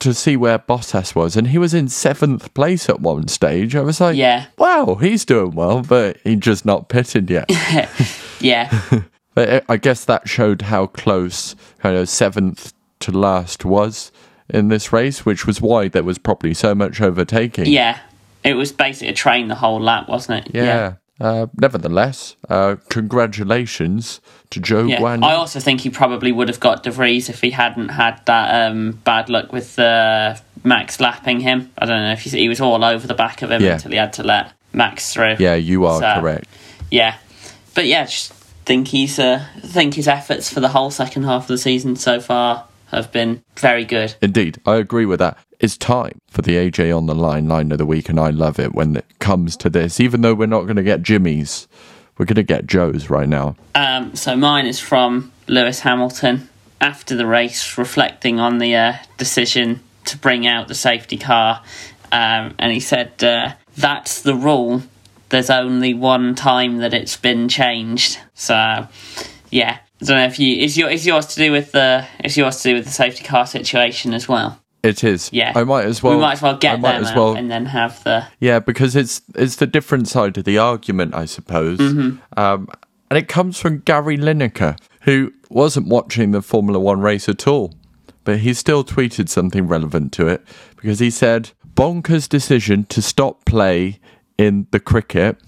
to 0.00 0.12
see 0.12 0.36
where 0.36 0.58
Bottas 0.58 1.14
was, 1.14 1.36
and 1.36 1.48
he 1.48 1.58
was 1.58 1.72
in 1.72 1.88
seventh 1.88 2.52
place 2.54 2.88
at 2.88 3.00
one 3.00 3.28
stage. 3.28 3.76
I 3.76 3.82
was 3.82 4.00
like, 4.00 4.16
Yeah. 4.16 4.46
wow, 4.58 4.96
he's 5.00 5.24
doing 5.24 5.52
well, 5.52 5.82
but 5.82 6.16
he's 6.24 6.40
just 6.40 6.64
not 6.66 6.88
pitted 6.88 7.30
yet." 7.30 7.46
yeah, 8.40 8.82
But 9.34 9.48
I- 9.68 9.74
I 9.74 9.76
guess 9.76 10.04
that 10.06 10.28
showed 10.28 10.62
how 10.62 10.86
close 10.86 11.54
kind 11.78 11.96
of 11.96 12.08
seventh 12.08 12.72
to 13.00 13.12
last 13.12 13.64
was 13.64 14.10
in 14.48 14.68
this 14.68 14.92
race, 14.92 15.24
which 15.26 15.46
was 15.46 15.60
why 15.60 15.88
there 15.88 16.02
was 16.04 16.18
probably 16.18 16.54
so 16.54 16.74
much 16.74 17.00
overtaking. 17.00 17.66
yeah. 17.66 17.98
It 18.44 18.54
was 18.54 18.70
basically 18.70 19.08
a 19.08 19.12
train 19.12 19.48
the 19.48 19.56
whole 19.56 19.80
lap, 19.80 20.08
wasn't 20.08 20.46
it? 20.46 20.54
Yeah. 20.54 20.94
Uh, 21.20 21.46
nevertheless, 21.58 22.36
uh, 22.48 22.76
congratulations 22.90 24.20
to 24.50 24.60
Zhou 24.60 24.88
Yeah, 24.88 25.00
Guan. 25.00 25.24
I 25.24 25.34
also 25.34 25.58
think 25.60 25.80
he 25.80 25.90
probably 25.90 26.30
would 26.30 26.48
have 26.48 26.60
got 26.60 26.82
De 26.84 26.90
Vries 26.90 27.28
if 27.28 27.40
he 27.40 27.50
hadn't 27.50 27.88
had 27.88 28.20
that 28.26 28.70
um, 28.70 28.92
bad 29.04 29.28
luck 29.28 29.52
with 29.52 29.78
uh, 29.78 30.36
Max 30.62 31.00
lapping 31.00 31.40
him. 31.40 31.72
I 31.78 31.86
don't 31.86 32.02
know 32.02 32.12
if 32.12 32.20
he, 32.22 32.30
he 32.30 32.48
was 32.48 32.60
all 32.60 32.84
over 32.84 33.06
the 33.06 33.14
back 33.14 33.42
of 33.42 33.50
him 33.50 33.62
Yeah. 33.62 33.74
until 33.74 33.90
he 33.90 33.96
had 33.96 34.12
to 34.14 34.22
let 34.22 34.52
Max 34.72 35.12
through. 35.12 35.36
yeah, 35.40 35.54
you 35.56 35.84
are 35.86 36.00
So- 36.00 36.20
correct. 36.20 36.46
yeah. 36.90 37.16
But 37.74 37.86
yeah, 37.86 38.04
just 38.04 38.32
think 38.64 38.88
he's 38.88 39.18
uh, 39.18 39.44
think 39.60 39.94
his 39.94 40.06
efforts 40.08 40.52
for 40.52 40.60
the 40.60 40.68
whole 40.68 40.90
second 40.90 41.24
half 41.24 41.42
of 41.42 41.48
the 41.48 41.58
season 41.58 41.96
so 41.96 42.20
far 42.20 42.64
have 42.90 43.12
been 43.12 43.42
very 43.56 43.84
good. 43.84 44.14
Indeed, 44.22 44.60
I 44.66 44.76
agree 44.76 45.06
with 45.06 45.18
that. 45.18 45.38
It's 45.58 45.76
time 45.76 46.20
for 46.28 46.42
the 46.42 46.56
AJ 46.56 46.96
on 46.96 47.06
the 47.06 47.14
line 47.14 47.48
line 47.48 47.72
of 47.72 47.78
the 47.78 47.86
week, 47.86 48.08
and 48.08 48.20
I 48.20 48.30
love 48.30 48.58
it 48.58 48.74
when 48.74 48.96
it 48.96 49.06
comes 49.18 49.56
to 49.58 49.70
this. 49.70 50.00
Even 50.00 50.20
though 50.20 50.34
we're 50.34 50.46
not 50.46 50.62
going 50.62 50.76
to 50.76 50.82
get 50.82 51.02
Jimmy's, 51.02 51.66
we're 52.18 52.26
going 52.26 52.36
to 52.36 52.42
get 52.42 52.66
Joe's 52.66 53.10
right 53.10 53.28
now. 53.28 53.56
Um, 53.74 54.14
so 54.14 54.36
mine 54.36 54.66
is 54.66 54.80
from 54.80 55.32
Lewis 55.46 55.80
Hamilton 55.80 56.48
after 56.80 57.16
the 57.16 57.26
race, 57.26 57.78
reflecting 57.78 58.38
on 58.38 58.58
the 58.58 58.74
uh, 58.74 58.94
decision 59.16 59.80
to 60.04 60.18
bring 60.18 60.46
out 60.46 60.68
the 60.68 60.74
safety 60.74 61.16
car, 61.16 61.62
um, 62.12 62.54
and 62.58 62.72
he 62.72 62.80
said, 62.80 63.22
uh, 63.24 63.54
"That's 63.76 64.22
the 64.22 64.34
rule. 64.34 64.82
There's 65.30 65.50
only 65.50 65.94
one 65.94 66.34
time 66.34 66.78
that 66.78 66.94
it's 66.94 67.16
been 67.16 67.48
changed." 67.48 68.18
So, 68.34 68.86
yeah, 69.50 69.78
I 70.02 70.04
don't 70.04 70.16
know 70.16 70.24
if 70.26 70.38
you 70.38 70.56
is 70.56 70.76
your 70.76 70.90
is 70.90 71.06
yours 71.06 71.26
to 71.26 71.36
do 71.36 71.50
with 71.52 71.72
the 71.72 72.06
is 72.22 72.36
yours 72.36 72.60
to 72.62 72.68
do 72.68 72.74
with 72.74 72.84
the 72.84 72.90
safety 72.90 73.24
car 73.24 73.46
situation 73.46 74.12
as 74.12 74.28
well. 74.28 74.60
It 74.82 75.02
is. 75.02 75.30
Yeah, 75.32 75.52
I 75.56 75.64
might 75.64 75.84
as 75.84 76.02
well. 76.02 76.14
we 76.14 76.20
might 76.20 76.34
as 76.34 76.42
well 76.42 76.54
I 76.54 76.58
get 76.58 76.80
might 76.80 76.92
them 76.92 77.04
as 77.04 77.14
well 77.14 77.34
and 77.34 77.50
then 77.50 77.66
have 77.66 78.04
the 78.04 78.26
Yeah, 78.38 78.60
because 78.60 78.94
it's 78.94 79.22
it's 79.34 79.56
the 79.56 79.66
different 79.66 80.06
side 80.08 80.36
of 80.38 80.44
the 80.44 80.58
argument, 80.58 81.14
I 81.14 81.24
suppose. 81.24 81.80
Um, 81.80 82.68
and 83.08 83.18
it 83.18 83.26
comes 83.28 83.58
from 83.58 83.78
Gary 83.80 84.18
Lineker, 84.18 84.78
who 85.02 85.32
wasn't 85.48 85.88
watching 85.88 86.32
the 86.32 86.42
Formula 86.42 86.78
One 86.78 87.00
race 87.00 87.28
at 87.28 87.46
all, 87.48 87.74
but 88.24 88.40
he 88.40 88.52
still 88.52 88.84
tweeted 88.84 89.28
something 89.28 89.66
relevant 89.66 90.12
to 90.12 90.28
it 90.28 90.46
because 90.76 90.98
he 90.98 91.10
said, 91.10 91.50
"Bonkers 91.74 92.28
decision 92.28 92.84
to 92.84 93.00
stop 93.00 93.44
play 93.44 93.98
in 94.36 94.66
the 94.72 94.80
cricket, 94.80 95.38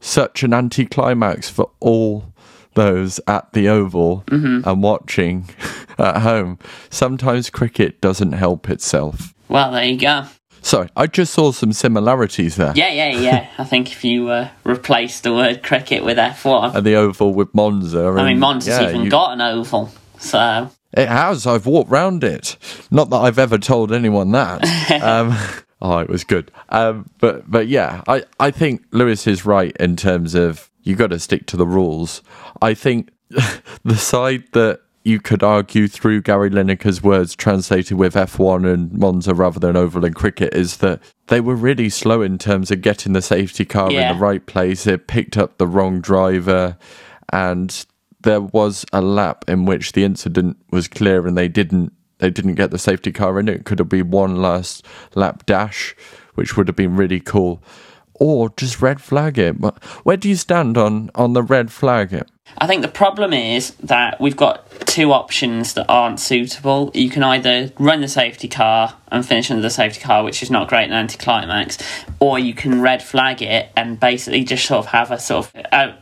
such 0.00 0.42
an 0.42 0.54
anticlimax 0.54 1.50
for 1.50 1.70
all." 1.80 2.32
Those 2.76 3.18
at 3.26 3.52
the 3.52 3.68
Oval 3.68 4.22
and 4.28 4.82
watching 4.82 5.48
at 5.98 6.18
home. 6.22 6.58
Sometimes 6.90 7.50
cricket 7.50 8.00
doesn't 8.00 8.32
help 8.32 8.70
itself. 8.70 9.34
well. 9.48 9.72
There 9.72 9.84
you 9.84 9.98
go. 9.98 10.24
Sorry, 10.62 10.88
I 10.96 11.06
just 11.06 11.32
saw 11.32 11.52
some 11.52 11.72
similarities 11.72 12.56
there. 12.56 12.72
Yeah, 12.74 12.90
yeah, 12.92 13.10
yeah. 13.18 13.48
I 13.56 13.64
think 13.64 13.92
if 13.92 14.04
you 14.04 14.28
uh, 14.30 14.48
replace 14.64 15.20
the 15.20 15.32
word 15.32 15.62
cricket 15.62 16.04
with 16.04 16.18
F 16.18 16.44
one. 16.44 16.76
and 16.76 16.84
the 16.84 16.94
oval 16.96 17.32
with 17.34 17.54
Monza. 17.54 18.06
I 18.08 18.24
mean, 18.24 18.38
Monza's 18.40 18.68
yeah, 18.80 18.88
even 18.88 19.02
you- 19.04 19.10
got 19.10 19.32
an 19.32 19.40
oval, 19.40 19.90
so 20.18 20.70
It 20.92 21.08
has. 21.08 21.46
I've 21.46 21.66
walked 21.66 21.90
round 21.90 22.24
it. 22.24 22.56
Not 22.90 23.10
that 23.10 23.16
I've 23.18 23.38
ever 23.38 23.58
told 23.58 23.92
anyone 23.92 24.32
that. 24.32 24.64
um, 25.02 25.36
oh, 25.80 25.98
it 25.98 26.08
was 26.08 26.24
good. 26.24 26.50
Um, 26.70 27.08
but 27.20 27.48
but 27.50 27.68
yeah, 27.68 28.02
I 28.08 28.24
I 28.40 28.50
think 28.50 28.82
Lewis 28.90 29.26
is 29.28 29.46
right 29.46 29.74
in 29.78 29.94
terms 29.96 30.34
of 30.34 30.68
you 30.86 30.94
got 30.96 31.08
to 31.10 31.18
stick 31.18 31.46
to 31.46 31.56
the 31.56 31.66
rules. 31.66 32.22
I 32.62 32.72
think 32.74 33.10
the 33.84 33.96
side 33.96 34.44
that 34.52 34.80
you 35.04 35.20
could 35.20 35.42
argue 35.42 35.86
through 35.86 36.22
Gary 36.22 36.50
Lineker's 36.50 37.02
words 37.02 37.36
translated 37.36 37.96
with 37.96 38.14
F1 38.14 38.72
and 38.72 38.92
Monza 38.92 39.34
rather 39.34 39.60
than 39.60 39.76
oval 39.76 40.04
and 40.04 40.14
cricket 40.14 40.52
is 40.54 40.78
that 40.78 41.00
they 41.28 41.40
were 41.40 41.54
really 41.54 41.88
slow 41.88 42.22
in 42.22 42.38
terms 42.38 42.70
of 42.70 42.82
getting 42.82 43.12
the 43.12 43.22
safety 43.22 43.64
car 43.64 43.90
Yeah. 43.92 44.10
in 44.10 44.16
the 44.16 44.22
right 44.22 44.44
place. 44.46 44.86
It 44.86 45.06
picked 45.06 45.36
up 45.36 45.58
the 45.58 45.66
wrong 45.66 46.00
driver 46.00 46.76
and 47.32 47.84
there 48.22 48.40
was 48.40 48.84
a 48.92 49.00
lap 49.00 49.44
in 49.46 49.64
which 49.64 49.92
the 49.92 50.02
incident 50.04 50.56
was 50.70 50.88
clear 50.88 51.26
and 51.26 51.36
they 51.36 51.48
didn't 51.48 51.92
they 52.18 52.30
didn't 52.30 52.54
get 52.54 52.70
the 52.70 52.78
safety 52.78 53.12
car 53.12 53.38
in 53.38 53.46
it 53.46 53.64
could 53.66 53.78
have 53.78 53.90
been 53.90 54.10
one 54.10 54.36
last 54.36 54.84
lap 55.14 55.44
dash 55.46 55.94
which 56.34 56.56
would 56.56 56.66
have 56.66 56.74
been 56.74 56.96
really 56.96 57.20
cool 57.20 57.62
or 58.18 58.50
just 58.56 58.80
red 58.82 59.00
flag 59.00 59.38
it 59.38 59.52
where 60.04 60.16
do 60.16 60.28
you 60.28 60.36
stand 60.36 60.76
on 60.76 61.10
on 61.14 61.32
the 61.32 61.42
red 61.42 61.70
flag 61.72 62.12
it 62.12 62.28
I 62.58 62.66
think 62.66 62.80
the 62.82 62.88
problem 62.88 63.32
is 63.32 63.72
that 63.82 64.20
we've 64.20 64.36
got 64.36 64.70
two 64.86 65.12
options 65.12 65.74
that 65.74 65.84
aren't 65.88 66.20
suitable. 66.20 66.90
You 66.94 67.10
can 67.10 67.22
either 67.24 67.72
run 67.78 68.00
the 68.00 68.08
safety 68.08 68.46
car 68.48 68.94
and 69.08 69.26
finish 69.26 69.50
under 69.50 69.60
the 69.60 69.68
safety 69.68 70.00
car, 70.00 70.22
which 70.22 70.42
is 70.44 70.50
not 70.50 70.68
great 70.68 70.84
in 70.84 70.92
anticlimax, 70.92 71.76
or 72.20 72.38
you 72.38 72.54
can 72.54 72.80
red 72.80 73.02
flag 73.02 73.42
it 73.42 73.68
and 73.76 73.98
basically 74.00 74.44
just 74.44 74.64
sort 74.64 74.78
of 74.78 74.92
have 74.92 75.10
a 75.10 75.18
sort 75.18 75.46
of 75.54 75.66
a, 75.72 75.96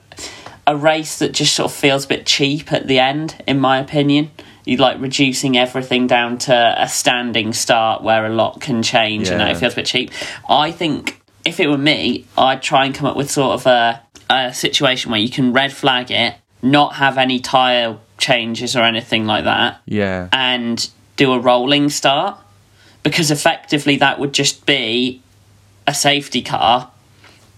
a 0.67 0.77
race 0.77 1.19
that 1.19 1.33
just 1.33 1.55
sort 1.57 1.73
of 1.73 1.77
feels 1.77 2.05
a 2.05 2.09
bit 2.09 2.27
cheap 2.27 2.73
at 2.73 2.87
the 2.87 2.99
end, 3.01 3.43
in 3.49 3.59
my 3.59 3.79
opinion. 3.79 4.31
You 4.67 4.77
like 4.77 5.01
reducing 5.01 5.57
everything 5.57 6.07
down 6.07 6.39
to 6.41 6.75
a 6.79 6.89
standing 6.89 7.53
start 7.55 8.03
where 8.03 8.27
a 8.27 8.31
lot 8.31 8.61
can 8.61 8.83
change 8.83 9.29
and 9.29 9.41
Yeah. 9.41 9.49
it 9.49 9.57
feels 9.57 9.73
a 9.73 9.77
bit 9.77 9.87
cheap. 9.87 10.11
I 10.49 10.71
think 10.71 11.21
if 11.45 11.61
it 11.61 11.69
were 11.69 11.79
me, 11.79 12.27
I'd 12.37 12.63
try 12.63 12.85
and 12.87 12.95
come 12.95 13.07
up 13.07 13.17
with 13.17 13.31
sort 13.31 13.55
of 13.55 13.67
a, 13.67 14.03
a 14.31 14.55
situation 14.55 15.11
where 15.11 15.21
you 15.21 15.31
can 15.31 15.53
red 15.53 15.73
flag 15.73 16.11
it, 16.11 16.35
not 16.63 16.95
have 16.95 17.19
any 17.19 17.41
tyre 17.41 17.99
changes 18.19 18.75
or 18.77 18.83
anything 18.83 19.27
like 19.27 19.45
that, 19.45 19.81
yeah 19.87 20.29
and 20.33 20.89
do 21.17 21.33
a 21.33 21.39
rolling 21.39 21.89
start. 21.91 22.39
Because 23.03 23.31
effectively 23.31 23.97
that 23.97 24.19
would 24.19 24.33
just 24.33 24.65
be 24.65 25.21
a 25.87 25.93
safety 25.95 26.41
car, 26.41 26.91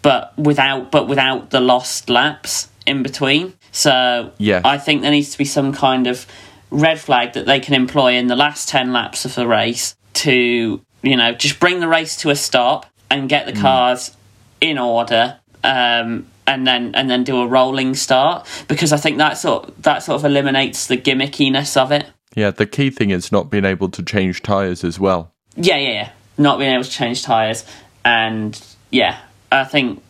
but 0.02 0.36
without 0.36 0.90
but 0.90 1.06
without 1.06 1.50
the 1.50 1.60
lost 1.60 2.10
laps 2.10 2.68
in 2.84 3.04
between. 3.04 3.54
So 3.70 4.32
Yeah. 4.38 4.62
I 4.64 4.78
think 4.78 5.02
there 5.02 5.12
needs 5.12 5.30
to 5.30 5.38
be 5.38 5.44
some 5.44 5.72
kind 5.72 6.08
of 6.08 6.26
red 6.70 6.98
flag 6.98 7.34
that 7.34 7.46
they 7.46 7.60
can 7.60 7.74
employ 7.74 8.14
in 8.14 8.26
the 8.26 8.34
last 8.34 8.68
ten 8.68 8.92
laps 8.92 9.24
of 9.24 9.36
the 9.36 9.46
race 9.46 9.94
to 10.14 10.80
you 11.02 11.16
know 11.16 11.32
just 11.32 11.60
bring 11.60 11.78
the 11.78 11.88
race 11.88 12.16
to 12.16 12.30
a 12.30 12.36
stop 12.36 12.86
and 13.10 13.28
get 13.28 13.46
the 13.46 13.52
cars 13.52 14.16
in 14.60 14.78
order. 14.78 15.38
Um, 15.64 16.26
and 16.46 16.64
then 16.64 16.94
and 16.94 17.10
then 17.10 17.24
do 17.24 17.40
a 17.40 17.46
rolling 17.46 17.94
start 17.96 18.46
because 18.68 18.92
I 18.92 18.98
think 18.98 19.18
that 19.18 19.36
sort 19.36 19.82
that 19.82 20.04
sort 20.04 20.16
of 20.20 20.24
eliminates 20.24 20.86
the 20.86 20.96
gimmickiness 20.96 21.76
of 21.76 21.90
it. 21.90 22.06
Yeah, 22.36 22.52
the 22.52 22.66
key 22.66 22.90
thing 22.90 23.10
is 23.10 23.32
not 23.32 23.50
being 23.50 23.64
able 23.64 23.88
to 23.88 24.02
change 24.02 24.42
tyres 24.42 24.84
as 24.84 25.00
well. 25.00 25.32
Yeah, 25.56 25.76
yeah, 25.78 25.90
yeah. 25.92 26.10
Not 26.38 26.58
being 26.58 26.72
able 26.72 26.84
to 26.84 26.90
change 26.90 27.22
tyres. 27.24 27.64
And 28.04 28.60
yeah, 28.92 29.18
I 29.50 29.64
think 29.64 30.02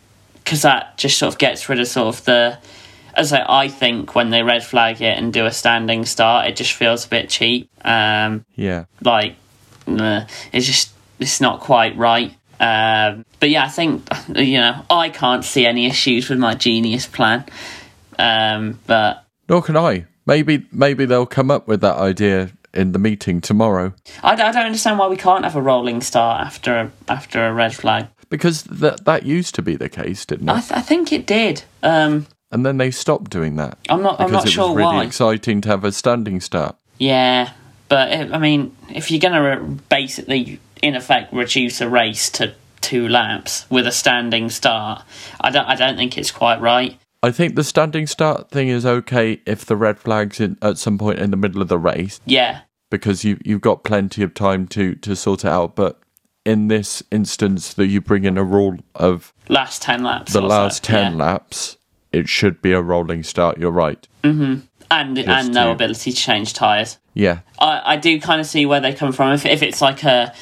because 0.45 0.63
that 0.63 0.99
just 0.99 1.17
sort 1.19 1.33
of 1.33 1.39
gets 1.39 1.69
rid 1.71 1.81
of 1.81 1.89
sort 1.89 2.09
of 2.15 2.25
the. 2.27 2.59
As 3.15 3.33
I, 3.33 3.45
I 3.49 3.69
think 3.69 4.15
when 4.15 4.29
they 4.29 4.43
red 4.43 4.63
flag 4.63 5.01
it 5.01 5.17
and 5.17 5.33
do 5.33 5.47
a 5.47 5.51
standing 5.51 6.05
start, 6.05 6.49
it 6.49 6.57
just 6.57 6.75
feels 6.75 7.07
a 7.07 7.09
bit 7.09 7.31
cheap. 7.31 7.71
Um, 7.83 8.45
Yeah. 8.57 8.85
like, 9.03 9.37
nah, 9.87 10.27
it's 10.53 10.67
just 10.67 10.91
it's 11.19 11.41
not 11.41 11.61
quite 11.61 11.97
right. 11.97 12.35
Um, 12.61 13.25
but 13.41 13.51
yeah, 13.51 13.65
I 13.65 13.69
think 13.69 14.09
you 14.35 14.59
know 14.59 14.85
I 14.91 15.09
can't 15.11 15.45
see 15.45 15.67
any 15.67 15.87
issues 15.87 16.29
with 16.29 16.39
my 16.39 16.55
genius 16.55 17.07
plan. 17.07 17.45
Um, 18.19 18.79
but 18.87 19.25
Nor 19.49 19.63
can 19.63 19.77
I. 19.77 20.07
Maybe 20.27 20.67
maybe 20.73 21.05
they'll 21.05 21.27
come 21.27 21.51
up 21.51 21.69
with 21.69 21.81
that 21.83 21.97
idea 21.97 22.51
in 22.75 22.93
the 22.93 22.99
meeting 22.99 23.41
tomorrow. 23.41 23.95
I, 24.23 24.33
I 24.33 24.37
don't 24.37 24.57
understand 24.57 24.99
why 24.99 25.09
we 25.09 25.17
can't 25.17 25.45
have 25.45 25.57
a 25.57 25.63
rolling 25.63 26.01
start 26.01 26.47
after 26.47 26.75
a, 26.75 26.93
after 27.09 27.47
a 27.47 27.53
red 27.53 27.75
flag. 27.75 28.09
Because 28.29 28.65
that 28.65 29.05
that 29.05 29.25
used 29.25 29.55
to 29.55 29.63
be 29.63 29.77
the 29.77 29.89
case, 29.89 30.27
didn't 30.27 30.49
it? 30.49 30.53
I, 30.53 30.61
th- 30.61 30.73
I 30.73 30.81
think 30.81 31.13
it 31.13 31.27
did. 31.27 31.63
Um, 31.83 32.27
and 32.51 32.67
then 32.67 32.77
they 32.77 32.91
stopped 32.91 33.31
doing 33.31 33.57
that. 33.57 33.79
I'm 33.89 34.03
not. 34.03 34.21
I'm 34.21 34.31
not 34.31 34.47
it 34.47 34.51
sure 34.51 34.69
was 34.69 34.77
really 34.77 34.97
why. 34.97 35.05
exciting 35.05 35.61
to 35.63 35.69
have 35.69 35.85
a 35.85 35.93
standing 35.93 36.41
start. 36.41 36.77
Yeah, 36.99 37.53
but 37.89 38.13
it, 38.13 38.33
I 38.33 38.39
mean, 38.39 38.77
if 38.89 39.11
you're 39.11 39.21
going 39.21 39.33
to 39.35 39.83
basically, 39.89 40.61
in 40.83 40.95
effect, 40.95 41.33
reduce 41.33 41.81
a 41.81 41.89
race 41.89 42.31
to 42.31 42.55
two 42.81 43.09
laps 43.09 43.67
with 43.71 43.87
a 43.87 43.93
standing 43.93 44.49
start, 44.51 45.03
I 45.41 45.51
don't. 45.51 45.67
I 45.67 45.75
don't 45.77 45.97
think 45.97 46.17
it's 46.19 46.31
quite 46.31 46.61
right. 46.61 46.99
I 47.23 47.31
think 47.33 47.55
the 47.57 47.65
standing 47.65 48.07
start 48.07 48.51
thing 48.51 48.69
is 48.69 48.87
okay 48.87 49.41
if 49.47 49.65
the 49.65 49.77
red 49.77 49.99
flags 49.99 50.39
in 50.39 50.59
at 50.63 50.79
some 50.79 50.99
point 50.99 51.19
in 51.19 51.31
the 51.31 51.37
middle 51.37 51.63
of 51.63 51.69
the 51.69 51.79
race 51.79 52.21
Yeah, 52.27 52.61
because 52.91 53.25
you 53.25 53.39
you've 53.45 53.63
got 53.63 53.85
plenty 53.85 54.23
of 54.23 54.35
time 54.35 54.69
to 54.69 54.95
to 54.97 55.17
sort 55.17 55.45
it 55.45 55.49
out. 55.49 55.75
But 55.75 55.99
in 56.45 56.69
this 56.69 57.03
instance, 57.11 57.75
that 57.75 57.87
you 57.87 58.01
bring 58.01 58.25
in 58.25 58.39
a 58.39 58.45
rule 58.45 58.79
of 58.95 59.33
last 59.49 59.83
ten 59.83 60.05
laps. 60.05 60.33
the 60.33 60.41
or 60.41 60.43
so, 60.43 60.47
last 60.49 60.85
ten 60.85 61.13
yeah. 61.13 61.19
laps, 61.25 61.77
it 62.13 62.29
should 62.29 62.63
be 62.63 62.73
a 62.73 62.83
rolling 62.83 63.23
start. 63.25 63.59
You're 63.59 63.73
right. 63.73 64.07
Mhm, 64.23 64.63
and 64.91 65.19
and 65.19 65.55
no 65.55 65.65
to- 65.67 65.73
ability 65.73 66.13
to 66.13 66.17
change 66.17 66.53
tires. 66.53 66.99
Yeah, 67.17 67.41
I, 67.59 67.83
I 67.85 67.97
do 67.97 68.21
kind 68.21 68.41
of 68.41 68.47
see 68.47 68.67
where 68.67 68.81
they 68.81 68.93
come 68.93 69.11
from. 69.13 69.33
If, 69.33 69.47
if 69.47 69.63
it's 69.63 69.81
like 69.81 70.05
a, 70.05 70.35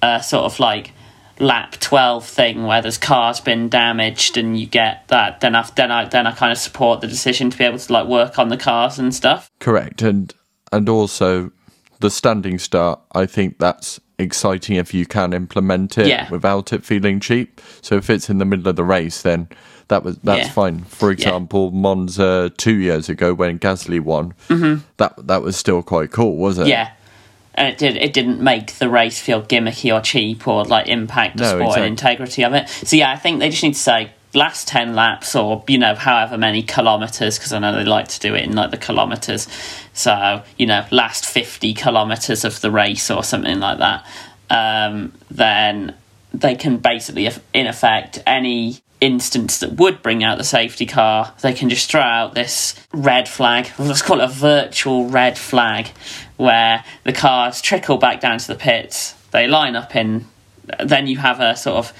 a 0.00 0.22
sort 0.22 0.44
of 0.44 0.60
like 0.60 0.92
lap 1.40 1.72
12 1.80 2.24
thing 2.26 2.64
where 2.64 2.80
there's 2.82 2.98
cars 2.98 3.40
been 3.40 3.68
damaged 3.68 4.36
and 4.36 4.58
you 4.58 4.66
get 4.66 5.08
that, 5.08 5.40
then 5.40 5.54
I, 5.56 5.62
then 5.74 5.90
I, 5.90 6.04
then 6.04 6.26
I 6.26 6.32
kind 6.32 6.52
of 6.52 6.58
support 6.58 7.00
the 7.00 7.06
decision 7.08 7.50
to 7.50 7.58
be 7.58 7.64
able 7.64 7.78
to 7.78 7.92
like 7.92 8.06
work 8.06 8.38
on 8.38 8.48
the 8.48 8.56
cars 8.56 8.98
and 8.98 9.14
stuff. 9.14 9.50
correct. 9.58 10.02
And 10.02 10.32
and 10.72 10.88
also 10.88 11.50
the 11.98 12.10
standing 12.10 12.58
start. 12.60 13.00
I 13.12 13.26
think 13.26 13.58
that's 13.58 13.98
exciting 14.18 14.76
if 14.76 14.94
you 14.94 15.06
can 15.06 15.32
implement 15.32 15.98
it 15.98 16.06
Yeah. 16.06 16.30
without 16.30 16.72
it 16.72 16.84
feeling 16.84 17.18
cheap. 17.18 17.60
So 17.82 17.96
if 17.96 18.08
it's 18.08 18.30
in 18.30 18.38
the 18.38 18.44
middle 18.44 18.68
of 18.68 18.76
the 18.76 18.84
race, 18.84 19.22
then 19.22 19.48
that 19.90 20.02
was 20.02 20.16
that's 20.24 20.46
Yeah. 20.48 20.52
fine. 20.52 20.84
For 20.84 21.10
example, 21.10 21.70
Monza 21.70 22.50
two 22.56 22.74
years 22.76 23.08
ago 23.08 23.34
when 23.34 23.58
Gasly 23.58 24.00
won, 24.00 24.32
that 24.96 25.12
that 25.26 25.42
was 25.42 25.56
still 25.56 25.82
quite 25.82 26.10
cool, 26.10 26.36
was 26.36 26.58
it? 26.58 26.62
Mm-hmm. 26.62 26.70
Yeah. 26.70 26.90
And 27.56 27.68
it 27.68 27.78
did. 27.78 27.96
It 27.96 28.12
didn't 28.12 28.40
make 28.40 28.74
the 28.78 28.88
race 28.88 29.20
feel 29.20 29.42
gimmicky 29.42 29.92
or 29.94 30.00
cheap 30.00 30.48
or 30.48 30.64
like 30.64 30.86
impact 30.88 31.36
the 31.36 31.42
No, 31.42 31.48
sport 31.50 31.62
exactly. 31.62 31.82
and 31.82 31.90
integrity 31.98 32.44
of 32.44 32.54
it. 32.54 32.68
So 32.68 32.96
yeah, 32.96 33.12
I 33.12 33.16
think 33.16 33.40
they 33.40 33.50
just 33.50 33.62
need 33.62 33.74
to 33.74 33.78
say 33.80 34.10
last 34.32 34.68
ten 34.68 34.94
laps 34.94 35.34
or 35.34 35.64
you 35.66 35.76
know 35.76 35.94
however 35.96 36.38
many 36.38 36.62
kilometers 36.62 37.36
because 37.36 37.52
I 37.52 37.58
know 37.58 37.72
they 37.74 37.84
like 37.84 38.06
to 38.08 38.20
do 38.20 38.34
it 38.36 38.44
in 38.44 38.54
like 38.54 38.70
the 38.70 38.76
kilometers. 38.78 39.48
So 39.92 40.42
you 40.56 40.66
know 40.66 40.86
last 40.92 41.26
fifty 41.26 41.74
kilometers 41.74 42.44
of 42.44 42.60
the 42.60 42.70
race 42.70 43.10
or 43.10 43.24
something 43.24 43.58
like 43.58 43.78
that. 43.78 44.06
Um, 44.48 45.12
then 45.30 45.94
they 46.32 46.54
can 46.54 46.76
basically, 46.78 47.28
in 47.52 47.66
effect, 47.66 48.22
any 48.26 48.78
instance 49.00 49.58
that 49.58 49.72
would 49.72 50.02
bring 50.02 50.22
out 50.22 50.38
the 50.38 50.44
safety 50.44 50.86
car, 50.86 51.34
they 51.40 51.52
can 51.52 51.68
just 51.68 51.90
throw 51.90 52.00
out 52.00 52.34
this 52.34 52.74
red 52.92 53.28
flag. 53.28 53.70
Let's 53.78 54.02
call 54.02 54.20
it 54.20 54.24
a 54.24 54.28
virtual 54.28 55.08
red 55.08 55.38
flag, 55.38 55.88
where 56.36 56.84
the 57.04 57.12
cars 57.12 57.60
trickle 57.60 57.96
back 57.96 58.20
down 58.20 58.38
to 58.38 58.46
the 58.46 58.54
pits. 58.54 59.14
They 59.30 59.46
line 59.46 59.76
up 59.76 59.96
in. 59.96 60.26
Then 60.84 61.06
you 61.06 61.18
have 61.18 61.40
a 61.40 61.56
sort 61.56 61.76
of 61.76 61.92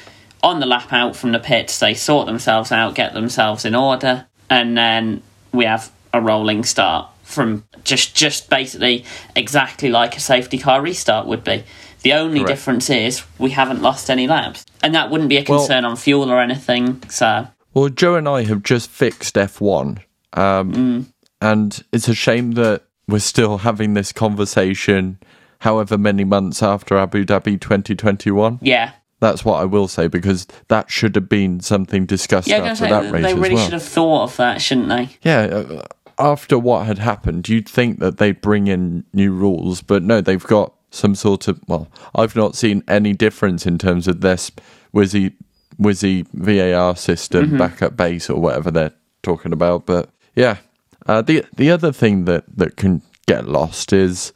on 0.43 0.61
the 0.61 0.67
lap 0.67 0.93
out 0.93 1.17
from 1.17 1.33
the 1.33 1.39
pits. 1.39 1.79
They 1.79 1.95
sort 1.95 2.27
themselves 2.27 2.73
out, 2.73 2.95
get 2.95 3.15
themselves 3.15 3.65
in 3.65 3.75
order, 3.75 4.27
and 4.49 4.77
then 4.77 5.23
we 5.53 5.65
have 5.65 5.91
a 6.13 6.21
rolling 6.21 6.65
start 6.65 7.09
from 7.23 7.65
just 7.85 8.15
just 8.15 8.51
basically 8.51 9.05
exactly 9.37 9.89
like 9.89 10.17
a 10.17 10.21
safety 10.21 10.59
car 10.59 10.83
restart 10.83 11.27
would 11.27 11.45
be. 11.45 11.65
The 12.03 12.13
only 12.15 12.41
Correct. 12.41 12.49
difference 12.49 12.91
is 12.91 13.23
we 13.39 13.51
haven't 13.51 13.83
lost 13.83 14.09
any 14.11 14.27
laps, 14.27 14.65
and 14.83 14.95
that 14.95 15.11
wouldn't 15.11 15.29
be 15.29 15.37
a 15.37 15.45
Well- 15.47 15.59
concern 15.59 15.85
on 15.85 15.97
fuel 15.97 16.31
or 16.31 16.41
anything. 16.41 17.03
So 17.09 17.49
Well, 17.75 17.89
Joe 17.89 18.17
and 18.17 18.29
I 18.29 18.45
have 18.45 18.63
just 18.63 18.91
fixed 18.91 19.37
F1, 19.37 19.99
um, 20.33 20.73
Mm. 20.73 21.05
and 21.41 21.83
it's 21.93 22.09
a 22.09 22.15
shame 22.15 22.53
that 22.53 22.83
we're 23.07 23.19
still 23.21 23.59
having 23.69 23.95
this 23.95 24.13
conversation, 24.13 25.19
however 25.61 25.99
many 25.99 26.25
months 26.25 26.63
after 26.63 26.97
Abu 26.97 27.25
Dhabi 27.25 27.61
2021. 27.61 28.59
yeah, 28.63 28.91
That's 29.21 29.45
what 29.45 29.61
I 29.61 29.67
will 29.67 29.87
say 29.87 30.07
because 30.07 30.47
that 30.69 30.91
should 30.91 31.15
have 31.15 31.29
been 31.29 31.61
something 31.61 32.07
discussed 32.07 32.49
yeah, 32.49 32.57
after 32.59 32.89
that 32.89 33.03
say, 33.05 33.11
race 33.11 33.23
they 33.23 33.35
really 33.35 33.55
well. 33.57 33.65
should 33.65 33.73
have 33.75 33.83
thought 33.83 34.23
of 34.23 34.37
that, 34.39 34.63
shouldn't 34.63 34.89
they? 34.89 35.11
Yeah, 35.23 35.41
uh, 35.43 35.83
after 36.19 36.59
what 36.59 36.87
had 36.87 36.99
happened, 36.99 37.47
you'd 37.47 37.69
think 37.69 37.99
that 38.01 38.17
they'd 38.17 38.41
bring 38.41 38.67
in 38.67 39.05
new 39.13 39.33
rules, 39.33 39.83
but 39.83 40.03
no, 40.03 40.23
they've 40.23 40.43
got 40.43 40.73
some 40.91 41.15
sort 41.15 41.49
of. 41.49 41.61
Well, 41.67 41.89
I've 42.15 42.37
not 42.37 42.55
seen 42.57 42.83
any 42.89 43.13
difference 43.13 43.67
in 43.67 43.79
terms 43.79 44.09
of 44.09 44.21
this 44.21 44.51
Wizzy 44.95 45.33
Wizzy 45.81 46.27
VAR 46.35 46.97
system, 46.97 47.47
Mm-hmm. 47.47 47.57
backup 47.59 47.97
base, 47.97 48.29
or 48.29 48.41
whatever 48.41 48.71
they're 48.71 48.93
talking 49.23 49.53
about. 49.53 49.87
But 49.87 50.11
yeah, 50.35 50.59
uh, 51.07 51.23
the 51.23 51.45
the 51.57 51.71
other 51.71 51.93
thing 51.93 52.25
that 52.27 52.45
that 52.57 52.77
can 52.77 53.03
get 53.27 53.47
lost 53.47 53.93
is 53.93 54.33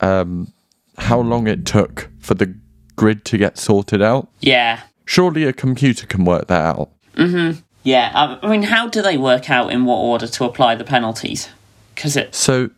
um, 0.00 0.52
how 0.98 1.20
long 1.20 1.46
it 1.46 1.64
took 1.66 2.08
for 2.18 2.34
the 2.34 2.54
grid 2.96 3.24
to 3.26 3.38
get 3.38 3.58
sorted 3.58 4.02
out. 4.02 4.28
Yeah, 4.40 4.80
Surely 5.04 5.44
a 5.44 5.52
computer 5.52 6.06
can 6.06 6.24
work 6.24 6.46
that 6.48 6.76
out. 6.76 6.90
Mhm. 7.16 7.62
yeah. 7.82 8.10
I, 8.14 8.46
I 8.46 8.50
mean, 8.50 8.62
how 8.62 8.88
do 8.88 9.02
they 9.02 9.16
work 9.18 9.50
out 9.50 9.72
in 9.72 9.84
what 9.84 9.96
order 9.96 10.26
to 10.26 10.44
apply 10.44 10.74
the 10.76 10.84
penalties? 10.84 11.48
Because 11.94 12.16
it, 12.16 12.34
So, 12.34 12.70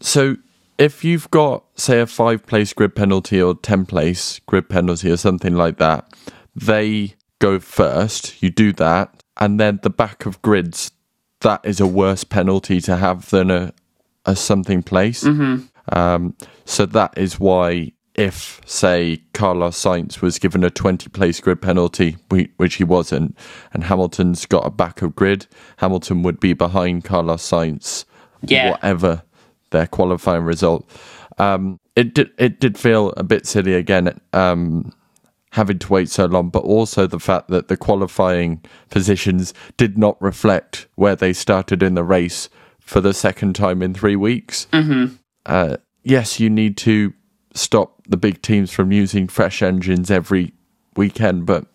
so 0.00 0.36
if 0.78 1.04
you've 1.04 1.30
got 1.30 1.64
say 1.74 2.00
a 2.00 2.06
five 2.06 2.46
place 2.46 2.72
grid 2.72 2.94
penalty 2.94 3.40
or 3.40 3.54
ten 3.54 3.86
place 3.86 4.40
grid 4.46 4.68
penalty 4.68 5.10
or 5.10 5.16
something 5.16 5.54
like 5.54 5.78
that, 5.78 6.12
they 6.54 7.14
go 7.38 7.58
first. 7.60 8.42
You 8.42 8.50
do 8.50 8.72
that, 8.74 9.22
and 9.38 9.58
then 9.60 9.80
the 9.82 9.90
back 9.90 10.26
of 10.26 10.40
grids. 10.42 10.90
That 11.40 11.60
is 11.64 11.80
a 11.80 11.86
worse 11.86 12.24
penalty 12.24 12.80
to 12.82 12.96
have 12.96 13.28
than 13.30 13.50
a 13.50 13.72
a 14.24 14.34
something 14.34 14.82
place. 14.82 15.22
Um, 15.92 16.34
so 16.64 16.86
that 16.86 17.16
is 17.16 17.38
why. 17.40 17.92
If, 18.18 18.62
say, 18.64 19.18
Carlos 19.34 19.76
Sainz 19.78 20.22
was 20.22 20.38
given 20.38 20.64
a 20.64 20.70
20 20.70 21.10
place 21.10 21.38
grid 21.38 21.60
penalty, 21.60 22.16
which 22.56 22.76
he 22.76 22.82
wasn't, 22.82 23.36
and 23.74 23.84
Hamilton's 23.84 24.46
got 24.46 24.64
a 24.64 24.70
back 24.70 25.02
of 25.02 25.14
grid, 25.14 25.46
Hamilton 25.76 26.22
would 26.22 26.40
be 26.40 26.54
behind 26.54 27.04
Carlos 27.04 27.42
Sainz 27.46 28.06
Yeah. 28.40 28.70
whatever 28.70 29.22
their 29.70 29.86
qualifying 29.86 30.44
result. 30.44 30.88
Um, 31.38 31.78
it 31.94 32.14
did 32.14 32.30
it 32.38 32.60
did 32.60 32.78
feel 32.78 33.12
a 33.16 33.24
bit 33.24 33.46
silly 33.46 33.74
again, 33.74 34.20
um, 34.32 34.92
having 35.52 35.78
to 35.78 35.92
wait 35.92 36.08
so 36.08 36.26
long, 36.26 36.50
but 36.50 36.62
also 36.62 37.06
the 37.06 37.18
fact 37.18 37.48
that 37.48 37.68
the 37.68 37.76
qualifying 37.76 38.62
positions 38.90 39.54
did 39.76 39.98
not 39.98 40.20
reflect 40.20 40.86
where 40.94 41.16
they 41.16 41.32
started 41.32 41.82
in 41.82 41.94
the 41.94 42.04
race 42.04 42.48
for 42.80 43.00
the 43.00 43.14
second 43.14 43.54
time 43.54 43.82
in 43.82 43.94
three 43.94 44.16
weeks. 44.16 44.66
Mm-hmm. 44.72 45.14
Uh, 45.44 45.76
yes, 46.02 46.38
you 46.38 46.48
need 46.48 46.76
to 46.78 47.12
stop 47.54 48.02
the 48.08 48.16
big 48.16 48.42
teams 48.42 48.70
from 48.70 48.92
using 48.92 49.28
fresh 49.28 49.62
engines 49.62 50.10
every 50.10 50.52
weekend, 50.96 51.46
but 51.46 51.66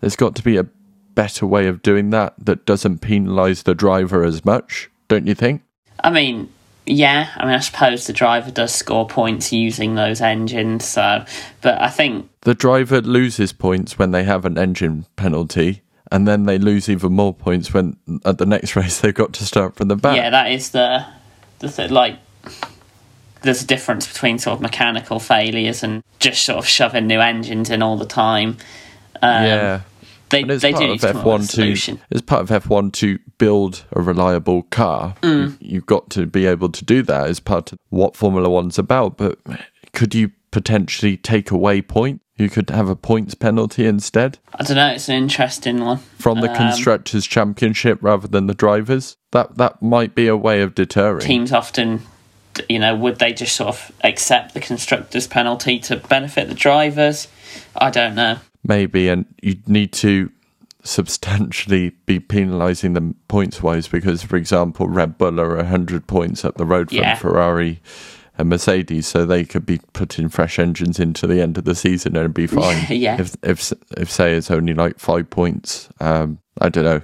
there's 0.00 0.16
got 0.16 0.34
to 0.36 0.42
be 0.42 0.56
a 0.56 0.66
better 1.14 1.46
way 1.46 1.66
of 1.66 1.82
doing 1.82 2.10
that 2.10 2.34
that 2.38 2.66
doesn't 2.66 3.00
penalise 3.00 3.64
the 3.64 3.74
driver 3.74 4.24
as 4.24 4.44
much, 4.44 4.90
don't 5.08 5.26
you 5.26 5.34
think? 5.34 5.62
I 6.04 6.10
mean, 6.10 6.52
yeah. 6.86 7.30
I 7.36 7.44
mean, 7.44 7.54
I 7.54 7.60
suppose 7.60 8.06
the 8.06 8.12
driver 8.12 8.50
does 8.50 8.72
score 8.72 9.06
points 9.06 9.52
using 9.52 9.94
those 9.94 10.20
engines. 10.20 10.84
So, 10.84 11.24
but 11.60 11.80
I 11.80 11.90
think 11.90 12.30
the 12.42 12.54
driver 12.54 13.00
loses 13.00 13.52
points 13.52 13.98
when 13.98 14.12
they 14.12 14.24
have 14.24 14.44
an 14.44 14.56
engine 14.56 15.06
penalty, 15.16 15.82
and 16.10 16.26
then 16.26 16.44
they 16.44 16.58
lose 16.58 16.88
even 16.88 17.12
more 17.12 17.34
points 17.34 17.74
when 17.74 17.96
at 18.24 18.38
the 18.38 18.46
next 18.46 18.76
race 18.76 19.00
they've 19.00 19.14
got 19.14 19.32
to 19.34 19.44
start 19.44 19.76
from 19.76 19.88
the 19.88 19.96
back. 19.96 20.16
yeah, 20.16 20.30
that 20.30 20.50
is 20.50 20.70
the 20.70 21.04
the 21.58 21.68
th- 21.68 21.90
like. 21.90 22.18
There's 23.42 23.62
a 23.62 23.66
difference 23.66 24.10
between 24.10 24.38
sort 24.38 24.56
of 24.56 24.60
mechanical 24.62 25.20
failures 25.20 25.84
and 25.84 26.02
just 26.18 26.42
sort 26.42 26.58
of 26.58 26.66
shoving 26.66 27.06
new 27.06 27.20
engines 27.20 27.70
in 27.70 27.80
all 27.80 27.96
the 27.96 28.06
time. 28.06 28.56
Um, 29.22 29.44
yeah. 29.44 29.80
They 30.30 30.42
And 30.42 30.50
it's 30.50 30.62
they 30.62 30.72
part 30.72 30.80
do 30.82 30.84
of 30.86 30.90
need 30.92 31.00
to 31.00 31.06
come 31.08 31.16
up 31.18 31.24
with 31.26 31.34
a 31.34 31.38
F1 31.38 31.40
to 31.50 31.54
solution. 31.54 32.00
it's 32.10 32.20
part 32.22 32.42
of 32.50 32.64
F1 32.64 32.92
to 32.94 33.18
build 33.38 33.84
a 33.92 34.00
reliable 34.02 34.62
car. 34.64 35.14
Mm. 35.22 35.60
You- 35.60 35.76
You've 35.76 35.86
got 35.86 36.10
to 36.10 36.26
be 36.26 36.46
able 36.46 36.70
to 36.70 36.84
do 36.84 37.02
that 37.02 37.26
as 37.28 37.38
part 37.40 37.72
of 37.72 37.78
what 37.90 38.16
Formula 38.16 38.48
One's 38.48 38.78
about. 38.78 39.16
But 39.16 39.38
could 39.92 40.14
you 40.14 40.30
potentially 40.50 41.16
take 41.16 41.50
away 41.50 41.82
point? 41.82 42.20
You 42.38 42.50
could 42.50 42.68
have 42.70 42.88
a 42.90 42.96
points 42.96 43.34
penalty 43.34 43.86
instead 43.86 44.38
I 44.54 44.62
don't 44.62 44.76
know. 44.76 44.88
It's 44.88 45.08
an 45.08 45.14
interesting 45.16 45.82
one. 45.82 45.98
from 46.18 46.40
the 46.42 46.50
Um, 46.50 46.56
constructors' 46.56 47.26
championship 47.26 47.98
rather 48.02 48.28
than 48.28 48.46
the 48.46 48.54
drivers. 48.54 49.16
That 49.32 49.56
that 49.56 49.80
might 49.82 50.14
be 50.14 50.26
a 50.28 50.36
way 50.36 50.60
of 50.60 50.74
deterring. 50.74 51.20
Teams 51.20 51.50
often, 51.52 52.02
you 52.68 52.78
know, 52.78 52.94
would 52.94 53.18
they 53.20 53.32
just 53.32 53.56
sort 53.56 53.68
of 53.70 53.92
accept 54.04 54.52
the 54.54 54.60
constructors' 54.60 55.26
penalty 55.26 55.78
to 55.80 55.96
benefit 55.96 56.48
the 56.48 56.54
drivers? 56.54 57.28
I 57.74 57.88
don't 57.90 58.14
know. 58.14 58.36
Maybe, 58.66 59.08
and 59.08 59.26
you'd 59.42 59.68
need 59.68 59.92
to 59.94 60.30
substantially 60.82 61.90
be 62.06 62.20
penalising 62.20 62.94
them 62.94 63.16
points 63.28 63.62
wise 63.62 63.88
because, 63.88 64.22
for 64.22 64.36
example, 64.36 64.88
Red 64.88 65.18
Bull 65.18 65.40
are 65.40 65.56
100 65.56 66.06
points 66.06 66.44
up 66.44 66.56
the 66.56 66.64
road 66.64 66.88
from 66.90 66.98
Yeah. 66.98 67.16
Ferrari 67.16 67.80
and 68.38 68.48
Mercedes, 68.48 69.06
so 69.06 69.24
they 69.24 69.44
could 69.44 69.66
be 69.66 69.80
putting 69.94 70.28
fresh 70.28 70.58
engines 70.58 71.00
into 71.00 71.26
the 71.26 71.40
end 71.40 71.58
of 71.58 71.64
the 71.64 71.74
season 71.74 72.16
and 72.16 72.32
be 72.34 72.46
fine. 72.62 72.86
Yeah. 72.90 73.20
If, 73.20 73.34
if, 73.42 73.72
if 73.96 74.10
say, 74.10 74.34
it's 74.34 74.50
only 74.50 74.74
like 74.74 74.98
five 74.98 75.28
points, 75.30 75.88
um, 76.00 76.38
I 76.60 76.68
don't 76.68 76.84
know. 76.84 77.02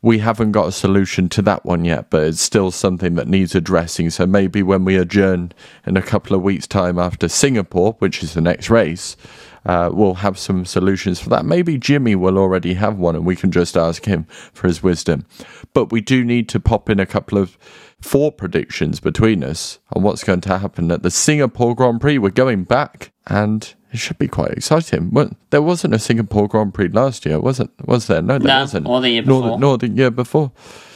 We 0.00 0.18
haven't 0.18 0.52
got 0.52 0.68
a 0.68 0.72
solution 0.72 1.28
to 1.30 1.42
that 1.42 1.64
one 1.64 1.84
yet, 1.84 2.08
but 2.10 2.22
it's 2.22 2.40
still 2.40 2.70
something 2.70 3.14
that 3.16 3.26
needs 3.26 3.54
addressing. 3.54 4.10
So 4.10 4.26
maybe 4.26 4.62
when 4.62 4.84
we 4.84 4.96
adjourn 4.96 5.52
in 5.86 5.96
a 5.96 6.02
couple 6.02 6.36
of 6.36 6.42
weeks' 6.42 6.68
time 6.68 6.98
after 6.98 7.28
Singapore, 7.28 7.96
which 7.98 8.22
is 8.22 8.34
the 8.34 8.40
next 8.40 8.70
race, 8.70 9.16
uh, 9.66 9.90
we'll 9.92 10.14
have 10.14 10.38
some 10.38 10.64
solutions 10.64 11.20
for 11.20 11.28
that. 11.30 11.44
Maybe 11.44 11.78
Jimmy 11.78 12.14
will 12.14 12.38
already 12.38 12.74
have 12.74 12.96
one 12.96 13.16
and 13.16 13.26
we 13.26 13.36
can 13.36 13.50
just 13.50 13.76
ask 13.76 14.04
him 14.04 14.24
for 14.52 14.68
his 14.68 14.82
wisdom. 14.82 15.26
But 15.74 15.90
we 15.90 16.00
do 16.00 16.24
need 16.24 16.48
to 16.50 16.60
pop 16.60 16.88
in 16.88 17.00
a 17.00 17.06
couple 17.06 17.36
of 17.36 17.58
four 18.00 18.30
predictions 18.30 19.00
between 19.00 19.42
us 19.42 19.78
on 19.92 20.02
what's 20.02 20.24
going 20.24 20.40
to 20.42 20.58
happen 20.58 20.90
at 20.92 21.02
the 21.02 21.10
Singapore 21.10 21.74
Grand 21.74 22.00
Prix. 22.00 22.18
We're 22.18 22.30
going 22.30 22.64
back 22.64 23.12
and 23.26 23.74
it 23.92 23.98
should 23.98 24.18
be 24.18 24.28
quite 24.28 24.50
exciting. 24.52 25.10
Well, 25.10 25.30
there 25.50 25.62
wasn't 25.62 25.94
a 25.94 25.98
Singapore 25.98 26.48
Grand 26.48 26.74
Prix 26.74 26.88
last 26.88 27.24
year, 27.26 27.40
wasn't? 27.40 27.70
Was 27.86 28.06
there? 28.06 28.20
No, 28.22 28.38
there 28.38 28.48
No, 28.48 28.60
wasn't. 28.60 28.86
or 28.86 29.00
the 29.00 29.10
year 29.10 29.22
Nor 29.22 29.42
before. 29.42 29.58
nor 29.60 29.78
the 29.78 29.88
year 29.88 30.10
before. 30.10 30.52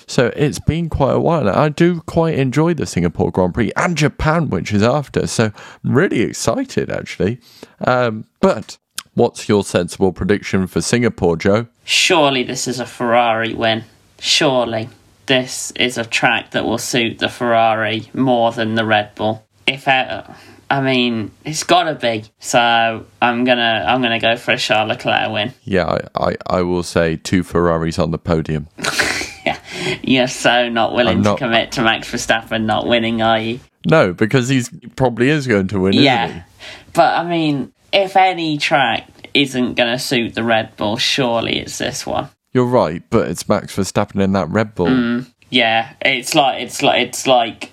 So 0.06 0.32
it's 0.36 0.58
been 0.58 0.88
quite 0.90 1.12
a 1.14 1.20
while. 1.20 1.48
I 1.48 1.68
do 1.70 2.00
quite 2.02 2.38
enjoy 2.38 2.74
the 2.74 2.84
Singapore 2.86 3.30
Grand 3.30 3.54
Prix 3.54 3.72
and 3.76 3.96
Japan, 3.96 4.50
which 4.50 4.72
is 4.72 4.82
after. 4.82 5.26
So 5.26 5.44
I'm 5.84 5.94
really 5.94 6.20
excited, 6.20 6.90
actually. 6.90 7.38
Um, 7.86 8.24
but 8.40 8.76
what's 9.14 9.48
your 9.48 9.64
sensible 9.64 10.12
prediction 10.12 10.66
for 10.66 10.80
Singapore, 10.82 11.36
Joe? 11.36 11.68
Surely 11.84 12.42
this 12.42 12.68
is 12.68 12.78
a 12.80 12.84
Ferrari 12.86 13.54
win. 13.54 13.84
Surely 14.18 14.88
this 15.26 15.70
is 15.76 15.96
a 15.96 16.04
track 16.04 16.50
that 16.50 16.64
will 16.64 16.78
suit 16.78 17.18
the 17.18 17.28
Ferrari 17.28 18.10
more 18.12 18.52
than 18.52 18.74
the 18.74 18.84
Red 18.84 19.14
Bull. 19.14 19.46
If 19.66 19.86
ever, 19.88 20.34
I 20.72 20.80
mean, 20.80 21.32
it's 21.44 21.64
got 21.64 21.82
to 21.84 21.94
be. 21.94 22.24
So 22.40 23.04
I'm 23.20 23.44
gonna 23.44 23.84
I'm 23.86 24.00
gonna 24.00 24.18
go 24.18 24.36
for 24.36 24.52
a 24.52 24.56
Charles 24.56 24.88
Leclerc 24.88 25.30
win. 25.30 25.52
Yeah, 25.64 25.98
I, 26.16 26.30
I, 26.30 26.36
I 26.46 26.62
will 26.62 26.82
say 26.82 27.16
two 27.16 27.42
Ferraris 27.42 27.98
on 27.98 28.10
the 28.10 28.18
podium. 28.18 28.68
Yeah, 29.44 29.58
you're 30.04 30.28
so 30.28 30.68
not 30.68 30.94
willing 30.94 31.22
not- 31.22 31.38
to 31.38 31.44
commit 31.44 31.72
to 31.72 31.82
Max 31.82 32.08
Verstappen 32.08 32.64
not 32.64 32.86
winning, 32.86 33.22
are 33.22 33.40
you? 33.40 33.58
No, 33.84 34.12
because 34.12 34.48
he's 34.48 34.68
he 34.68 34.86
probably 34.86 35.28
is 35.30 35.48
going 35.48 35.66
to 35.68 35.80
win, 35.80 35.94
isn't 35.94 36.04
Yeah, 36.04 36.44
but 36.92 37.18
I 37.18 37.28
mean, 37.28 37.72
if 37.92 38.16
any 38.16 38.56
track 38.56 39.10
isn't 39.34 39.74
gonna 39.74 39.98
suit 39.98 40.36
the 40.36 40.44
Red 40.44 40.76
Bull, 40.76 40.96
surely 40.96 41.58
it's 41.58 41.76
this 41.78 42.06
one. 42.06 42.28
You're 42.52 42.66
right, 42.66 43.02
but 43.10 43.28
it's 43.28 43.48
Max 43.48 43.74
Verstappen 43.74 44.22
in 44.22 44.30
that 44.34 44.48
Red 44.48 44.76
Bull. 44.76 44.86
Mm. 44.86 45.26
Yeah, 45.50 45.92
it's 46.00 46.36
like 46.36 46.62
it's 46.62 46.80
like 46.80 47.08
it's 47.08 47.26
like 47.26 47.72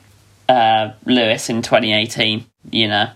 uh, 0.49 0.93
Lewis 1.05 1.51
in 1.51 1.61
2018. 1.61 2.45
You 2.69 2.87
know, 2.87 3.09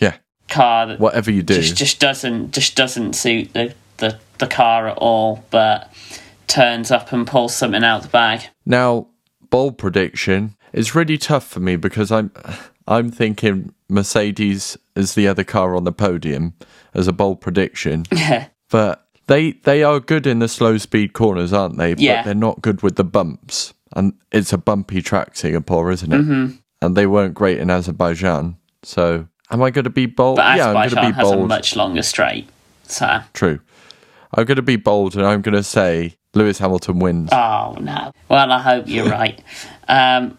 Yeah, 0.00 0.16
car 0.48 0.86
that 0.86 1.00
whatever 1.00 1.30
you 1.30 1.42
do. 1.42 1.54
just 1.54 1.76
just 1.76 2.00
doesn't 2.00 2.52
just 2.52 2.76
doesn't 2.76 3.14
suit 3.14 3.52
the, 3.52 3.74
the 3.98 4.18
the 4.38 4.46
car 4.46 4.88
at 4.88 4.96
all, 4.98 5.44
but 5.50 5.92
turns 6.46 6.90
up 6.90 7.12
and 7.12 7.26
pulls 7.26 7.54
something 7.54 7.84
out 7.84 8.02
the 8.02 8.08
bag. 8.08 8.48
Now, 8.66 9.06
bold 9.50 9.78
prediction 9.78 10.56
is 10.72 10.94
really 10.94 11.18
tough 11.18 11.46
for 11.46 11.60
me 11.60 11.76
because 11.76 12.10
I'm 12.12 12.30
I'm 12.86 13.10
thinking 13.10 13.72
Mercedes 13.88 14.76
is 14.96 15.14
the 15.14 15.28
other 15.28 15.44
car 15.44 15.76
on 15.76 15.84
the 15.84 15.92
podium 15.92 16.54
as 16.94 17.06
a 17.08 17.12
bold 17.12 17.40
prediction, 17.40 18.04
Yeah, 18.12 18.48
but 18.70 19.06
they 19.26 19.52
they 19.52 19.82
are 19.84 20.00
good 20.00 20.26
in 20.26 20.40
the 20.40 20.48
slow 20.48 20.76
speed 20.78 21.12
corners, 21.12 21.52
aren't 21.52 21.76
they? 21.78 21.94
Yeah. 21.94 22.18
But 22.20 22.24
they're 22.26 22.34
not 22.34 22.62
good 22.62 22.82
with 22.82 22.96
the 22.96 23.04
bumps, 23.04 23.72
and 23.94 24.14
it's 24.32 24.52
a 24.52 24.58
bumpy 24.58 25.02
track, 25.02 25.36
Singapore, 25.36 25.90
isn't 25.92 26.12
it? 26.12 26.20
Mm-hmm. 26.20 26.56
And 26.82 26.96
they 26.96 27.06
weren't 27.06 27.34
great 27.34 27.58
in 27.58 27.70
Azerbaijan. 27.70 28.56
So, 28.82 29.26
am 29.50 29.62
I 29.62 29.70
going 29.70 29.84
to 29.84 29.90
be 29.90 30.06
bold? 30.06 30.36
but 30.36 30.56
yeah, 30.56 30.68
I'm 30.68 30.74
going 30.74 30.90
to 30.90 30.96
be 30.96 31.20
bold. 31.22 31.34
has 31.34 31.44
a 31.44 31.46
much 31.46 31.76
longer 31.76 32.02
straight. 32.02 32.48
So, 32.84 33.20
True. 33.34 33.60
I'm 34.34 34.44
going 34.44 34.56
to 34.56 34.62
be 34.62 34.76
bold, 34.76 35.16
and 35.16 35.26
I'm 35.26 35.42
going 35.42 35.54
to 35.56 35.62
say 35.62 36.16
Lewis 36.34 36.58
Hamilton 36.58 36.98
wins. 36.98 37.30
oh 37.32 37.76
no. 37.80 38.12
Well, 38.28 38.50
I 38.52 38.58
hope 38.60 38.84
you're 38.88 39.08
right. 39.10 39.42
Um, 39.88 40.38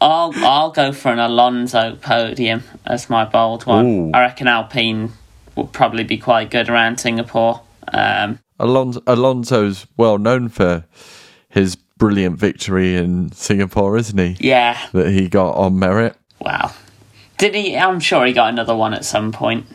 I'll 0.00 0.32
I'll 0.36 0.70
go 0.70 0.92
for 0.92 1.12
an 1.12 1.18
Alonso 1.18 1.96
podium 1.96 2.62
as 2.86 3.08
my 3.10 3.24
bold 3.24 3.64
one. 3.66 3.86
Ooh. 3.86 4.10
I 4.12 4.20
reckon 4.20 4.46
Alpine 4.48 5.12
will 5.56 5.66
probably 5.66 6.04
be 6.04 6.18
quite 6.18 6.50
good 6.50 6.68
around 6.68 6.98
Singapore. 7.00 7.62
Um, 7.92 8.38
Alonso, 8.60 9.02
Alonso's 9.06 9.86
well 9.96 10.18
known 10.18 10.48
for 10.48 10.84
his 11.48 11.76
brilliant 11.76 12.38
victory 12.38 12.96
in 12.96 13.32
Singapore, 13.32 13.96
isn't 13.96 14.18
he? 14.18 14.36
yeah, 14.40 14.78
That 14.92 15.10
he 15.10 15.28
got 15.28 15.52
on 15.56 15.78
merit. 15.78 16.16
Wow. 16.40 16.72
Did 17.38 17.54
he? 17.54 17.76
I'm 17.76 18.00
sure 18.00 18.26
he 18.26 18.32
got 18.32 18.48
another 18.50 18.74
one 18.74 18.94
at 18.94 19.04
some 19.04 19.32
point. 19.32 19.66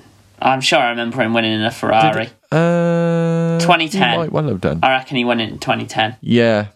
I'm 0.42 0.62
sure 0.62 0.80
I 0.80 0.90
remember 0.90 1.22
him 1.22 1.34
winning 1.34 1.54
in 1.54 1.64
a 1.64 1.72
Ferrari. 1.72 2.30
Uh, 2.52 3.58
2010. 3.60 4.12
he 4.12 4.18
might 4.18 4.32
well 4.32 4.48
have 4.50 4.60
done. 4.62 4.80
I 4.84 4.92
reckon 4.92 5.16
he 5.18 5.24
won 5.24 5.40
it 5.40 5.50
in 5.50 5.60
2010. 5.60 6.18
Yeah, 6.22 6.68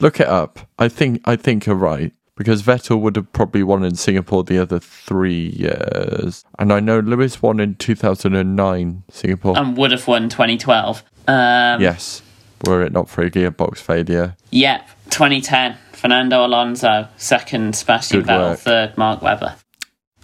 look 0.00 0.18
it 0.18 0.26
up. 0.26 0.60
I 0.78 0.88
think 0.88 1.20
I 1.26 1.36
think 1.36 1.66
you're 1.66 1.76
right 1.76 2.12
because 2.36 2.62
Vettel 2.62 3.00
would 3.00 3.16
have 3.16 3.30
probably 3.32 3.62
won 3.62 3.84
in 3.84 3.94
Singapore 3.94 4.42
the 4.42 4.58
other 4.58 4.78
three 4.80 5.50
years, 5.50 6.44
and 6.58 6.72
I 6.72 6.80
know 6.80 7.00
Lewis 7.00 7.42
won 7.42 7.60
in 7.60 7.74
2009 7.74 9.02
Singapore. 9.10 9.58
And 9.58 9.76
would 9.76 9.92
have 9.92 10.08
won 10.08 10.30
2012. 10.30 11.04
Um, 11.28 11.80
yes, 11.80 12.22
were 12.66 12.82
it 12.82 12.92
not 12.92 13.10
for 13.10 13.22
a 13.22 13.30
gearbox 13.30 13.78
failure. 13.78 14.36
Yep, 14.50 14.88
2010. 15.10 15.76
Fernando 15.92 16.44
Alonso, 16.44 17.06
second 17.16 17.76
Sebastian 17.76 18.22
Vettel, 18.24 18.58
third 18.58 18.98
Mark 18.98 19.22
Webber. 19.22 19.54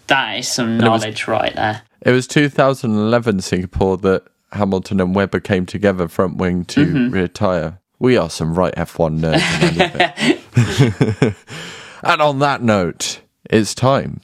That 0.08 0.38
is 0.38 0.48
some 0.48 0.72
it 0.72 0.74
was- 0.74 1.02
knowledge 1.02 1.26
right 1.28 1.54
there. 1.54 1.82
It 2.02 2.12
was 2.12 2.26
2011 2.28 3.40
Singapore 3.40 3.96
that 3.98 4.24
Hamilton 4.52 5.00
and 5.00 5.14
Webber 5.14 5.40
came 5.40 5.66
together 5.66 6.06
front 6.08 6.36
wing 6.36 6.64
to 6.66 6.84
Mm-hmm. 6.86 7.10
retire. 7.10 7.78
We 7.98 8.16
are 8.16 8.30
some 8.30 8.54
right 8.54 8.74
F1 8.76 9.18
nerds. 9.20 9.42
and 9.42 9.82
I 9.82 11.10
love 11.10 11.16
it. 11.22 11.34
and 12.04 12.22
on 12.22 12.38
that 12.38 12.62
note, 12.62 13.20
it's 13.50 13.74
time 13.74 14.20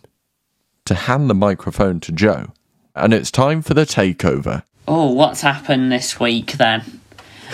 to 0.85 0.95
hand 0.95 1.29
the 1.29 1.35
microphone 1.35 1.99
to 2.01 2.13
Joe. 2.13 2.53
And 2.95 3.13
it's 3.13 3.31
time 3.33 3.61
for 3.63 3.75
the 3.75 3.85
takeover. 3.85 4.63
Oh, 4.87 5.11
what's 5.11 5.41
happened 5.41 5.91
this 5.91 6.21
week 6.21 6.53
then? 6.53 7.01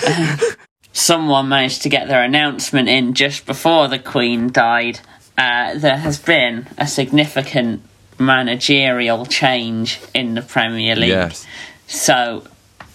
Someone 0.93 1.49
managed 1.49 1.83
to 1.83 1.89
get 1.89 2.09
their 2.09 2.23
announcement 2.23 2.89
in 2.89 3.15
just 3.15 3.47
before 3.47 3.89
the 3.89 3.99
Queen 3.99 4.53
died. 4.53 5.01
Uh, 5.39 5.79
there 5.79 5.97
has 5.97 6.19
been 6.19 6.67
a 6.77 6.87
significant 6.87 7.83
managerial 8.21 9.27
change 9.27 10.01
in 10.15 10.35
the 10.35 10.43
Premier 10.43 10.95
League. 10.95 11.09
Yes. 11.09 11.47
So 11.87 12.45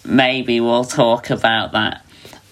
maybe 0.06 0.62
we'll 0.62 0.86
talk 0.86 1.30
about 1.30 1.72
that. 1.74 2.06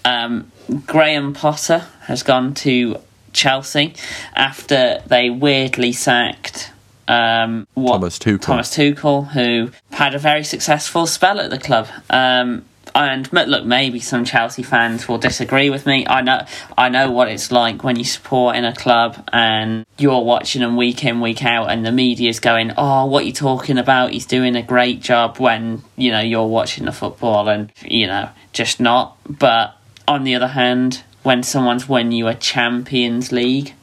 Um, 0.04 0.50
Graham 0.86 1.32
Potter 1.32 1.86
has 2.02 2.22
gone 2.22 2.54
to 2.54 2.96
Chelsea 3.32 3.94
after 4.34 5.02
they 5.06 5.30
weirdly 5.30 5.92
sacked 5.92 6.72
um, 7.08 7.66
what, 7.74 7.94
Thomas 7.94 8.18
Tuchel. 8.18 8.40
Thomas 8.40 8.76
Tuchel, 8.76 9.28
who 9.28 9.70
had 9.90 10.14
a 10.14 10.18
very 10.18 10.44
successful 10.44 11.06
spell 11.06 11.40
at 11.40 11.50
the 11.50 11.58
club. 11.58 11.88
Um, 12.10 12.64
and 12.94 13.30
look, 13.32 13.64
maybe 13.64 13.98
some 13.98 14.24
Chelsea 14.24 14.62
fans 14.62 15.08
will 15.08 15.18
disagree 15.18 15.68
with 15.68 15.84
me. 15.86 16.06
I 16.06 16.20
know, 16.20 16.46
I 16.78 16.88
know 16.88 17.10
what 17.10 17.28
it's 17.28 17.50
like 17.50 17.82
when 17.82 17.96
you 17.96 18.04
support 18.04 18.54
in 18.56 18.64
a 18.64 18.74
club 18.74 19.28
and 19.32 19.84
you're 19.98 20.22
watching 20.22 20.62
them 20.62 20.76
week 20.76 21.04
in, 21.04 21.20
week 21.20 21.44
out, 21.44 21.70
and 21.70 21.84
the 21.84 21.92
media's 21.92 22.40
going, 22.40 22.72
"Oh, 22.76 23.06
what 23.06 23.24
are 23.24 23.26
you 23.26 23.32
talking 23.32 23.78
about? 23.78 24.12
He's 24.12 24.26
doing 24.26 24.54
a 24.56 24.62
great 24.62 25.00
job." 25.00 25.38
When 25.38 25.82
you 25.96 26.10
know 26.10 26.20
you're 26.20 26.46
watching 26.46 26.84
the 26.84 26.92
football 26.92 27.48
and 27.48 27.72
you 27.84 28.06
know 28.06 28.30
just 28.52 28.80
not. 28.80 29.16
But 29.28 29.76
on 30.06 30.24
the 30.24 30.34
other 30.34 30.48
hand, 30.48 31.02
when 31.22 31.42
someone's 31.42 31.88
won 31.88 32.12
you 32.12 32.28
a 32.28 32.34
Champions 32.34 33.32
League, 33.32 33.74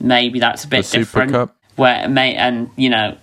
maybe 0.00 0.40
that's 0.40 0.64
a 0.64 0.68
bit 0.68 0.90
different 0.90 1.32
Cup. 1.32 1.56
where 1.76 2.08
may 2.08 2.34
and 2.34 2.70
you 2.76 2.90
know 2.90 3.16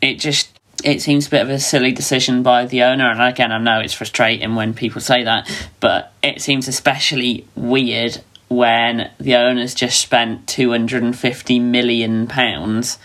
it 0.00 0.18
just 0.18 0.53
it 0.84 1.00
seems 1.00 1.26
a 1.26 1.30
bit 1.30 1.42
of 1.42 1.48
a 1.48 1.58
silly 1.58 1.92
decision 1.92 2.42
by 2.42 2.66
the 2.66 2.82
owner. 2.82 3.10
And 3.10 3.20
again, 3.20 3.50
I 3.50 3.58
know 3.58 3.80
it's 3.80 3.94
frustrating 3.94 4.54
when 4.54 4.74
people 4.74 5.00
say 5.00 5.24
that, 5.24 5.50
but 5.80 6.12
it 6.22 6.42
seems 6.42 6.68
especially 6.68 7.48
weird 7.56 8.22
when 8.48 9.10
the 9.18 9.34
owners 9.34 9.74
just 9.74 10.00
spent 10.00 10.46
250 10.46 11.58
million 11.58 12.26
pounds, 12.26 12.98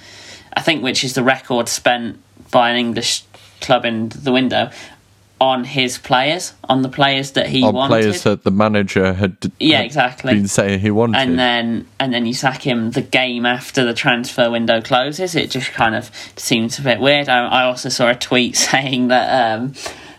I 0.53 0.61
think, 0.61 0.83
which 0.83 1.03
is 1.03 1.13
the 1.13 1.23
record 1.23 1.69
spent 1.69 2.19
by 2.51 2.69
an 2.69 2.75
English 2.75 3.23
club 3.61 3.85
in 3.85 4.09
the 4.09 4.31
window 4.31 4.71
on 5.41 5.63
his 5.63 5.97
players, 5.97 6.53
on 6.65 6.81
the 6.81 6.89
players 6.89 7.31
that 7.31 7.47
he 7.47 7.63
On 7.63 7.73
wanted. 7.73 7.89
players 8.01 8.23
that 8.23 8.43
the 8.43 8.51
manager 8.51 9.13
had, 9.13 9.37
Yeah, 9.59 9.77
had 9.77 9.85
exactly. 9.85 10.33
been 10.33 10.47
saying 10.49 10.79
he 10.81 10.91
wanted. 10.91 11.17
and 11.17 11.39
then 11.39 11.87
and 11.99 12.13
then 12.13 12.25
you 12.25 12.33
sack 12.33 12.61
him 12.67 12.91
the 12.91 13.01
game 13.01 13.45
after 13.45 13.85
the 13.85 13.93
transfer 13.93 14.51
window 14.51 14.81
closes. 14.81 15.35
It 15.35 15.49
just 15.49 15.71
kind 15.71 15.95
of 15.95 16.11
seems 16.35 16.77
a 16.77 16.81
bit 16.81 16.99
weird. 16.99 17.29
I, 17.29 17.47
I 17.47 17.63
also 17.63 17.87
saw 17.89 18.09
a 18.09 18.15
tweet 18.15 18.55
saying 18.69 19.07
that 19.07 19.57
um, 19.59 19.73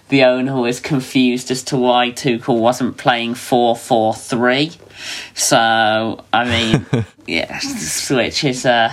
the 0.09 0.25
owner 0.25 0.59
was 0.59 0.81
confused 0.81 1.51
as 1.51 1.62
to 1.64 1.77
why 1.77 2.11
Tuchel 2.11 2.59
wasn't 2.59 2.97
playing 2.97 3.35
four 3.35 3.77
four 3.77 4.14
three. 4.14 4.73
So 5.34 6.24
I 6.32 6.44
mean, 6.44 6.86
yeah, 7.26 7.59
switch 7.61 8.44
is 8.44 8.66
uh, 8.66 8.92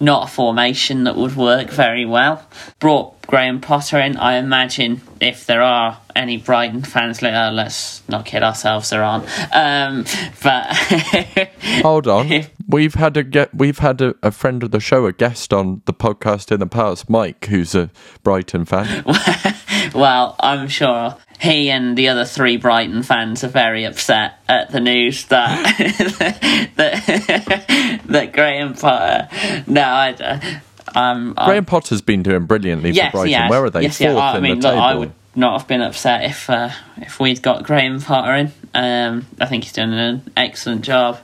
not 0.00 0.28
a 0.28 0.32
formation 0.32 1.04
that 1.04 1.16
would 1.16 1.36
work 1.36 1.70
very 1.70 2.04
well. 2.04 2.46
Brought 2.80 3.22
Graham 3.26 3.60
Potter 3.60 3.98
in. 4.00 4.16
I 4.16 4.34
imagine 4.34 5.00
if 5.20 5.46
there 5.46 5.62
are 5.62 5.98
any 6.14 6.36
Brighton 6.36 6.82
fans, 6.82 7.22
like, 7.22 7.34
oh, 7.34 7.50
let's 7.52 8.02
not 8.08 8.26
kid 8.26 8.42
ourselves, 8.42 8.90
there 8.90 9.02
aren't. 9.02 9.24
Um, 9.54 10.04
but 10.42 10.66
Hold 11.82 12.08
on, 12.08 12.46
we've 12.68 12.94
had 12.94 13.16
a 13.16 13.22
get. 13.22 13.54
We've 13.54 13.78
had 13.78 14.00
a, 14.00 14.14
a 14.22 14.30
friend 14.30 14.62
of 14.62 14.70
the 14.70 14.80
show, 14.80 15.06
a 15.06 15.12
guest 15.12 15.52
on 15.52 15.82
the 15.84 15.94
podcast 15.94 16.50
in 16.52 16.60
the 16.60 16.66
past, 16.66 17.08
Mike, 17.08 17.46
who's 17.46 17.74
a 17.74 17.90
Brighton 18.22 18.64
fan. 18.64 19.04
well, 19.94 20.36
I'm 20.40 20.68
sure 20.68 21.16
he 21.40 21.70
and 21.70 21.96
the 21.96 22.08
other 22.08 22.24
three 22.24 22.56
Brighton 22.56 23.02
fans 23.02 23.42
are 23.44 23.48
very 23.48 23.84
upset 23.84 24.34
at 24.48 24.70
the 24.70 24.80
news 24.80 25.26
that 25.26 25.76
that, 26.76 28.00
that 28.06 28.32
Graham 28.32 28.74
Potter. 28.74 29.28
No, 29.66 29.82
I. 29.82 30.60
Um, 30.94 31.34
I'm- 31.36 31.48
Graham 31.48 31.64
Potter's 31.64 32.02
been 32.02 32.22
doing 32.22 32.44
brilliantly 32.46 32.90
yes, 32.90 33.10
for 33.10 33.18
Brighton. 33.18 33.30
yes, 33.30 33.50
Where 33.50 33.64
are 33.64 33.70
they? 33.70 33.82
Yes, 33.82 33.98
Fourth 33.98 34.10
yeah. 34.10 34.18
I 34.18 34.36
in 34.36 34.42
mean, 34.42 34.60
the 34.60 34.68
look, 34.68 34.74
table. 34.74 34.82
I 34.82 34.94
would 34.94 35.12
not 35.34 35.58
have 35.60 35.68
been 35.68 35.80
upset 35.80 36.24
if 36.24 36.50
uh, 36.50 36.70
if 36.98 37.18
we'd 37.18 37.42
got 37.42 37.64
Graham 37.64 38.00
Potter 38.00 38.34
in. 38.34 38.52
Um, 38.74 39.26
I 39.40 39.46
think 39.46 39.64
he's 39.64 39.72
done 39.72 39.92
an 39.92 40.30
excellent 40.36 40.82
job, 40.82 41.18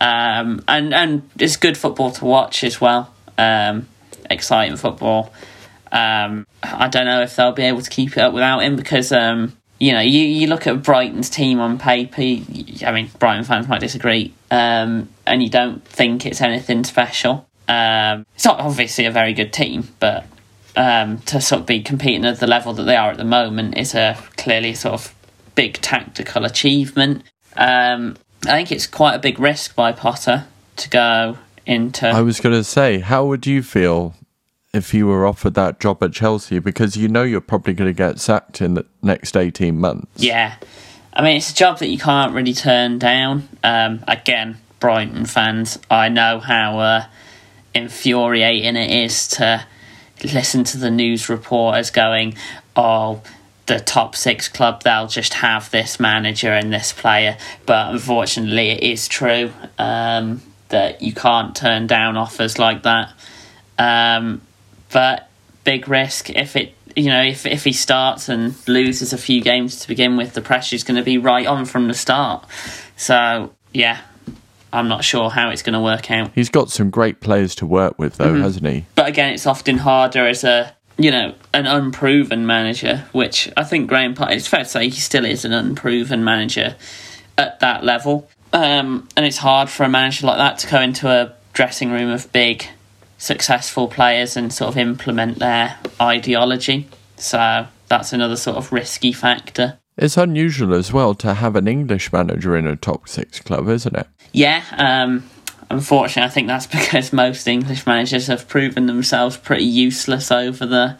um, 0.00 0.62
and 0.68 0.94
and 0.94 1.28
it's 1.38 1.56
good 1.56 1.76
football 1.76 2.10
to 2.12 2.24
watch 2.24 2.62
as 2.64 2.80
well. 2.80 3.12
Um, 3.36 3.88
exciting 4.30 4.76
football. 4.76 5.32
Um, 5.92 6.46
I 6.62 6.88
don't 6.88 7.06
know 7.06 7.22
if 7.22 7.36
they'll 7.36 7.52
be 7.52 7.64
able 7.64 7.82
to 7.82 7.90
keep 7.90 8.12
it 8.12 8.18
up 8.18 8.32
without 8.32 8.60
him 8.60 8.76
because 8.76 9.12
um, 9.12 9.56
you 9.78 9.92
know 9.92 10.00
you, 10.00 10.20
you 10.20 10.46
look 10.46 10.66
at 10.66 10.82
Brighton's 10.82 11.30
team 11.30 11.60
on 11.60 11.78
paper. 11.78 12.20
I 12.20 12.92
mean, 12.92 13.10
Brighton 13.18 13.44
fans 13.44 13.68
might 13.68 13.80
disagree, 13.80 14.34
um, 14.50 15.08
and 15.26 15.42
you 15.42 15.48
don't 15.48 15.84
think 15.84 16.26
it's 16.26 16.40
anything 16.40 16.84
special. 16.84 17.48
Um, 17.68 18.24
it's 18.34 18.44
not 18.44 18.60
obviously 18.60 19.04
a 19.04 19.10
very 19.10 19.34
good 19.34 19.52
team, 19.52 19.88
but 20.00 20.24
um, 20.76 21.18
to 21.22 21.40
sort 21.40 21.60
of 21.60 21.66
be 21.66 21.82
competing 21.82 22.24
at 22.24 22.40
the 22.40 22.46
level 22.46 22.72
that 22.74 22.84
they 22.84 22.96
are 22.96 23.10
at 23.10 23.16
the 23.16 23.24
moment 23.24 23.76
is 23.76 23.94
a 23.94 24.16
clearly 24.36 24.74
sort 24.74 24.94
of 24.94 25.14
big 25.54 25.74
tactical 25.74 26.44
achievement. 26.44 27.24
Um, 27.56 28.16
I 28.46 28.52
think 28.52 28.70
it's 28.72 28.86
quite 28.86 29.14
a 29.14 29.18
big 29.18 29.40
risk 29.40 29.74
by 29.74 29.92
Potter 29.92 30.46
to 30.76 30.88
go 30.88 31.38
into. 31.66 32.06
I 32.06 32.22
was 32.22 32.40
going 32.40 32.54
to 32.54 32.64
say, 32.64 33.00
how 33.00 33.26
would 33.26 33.46
you 33.46 33.62
feel 33.62 34.14
if 34.78 34.94
you 34.94 35.06
were 35.06 35.26
offered 35.26 35.54
that 35.54 35.80
job 35.80 36.02
at 36.02 36.12
Chelsea? 36.12 36.58
Because 36.58 36.96
you 36.96 37.08
know 37.08 37.22
you're 37.22 37.40
probably 37.40 37.74
going 37.74 37.90
to 37.90 37.96
get 37.96 38.18
sacked 38.18 38.62
in 38.62 38.74
the 38.74 38.86
next 39.02 39.36
18 39.36 39.78
months. 39.78 40.22
Yeah. 40.22 40.56
I 41.12 41.22
mean, 41.22 41.36
it's 41.36 41.50
a 41.50 41.54
job 41.54 41.78
that 41.80 41.88
you 41.88 41.98
can't 41.98 42.32
really 42.32 42.54
turn 42.54 42.98
down. 42.98 43.48
Um, 43.62 44.04
again, 44.08 44.58
Brighton 44.80 45.26
fans, 45.26 45.78
I 45.90 46.08
know 46.08 46.38
how 46.38 46.78
uh, 46.78 47.04
infuriating 47.74 48.76
it 48.76 49.04
is 49.04 49.28
to 49.28 49.66
listen 50.24 50.64
to 50.64 50.78
the 50.78 50.90
news 50.90 51.28
reporters 51.28 51.90
going, 51.90 52.34
oh, 52.76 53.22
the 53.66 53.78
top 53.78 54.16
six 54.16 54.48
club, 54.48 54.82
they'll 54.82 55.08
just 55.08 55.34
have 55.34 55.70
this 55.70 56.00
manager 56.00 56.52
and 56.52 56.72
this 56.72 56.92
player. 56.92 57.36
But 57.66 57.92
unfortunately, 57.92 58.70
it 58.70 58.82
is 58.82 59.08
true 59.08 59.52
um, 59.78 60.40
that 60.70 61.02
you 61.02 61.12
can't 61.12 61.54
turn 61.54 61.86
down 61.86 62.16
offers 62.16 62.58
like 62.58 62.82
that. 62.84 63.12
Um, 63.78 64.40
but 64.92 65.28
big 65.64 65.88
risk 65.88 66.30
if 66.30 66.56
it 66.56 66.74
you 66.96 67.06
know 67.06 67.22
if 67.22 67.44
if 67.46 67.64
he 67.64 67.72
starts 67.72 68.28
and 68.28 68.54
loses 68.66 69.12
a 69.12 69.18
few 69.18 69.40
games 69.40 69.80
to 69.80 69.88
begin 69.88 70.16
with 70.16 70.32
the 70.34 70.40
pressure's 70.40 70.82
going 70.84 70.96
to 70.96 71.02
be 71.02 71.18
right 71.18 71.46
on 71.46 71.64
from 71.64 71.88
the 71.88 71.94
start 71.94 72.44
so 72.96 73.52
yeah 73.72 74.00
i'm 74.72 74.88
not 74.88 75.04
sure 75.04 75.30
how 75.30 75.50
it's 75.50 75.62
going 75.62 75.74
to 75.74 75.80
work 75.80 76.10
out 76.10 76.30
He's 76.34 76.48
got 76.48 76.70
some 76.70 76.90
great 76.90 77.20
players 77.20 77.54
to 77.56 77.66
work 77.66 77.98
with, 77.98 78.16
though, 78.16 78.32
Mm-hmm. 78.32 78.42
hasn't 78.42 78.66
he? 78.66 78.86
but 78.94 79.08
again 79.08 79.32
it's 79.34 79.46
often 79.46 79.78
harder 79.78 80.26
as 80.26 80.42
a 80.44 80.74
you 80.96 81.10
know 81.10 81.34
an 81.52 81.66
unproven 81.66 82.46
manager 82.46 83.04
which 83.12 83.50
i 83.56 83.62
think 83.64 83.88
graham 83.88 84.14
potter 84.14 84.32
it's 84.32 84.48
fair 84.48 84.64
to 84.64 84.68
say 84.68 84.84
he 84.88 85.00
still 85.00 85.24
is 85.24 85.44
an 85.44 85.52
unproven 85.52 86.24
manager 86.24 86.74
at 87.36 87.60
that 87.60 87.84
level 87.84 88.28
um, 88.52 89.06
and 89.16 89.26
it's 89.26 89.36
hard 89.36 89.68
for 89.68 89.84
a 89.84 89.88
manager 89.90 90.26
like 90.26 90.38
that 90.38 90.58
to 90.58 90.66
go 90.68 90.80
into 90.80 91.08
a 91.08 91.34
dressing 91.52 91.90
room 91.90 92.08
of 92.10 92.32
big 92.32 92.66
successful 93.18 93.88
players 93.88 94.36
and 94.36 94.52
sort 94.52 94.70
of 94.70 94.78
implement 94.78 95.38
their 95.38 95.76
ideology 96.00 96.88
so 97.16 97.66
that's 97.88 98.12
another 98.12 98.36
sort 98.36 98.56
of 98.56 98.72
risky 98.72 99.12
factor 99.12 99.78
It's 99.96 100.16
unusual 100.16 100.74
as 100.74 100.92
well 100.92 101.14
to 101.16 101.34
have 101.34 101.56
an 101.56 101.66
English 101.68 102.12
manager 102.12 102.56
in 102.56 102.66
a 102.66 102.76
top 102.76 103.08
six 103.08 103.40
club, 103.40 103.68
isn't 103.68 103.96
it? 103.96 104.06
Yeah, 104.32 104.62
um, 104.76 105.28
unfortunately, 105.70 106.28
I 106.28 106.32
think 106.32 106.46
that's 106.46 106.66
because 106.78 107.12
most 107.12 107.46
English 107.48 107.84
managers 107.86 108.28
have 108.28 108.46
proven 108.48 108.86
themselves 108.86 109.36
pretty 109.36 109.64
useless 109.64 110.30
over 110.30 110.64
the 110.66 110.96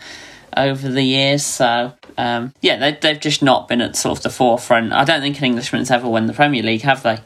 over 0.56 0.88
the 0.88 1.02
years. 1.02 1.44
So 1.44 1.92
um, 2.16 2.52
yeah, 2.60 2.76
they, 2.76 2.92
they've 3.00 3.20
just 3.20 3.42
not 3.42 3.68
been 3.68 3.80
at 3.80 3.94
sort 3.94 4.18
of 4.18 4.22
the 4.24 4.30
forefront. 4.30 4.92
I 4.92 5.04
don't 5.04 5.20
think 5.20 5.38
an 5.38 5.44
Englishman's 5.44 5.90
ever 5.90 6.08
won 6.08 6.26
the 6.26 6.32
Premier 6.32 6.62
League, 6.64 6.82
have 6.82 7.02
they? 7.04 7.18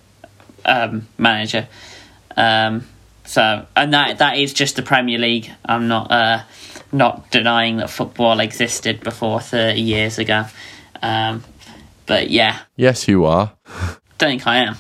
Um, 0.66 1.09
manager. 1.16 1.66
Um, 2.36 2.86
so 3.25 3.66
and 3.77 3.95
that 3.95 4.18
that 4.18 4.37
is 4.39 4.53
just 4.53 4.77
the 4.77 4.83
Premier 4.83 5.18
League. 5.18 5.51
I'm 5.64 5.89
not 5.89 6.11
uh, 6.11 6.43
not 6.93 7.31
denying 7.31 7.79
that 7.79 7.91
football 7.91 8.41
existed 8.41 9.01
before 9.01 9.41
30 9.41 9.81
years 9.81 10.18
ago. 10.18 10.45
Um, 11.01 11.43
but 12.07 12.31
yeah, 12.31 12.61
Yes, 12.77 13.09
you 13.09 13.25
are. 13.25 13.53
don't 14.18 14.31
think 14.31 14.47
I 14.47 14.59
am. 14.59 14.77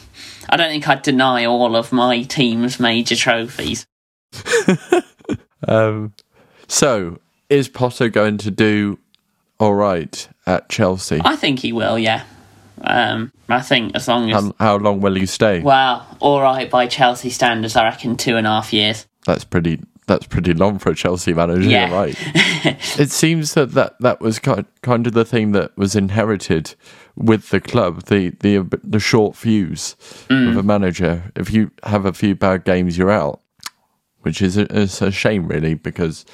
I 0.48 0.56
don't 0.56 0.68
think 0.68 0.86
I'd 0.88 1.02
deny 1.02 1.46
all 1.46 1.76
of 1.76 1.92
my 1.92 2.22
team's 2.22 2.78
major 2.78 3.16
trophies. 3.16 3.86
Um, 5.66 6.12
so, 6.68 7.18
is 7.48 7.68
Potter 7.68 8.08
going 8.08 8.38
to 8.38 8.50
do 8.50 8.98
all 9.60 9.74
right 9.74 10.28
at 10.46 10.68
Chelsea? 10.68 11.20
I 11.24 11.36
think 11.36 11.60
he 11.60 11.72
will, 11.72 11.98
yeah. 11.98 12.24
Um, 12.84 13.32
I 13.48 13.60
think 13.60 13.94
as 13.94 14.08
long 14.08 14.30
as 14.30 14.42
How, 14.42 14.54
how 14.58 14.76
long 14.76 15.00
will 15.00 15.16
you 15.16 15.26
stay? 15.26 15.60
well, 15.60 16.06
all 16.20 16.40
right 16.42 16.68
by 16.70 16.86
Chelsea 16.86 17.30
standards, 17.30 17.76
I 17.76 17.84
reckon 17.84 18.16
two 18.16 18.36
and 18.36 18.46
a 18.46 18.50
half 18.50 18.72
years. 18.72 19.06
That's 19.26 19.44
pretty. 19.44 19.80
That's 20.08 20.26
pretty 20.26 20.52
long 20.52 20.80
for 20.80 20.90
a 20.90 20.96
Chelsea 20.96 21.32
manager, 21.32 21.68
Yeah. 21.70 21.86
you're 21.88 21.96
right? 21.96 22.16
it 22.98 23.10
seems 23.12 23.54
that, 23.54 23.70
that 23.72 23.94
that 24.00 24.20
was 24.20 24.40
kind 24.40 24.66
kind 24.82 25.06
of 25.06 25.12
the 25.12 25.24
thing 25.24 25.52
that 25.52 25.76
was 25.76 25.94
inherited 25.94 26.74
with 27.14 27.50
the 27.50 27.60
club 27.60 28.06
the 28.06 28.30
the 28.40 28.66
the 28.82 28.98
short 28.98 29.36
fuse 29.36 29.94
of 30.28 30.56
a 30.56 30.62
manager. 30.64 31.30
If 31.36 31.52
you 31.52 31.70
have 31.84 32.04
a 32.04 32.12
few 32.12 32.34
bad 32.34 32.64
games, 32.64 32.98
you're 32.98 33.12
out, 33.12 33.40
which 34.22 34.42
is 34.42 34.56
a, 34.56 34.62
is 34.76 35.00
a 35.00 35.12
shame, 35.12 35.46
really, 35.46 35.74
because 35.74 36.24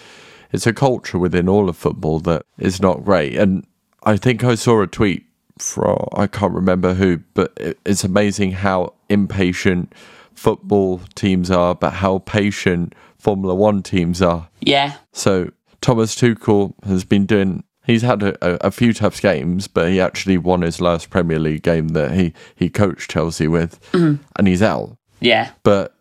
it's 0.51 0.67
a 0.67 0.73
culture 0.73 1.19
within 1.19 1.47
all 1.47 1.69
of 1.69 1.77
football 1.77 2.21
that 2.21 2.47
is 2.57 2.81
not 2.81 3.05
great. 3.05 3.37
And 3.37 3.67
I 4.05 4.17
think 4.17 4.43
I 4.45 4.55
saw 4.55 4.81
a 4.81 4.87
tweet 4.87 5.27
from 5.63 6.09
I 6.13 6.27
can't 6.27 6.55
remember 6.55 6.95
who, 6.95 7.19
but 7.35 7.53
it's 7.85 8.05
amazing 8.05 8.53
how 8.53 8.95
impatient 9.09 9.95
football 10.35 11.01
teams 11.15 11.51
are, 11.51 11.75
but 11.75 11.95
how 11.95 12.19
patient 12.21 12.95
Formula 13.19 13.55
One 13.55 13.83
teams 13.83 14.23
are. 14.23 14.49
Yeah, 14.61 14.97
So 15.13 15.51
Thomas 15.81 16.15
Tuchel 16.15 16.73
has 16.85 17.05
been 17.05 17.27
doing. 17.27 17.65
He's 17.85 18.03
had 18.03 18.23
a, 18.23 18.67
a, 18.67 18.71
few 18.71 18.93
tough 18.93 19.21
games, 19.21 19.67
but 19.67 19.89
he 19.89 19.99
actually 19.99 20.37
won 20.37 20.61
his 20.61 20.79
last 20.79 21.09
Premier 21.09 21.39
League 21.39 21.63
game 21.63 21.89
that 21.89 22.13
he, 22.13 22.35
he 22.55 22.69
coached 22.69 23.11
Chelsea 23.11 23.49
with, 23.49 23.81
mm-hmm. 23.93 24.23
and 24.37 24.47
he's 24.47 24.61
out. 24.61 24.99
yeah, 25.21 25.53
But 25.63 25.95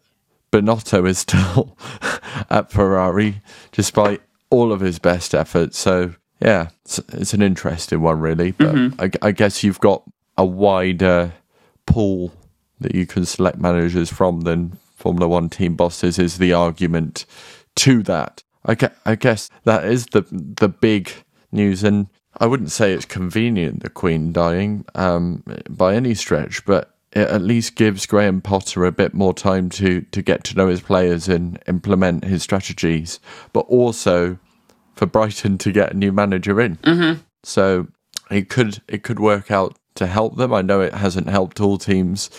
Binotto 0.52 1.08
is 1.08 1.18
still 1.20 1.78
at 2.50 2.72
Ferrari, 2.72 3.42
despite 3.72 4.22
all 4.50 4.74
of 4.74 4.82
his 4.82 5.00
best 5.00 5.34
efforts. 5.34 5.78
So 5.78 6.14
yeah, 6.40 6.70
it's, 6.86 7.00
it's 7.14 7.34
an 7.34 7.42
interesting 7.42 8.02
one, 8.02 8.20
really. 8.20 8.52
But 8.52 8.76
I, 9.00 9.12
I 9.22 9.32
guess 9.32 9.64
you've 9.64 9.80
got 9.80 10.04
a 10.38 10.46
wider 10.46 11.34
pool 11.86 12.32
that 12.80 12.94
you 12.94 13.06
can 13.06 13.26
select 13.26 13.58
managers 13.58 14.12
from 14.12 14.42
than 14.42 14.78
Formula 14.96 15.28
One 15.28 15.50
team 15.50 15.76
bosses. 15.76 16.20
Is 16.20 16.38
the 16.38 16.54
argument 16.54 17.26
to 17.78 18.04
that? 18.04 18.44
I 18.66 18.76
guess, 18.76 18.92
I 19.06 19.16
guess 19.16 19.50
that 19.64 19.86
is 19.86 20.08
the 20.08 20.26
the 20.32 20.70
big 20.70 21.12
news, 21.52 21.84
and 21.84 22.08
I 22.38 22.46
wouldn't 22.46 22.72
say 22.72 22.94
it's 22.94 23.06
convenient 23.06 23.82
the 23.82 23.90
Queen 23.90 24.32
dying 24.32 24.86
um, 24.94 25.44
by 25.70 25.96
any 25.96 26.14
stretch, 26.14 26.66
but 26.66 26.94
it 27.14 27.28
at 27.30 27.42
least 27.42 27.76
gives 27.76 28.06
Graham 28.06 28.42
Potter 28.42 28.86
a 28.86 28.92
bit 28.92 29.14
more 29.14 29.34
time 29.34 29.70
to 29.72 30.02
to 30.02 30.22
get 30.22 30.44
to 30.46 30.56
know 30.56 30.68
his 30.68 30.82
players 30.82 31.28
and 31.28 31.58
implement 31.68 32.26
his 32.26 32.44
strategies, 32.44 33.20
but 33.54 33.62
also 33.62 34.38
for 34.98 35.06
Brighton 35.06 35.58
to 35.60 35.72
get 35.72 35.94
a 35.94 35.98
new 35.98 36.12
manager 36.12 36.60
in. 36.60 36.78
Mm-hmm. 36.78 37.22
So 37.44 37.88
it 38.30 38.50
could 38.50 38.82
it 38.88 39.04
could 39.04 39.20
work 39.20 39.52
out 39.52 39.78
to 39.96 40.08
help 40.08 40.36
them. 40.38 40.54
I 40.54 40.62
know 40.62 40.82
it 40.82 40.94
hasn't 40.94 41.30
helped 41.30 41.60
all 41.60 41.78
teams 41.78 42.30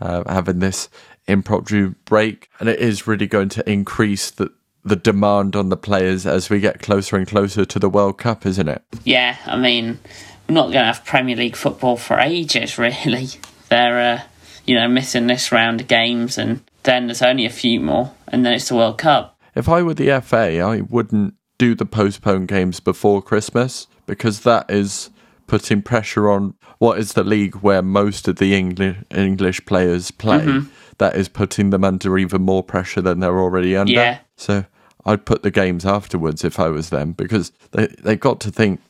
uh, 0.00 0.24
having 0.26 0.60
this 0.60 0.88
impromptu 1.26 1.94
break, 2.04 2.48
and 2.60 2.68
it 2.68 2.78
is 2.78 3.06
really 3.06 3.26
going 3.26 3.48
to 3.50 3.70
increase 3.70 4.30
the 4.30 4.52
the 4.84 4.96
demand 4.96 5.56
on 5.56 5.70
the 5.70 5.76
players 5.76 6.26
as 6.26 6.50
we 6.50 6.60
get 6.60 6.80
closer 6.80 7.16
and 7.16 7.26
closer 7.26 7.64
to 7.64 7.78
the 7.78 7.88
World 7.88 8.18
Cup, 8.18 8.44
isn't 8.44 8.68
it? 8.68 8.82
Yeah, 9.02 9.38
I 9.46 9.56
mean, 9.56 9.98
we're 10.46 10.54
not 10.54 10.64
going 10.64 10.74
to 10.74 10.84
have 10.84 11.04
Premier 11.06 11.36
League 11.36 11.56
football 11.56 11.96
for 11.96 12.18
ages, 12.18 12.76
really. 12.78 13.28
They're, 13.70 14.16
uh, 14.16 14.22
you 14.66 14.74
know, 14.74 14.86
missing 14.86 15.26
this 15.26 15.50
round 15.50 15.80
of 15.80 15.88
games, 15.88 16.36
and 16.36 16.62
then 16.82 17.06
there's 17.06 17.22
only 17.22 17.46
a 17.46 17.50
few 17.50 17.80
more, 17.80 18.12
and 18.28 18.44
then 18.44 18.52
it's 18.52 18.68
the 18.68 18.76
World 18.76 18.98
Cup. 18.98 19.38
If 19.54 19.70
I 19.70 19.82
were 19.82 19.94
the 19.94 20.20
FA, 20.20 20.60
I 20.60 20.82
wouldn't 20.82 21.34
do 21.58 21.74
the 21.74 21.86
postponed 21.86 22.48
games 22.48 22.80
before 22.80 23.22
Christmas 23.22 23.86
because 24.06 24.40
that 24.40 24.70
is 24.70 25.10
putting 25.46 25.82
pressure 25.82 26.30
on 26.30 26.54
what 26.78 26.98
is 26.98 27.12
the 27.12 27.24
league 27.24 27.56
where 27.56 27.82
most 27.82 28.28
of 28.28 28.36
the 28.36 28.54
English 28.54 28.96
English 29.10 29.64
players 29.66 30.10
play. 30.10 30.40
Mm-hmm. 30.40 30.68
That 30.98 31.16
is 31.16 31.28
putting 31.28 31.70
them 31.70 31.84
under 31.84 32.16
even 32.18 32.42
more 32.42 32.62
pressure 32.62 33.00
than 33.00 33.20
they're 33.20 33.38
already 33.38 33.76
under. 33.76 33.92
Yeah. 33.92 34.20
So 34.36 34.64
I'd 35.04 35.26
put 35.26 35.42
the 35.42 35.50
games 35.50 35.84
afterwards 35.84 36.44
if 36.44 36.58
I 36.58 36.68
was 36.68 36.90
them 36.90 37.12
because 37.12 37.52
they 37.72 37.86
they've 37.86 38.20
got 38.20 38.40
to 38.40 38.50
think 38.50 38.80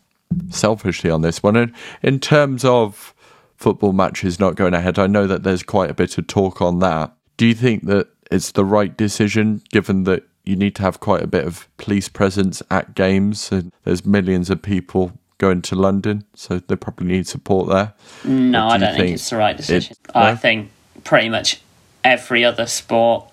selfishly 0.50 1.10
on 1.10 1.22
this 1.22 1.42
one. 1.42 1.56
And 1.56 1.72
in 2.02 2.20
terms 2.20 2.64
of 2.64 3.14
football 3.56 3.92
matches 3.92 4.38
not 4.38 4.56
going 4.56 4.74
ahead, 4.74 4.98
I 4.98 5.06
know 5.06 5.26
that 5.26 5.42
there's 5.42 5.62
quite 5.62 5.90
a 5.90 5.94
bit 5.94 6.18
of 6.18 6.26
talk 6.26 6.60
on 6.60 6.80
that. 6.80 7.14
Do 7.36 7.46
you 7.46 7.54
think 7.54 7.86
that 7.86 8.08
it's 8.30 8.52
the 8.52 8.64
right 8.64 8.96
decision 8.96 9.62
given 9.70 10.04
that 10.04 10.24
you 10.45 10.57
need 10.57 10.74
to 10.76 10.82
have 10.82 11.01
quite 11.01 11.22
a 11.22 11.26
bit 11.26 11.47
of 11.47 11.68
police 11.78 12.09
presence 12.09 12.62
at 12.70 12.95
games 12.95 13.51
and 13.51 13.72
there's 13.84 14.05
millions 14.05 14.51
of 14.51 14.62
people 14.62 15.12
going 15.38 15.62
to 15.62 15.74
London, 15.74 16.24
so 16.34 16.59
they 16.61 16.76
probably 16.76 17.07
need 17.07 17.26
support 17.26 17.68
there. 17.68 17.92
No, 18.24 18.61
do 18.61 18.74
I 18.74 18.78
don't 18.78 18.88
think, 18.90 18.97
think 18.99 19.14
it's 19.14 19.30
the 19.30 19.36
right 19.36 19.57
decision. 19.57 19.97
it- 20.05 20.11
I 20.16 20.30
no? 20.30 20.36
think 20.36 20.70
pretty 21.03 21.28
much 21.28 21.61
every 22.05 22.45
other 22.45 22.66
sport 22.66 23.24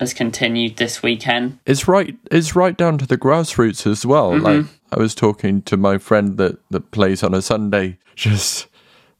has 0.00 0.14
continued 0.14 0.76
this 0.78 1.02
weekend. 1.02 1.58
It's 1.66 1.86
right. 1.86 2.16
It's 2.30 2.56
right 2.56 2.76
down 2.76 2.98
to 2.98 3.06
the 3.06 3.18
grassroots 3.18 3.86
as 3.86 4.04
well. 4.06 4.36
Like 4.36 4.66
I 4.90 4.98
was 4.98 5.14
talking 5.14 5.62
to 5.62 5.76
my 5.76 5.98
friend 5.98 6.36
that 6.38 6.58
that 6.70 6.90
plays 6.90 7.22
on 7.22 7.34
a 7.34 7.42
Sunday, 7.42 7.98
just 8.16 8.66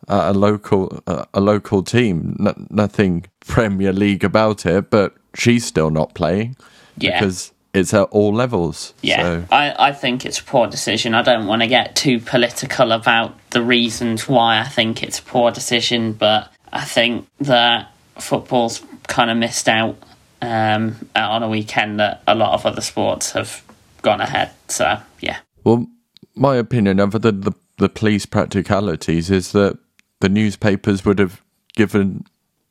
at 0.08 0.30
a 0.30 0.32
local 0.32 1.00
uh, 1.06 1.26
a 1.34 1.40
local 1.40 1.82
team. 1.84 2.36
N- 2.40 2.66
nothing 2.70 3.26
Premier 3.46 3.92
League 3.92 4.24
about 4.24 4.66
it, 4.66 4.90
but 4.90 5.14
she's 5.34 5.64
still 5.64 5.90
not 5.90 6.14
playing 6.14 6.56
Yeah. 6.96 7.18
because 7.18 7.52
it's 7.74 7.94
at 7.94 8.08
all 8.10 8.34
levels. 8.34 8.92
Yeah, 9.00 9.22
So, 9.22 9.44
I, 9.50 9.88
I 9.88 9.92
think 9.92 10.26
it's 10.26 10.38
a 10.38 10.44
poor 10.44 10.66
decision. 10.66 11.14
I 11.14 11.22
don't 11.22 11.46
want 11.46 11.62
to 11.62 11.68
get 11.68 11.96
too 11.96 12.20
political 12.20 12.92
about 12.92 13.38
the 13.50 13.62
reasons 13.62 14.28
why 14.28 14.60
I 14.60 14.64
think 14.64 15.02
it's 15.02 15.18
a 15.18 15.22
poor 15.22 15.50
decision, 15.50 16.12
but 16.12 16.52
I 16.72 16.84
think 16.84 17.26
that 17.40 17.90
football's 18.18 18.82
kind 19.08 19.30
of 19.30 19.36
missed 19.36 19.68
out 19.68 19.96
um, 20.42 20.96
on 21.16 21.42
a 21.42 21.48
weekend 21.48 21.98
that 22.00 22.22
a 22.26 22.34
lot 22.34 22.52
of 22.52 22.66
other 22.66 22.82
sports 22.82 23.32
have 23.32 23.62
gone 24.02 24.20
ahead. 24.20 24.50
So, 24.68 24.98
yeah. 25.20 25.38
well, 25.64 25.86
my 26.34 26.56
opinion, 26.56 27.00
other 27.00 27.18
than 27.18 27.40
the 27.40 27.52
the 27.78 27.88
police 27.88 28.26
practicalities, 28.26 29.30
is 29.30 29.52
that 29.52 29.78
the 30.20 30.28
newspapers 30.28 31.04
would 31.04 31.18
have 31.18 31.42
given 31.74 32.24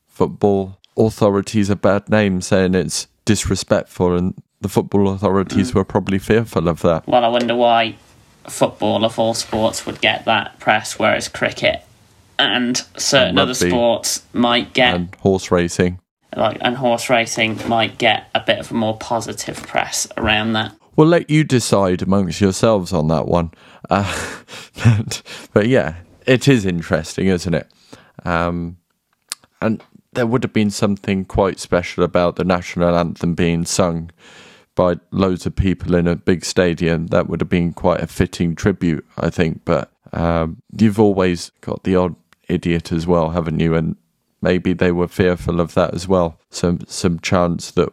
football 0.07 0.77
authorities 0.95 1.69
a 1.69 1.75
bad 1.75 2.07
name, 2.09 2.41
saying 2.41 2.75
it's 2.75 3.07
disrespectful, 3.25 4.15
and 4.17 4.33
the 4.61 4.69
football 4.69 5.09
authorities 5.09 5.73
were 5.73 5.85
probably 5.85 6.19
fearful 6.19 6.67
of 6.67 6.81
that. 6.81 7.07
Well, 7.07 7.23
I 7.23 7.27
wonder 7.27 7.55
why 7.55 7.95
football 8.47 9.05
of 9.05 9.17
all 9.19 9.33
sports 9.33 9.85
would 9.85 10.01
get 10.01 10.25
that 10.25 10.59
press, 10.59 10.97
whereas 10.99 11.27
cricket 11.27 11.81
and 12.39 12.77
certain 12.97 13.37
other 13.37 13.53
sports 13.53 14.23
might 14.33 14.73
get 14.73 14.95
And 14.95 15.15
horse 15.15 15.51
racing. 15.51 15.99
like 16.35 16.57
and 16.61 16.77
horse 16.77 17.07
racing 17.09 17.59
might 17.67 17.97
get 17.99 18.29
a 18.33 18.39
bit 18.39 18.59
of 18.59 18.71
a 18.71 18.73
more 18.73 18.97
positive 18.97 19.61
press 19.61 20.07
around 20.17 20.53
that. 20.53 20.73
We'll 20.95 21.07
let 21.07 21.29
you 21.29 21.43
decide 21.43 22.01
amongst 22.01 22.41
yourselves 22.41 22.91
on 22.93 23.07
that 23.09 23.27
one. 23.27 23.51
Uh, 23.89 24.11
but, 24.83 25.21
but 25.53 25.67
yeah, 25.67 25.95
it 26.25 26.47
is 26.47 26.65
interesting, 26.65 27.27
isn't 27.27 27.53
it? 27.53 27.67
Um, 28.25 28.77
and 29.61 29.83
there 30.13 30.27
would 30.27 30.43
have 30.43 30.53
been 30.53 30.71
something 30.71 31.25
quite 31.25 31.59
special 31.59 32.03
about 32.03 32.35
the 32.35 32.43
national 32.43 32.95
anthem 32.95 33.33
being 33.33 33.65
sung 33.65 34.11
by 34.75 34.95
loads 35.11 35.45
of 35.45 35.55
people 35.55 35.95
in 35.95 36.07
a 36.07 36.15
big 36.15 36.43
stadium. 36.45 37.07
That 37.07 37.27
would 37.27 37.41
have 37.41 37.49
been 37.49 37.73
quite 37.73 38.01
a 38.01 38.07
fitting 38.07 38.55
tribute, 38.55 39.05
I 39.17 39.29
think. 39.29 39.61
But 39.65 39.91
um, 40.13 40.61
you've 40.77 40.99
always 40.99 41.51
got 41.61 41.83
the 41.83 41.95
odd 41.95 42.15
idiot 42.47 42.91
as 42.91 43.07
well, 43.07 43.29
haven't 43.29 43.59
you? 43.59 43.75
And 43.75 43.95
maybe 44.41 44.73
they 44.73 44.91
were 44.91 45.07
fearful 45.07 45.61
of 45.61 45.73
that 45.75 45.93
as 45.93 46.07
well. 46.07 46.37
Some 46.49 46.79
some 46.87 47.19
chants 47.19 47.71
that 47.71 47.89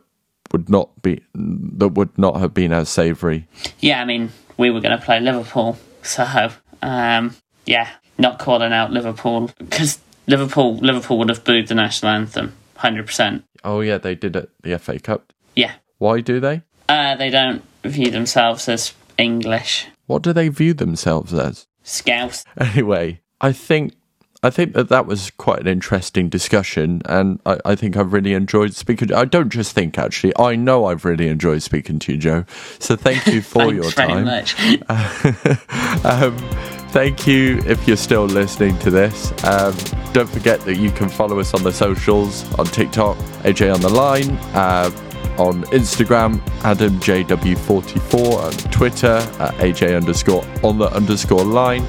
would 0.52 0.68
not 0.68 1.02
be 1.02 1.22
that 1.34 1.88
would 1.88 2.16
not 2.18 2.36
have 2.40 2.54
been 2.54 2.72
as 2.72 2.88
savoury. 2.88 3.46
Yeah, 3.80 4.00
I 4.00 4.04
mean, 4.04 4.32
we 4.56 4.70
were 4.70 4.80
going 4.80 4.98
to 4.98 5.04
play 5.04 5.20
Liverpool, 5.20 5.78
so 6.02 6.50
um, 6.82 7.36
yeah, 7.66 7.90
not 8.16 8.38
calling 8.38 8.72
out 8.72 8.90
Liverpool 8.90 9.50
because 9.58 9.98
Liverpool 10.28 10.76
Liverpool 10.76 11.18
would 11.18 11.28
have 11.30 11.42
booed 11.44 11.66
the 11.66 11.74
national 11.74 12.12
anthem, 12.12 12.52
hundred 12.76 13.06
percent. 13.06 13.44
Oh 13.64 13.80
yeah, 13.80 13.98
they 13.98 14.14
did 14.14 14.36
at 14.36 14.50
the 14.62 14.78
FA 14.78 15.00
Cup. 15.00 15.32
Yeah, 15.56 15.72
Why 15.98 16.20
do 16.20 16.38
they? 16.38 16.62
uh, 16.88 17.16
they 17.16 17.28
don't 17.30 17.62
view 17.82 18.10
themselves 18.10 18.68
as 18.68 18.94
English 19.18 19.86
What 20.06 20.22
do 20.22 20.32
they 20.32 20.48
view 20.48 20.72
themselves 20.74 21.34
as? 21.34 21.66
Scouse. 21.82 22.44
Anyway, 22.58 23.20
I 23.40 23.52
think 23.52 23.94
I 24.42 24.50
think 24.50 24.74
that 24.74 24.88
that 24.90 25.06
was 25.06 25.32
quite 25.32 25.58
an 25.60 25.66
interesting 25.66 26.28
discussion, 26.28 27.02
and 27.06 27.40
I, 27.44 27.58
I 27.64 27.74
think 27.74 27.96
I've 27.96 28.12
really 28.12 28.34
enjoyed 28.34 28.72
speaking. 28.74 29.12
I 29.12 29.24
don't 29.24 29.48
just 29.50 29.72
think 29.72 29.98
actually; 29.98 30.32
I 30.38 30.54
know 30.54 30.84
I've 30.86 31.04
really 31.04 31.26
enjoyed 31.28 31.62
speaking 31.62 31.98
to 32.00 32.12
you, 32.12 32.18
Joe. 32.18 32.44
So 32.78 32.94
thank 32.94 33.26
you 33.26 33.42
for 33.52 33.74
your 33.74 33.90
time. 33.90 34.26
Thanks 34.26 34.52
very 34.52 34.76
much. 34.78 36.04
um, 36.04 36.77
thank 36.90 37.26
you 37.26 37.62
if 37.66 37.86
you're 37.86 37.96
still 37.96 38.24
listening 38.24 38.78
to 38.80 38.90
this. 38.90 39.32
Um, 39.44 39.76
don't 40.12 40.28
forget 40.28 40.60
that 40.62 40.76
you 40.76 40.90
can 40.90 41.08
follow 41.08 41.38
us 41.38 41.54
on 41.54 41.62
the 41.62 41.72
socials 41.72 42.52
on 42.54 42.66
TikTok, 42.66 43.16
AJ 43.44 43.74
on 43.74 43.80
the 43.80 43.88
line, 43.88 44.30
uh, 44.54 44.90
on 45.38 45.62
Instagram, 45.64 46.38
AdamJW44, 46.60 48.36
on 48.36 48.52
Twitter 48.70 49.16
at 49.38 49.54
AJ 49.54 49.96
underscore 49.96 50.44
on 50.62 50.78
the 50.78 50.90
underscore 50.92 51.44
line. 51.44 51.84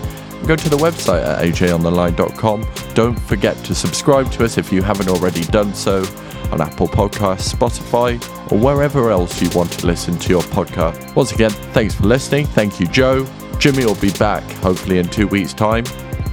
Go 0.46 0.56
to 0.56 0.70
the 0.70 0.78
website 0.78 1.24
at 1.26 1.44
ajontheline.com. 1.46 2.66
Don't 2.94 3.20
forget 3.20 3.58
to 3.66 3.76
subscribe 3.76 4.32
to 4.32 4.46
us 4.46 4.58
if 4.58 4.72
you 4.72 4.82
haven't 4.82 5.10
already 5.10 5.44
done 5.46 5.74
so 5.74 6.04
on 6.52 6.62
Apple 6.62 6.88
Podcasts, 6.88 7.54
Spotify, 7.54 8.20
or 8.52 8.58
wherever 8.58 9.12
else 9.12 9.42
you 9.42 9.50
want 9.52 9.72
to 9.74 9.86
listen 9.86 10.18
to 10.18 10.30
your 10.30 10.42
podcast. 10.44 11.16
Once 11.16 11.32
again, 11.32 11.52
thanks 11.52 11.94
for 11.94 12.04
listening. 12.04 12.46
Thank 12.48 12.80
you, 12.80 12.88
Joe. 12.88 13.28
Jimmy 13.60 13.86
will 13.86 13.96
be 13.96 14.12
back 14.14 14.44
hopefully 14.64 15.00
in 15.00 15.08
two 15.10 15.28
weeks' 15.28 15.54
time. 15.54 15.84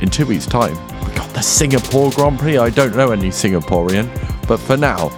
In 0.00 0.08
two 0.08 0.24
weeks' 0.26 0.46
time, 0.46 0.74
we 1.04 1.12
got 1.14 1.28
the 1.30 1.42
Singapore 1.42 2.12
Grand 2.12 2.38
Prix. 2.38 2.56
I 2.56 2.70
don't 2.70 2.94
know 2.94 3.10
any 3.10 3.30
Singaporean, 3.30 4.08
but 4.46 4.58
for 4.58 4.76
now, 4.76 5.08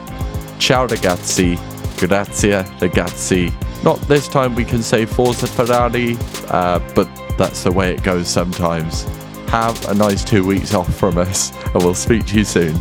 ciao 0.59 0.87
ragazzi, 0.87 1.57
grazie 1.99 2.63
ragazzi. 2.81 3.53
Not 3.85 4.01
this 4.09 4.27
time 4.27 4.55
we 4.55 4.65
can 4.65 4.83
say 4.83 5.05
Forza 5.05 5.47
Ferrari, 5.47 6.17
uh, 6.49 6.79
but 6.95 7.09
that's 7.37 7.65
the 7.65 7.73
way 7.73 7.95
it 7.95 8.03
goes 8.03 8.27
sometimes. 8.27 9.03
Have 9.49 9.89
a 9.89 9.95
nice 9.95 10.25
two 10.25 10.47
weeks 10.47 10.73
off 10.73 10.93
from 10.95 11.19
us, 11.19 11.53
and 11.75 11.83
we'll 11.83 11.95
speak 11.95 12.25
to 12.27 12.39
you 12.39 12.45
soon. 12.45 12.75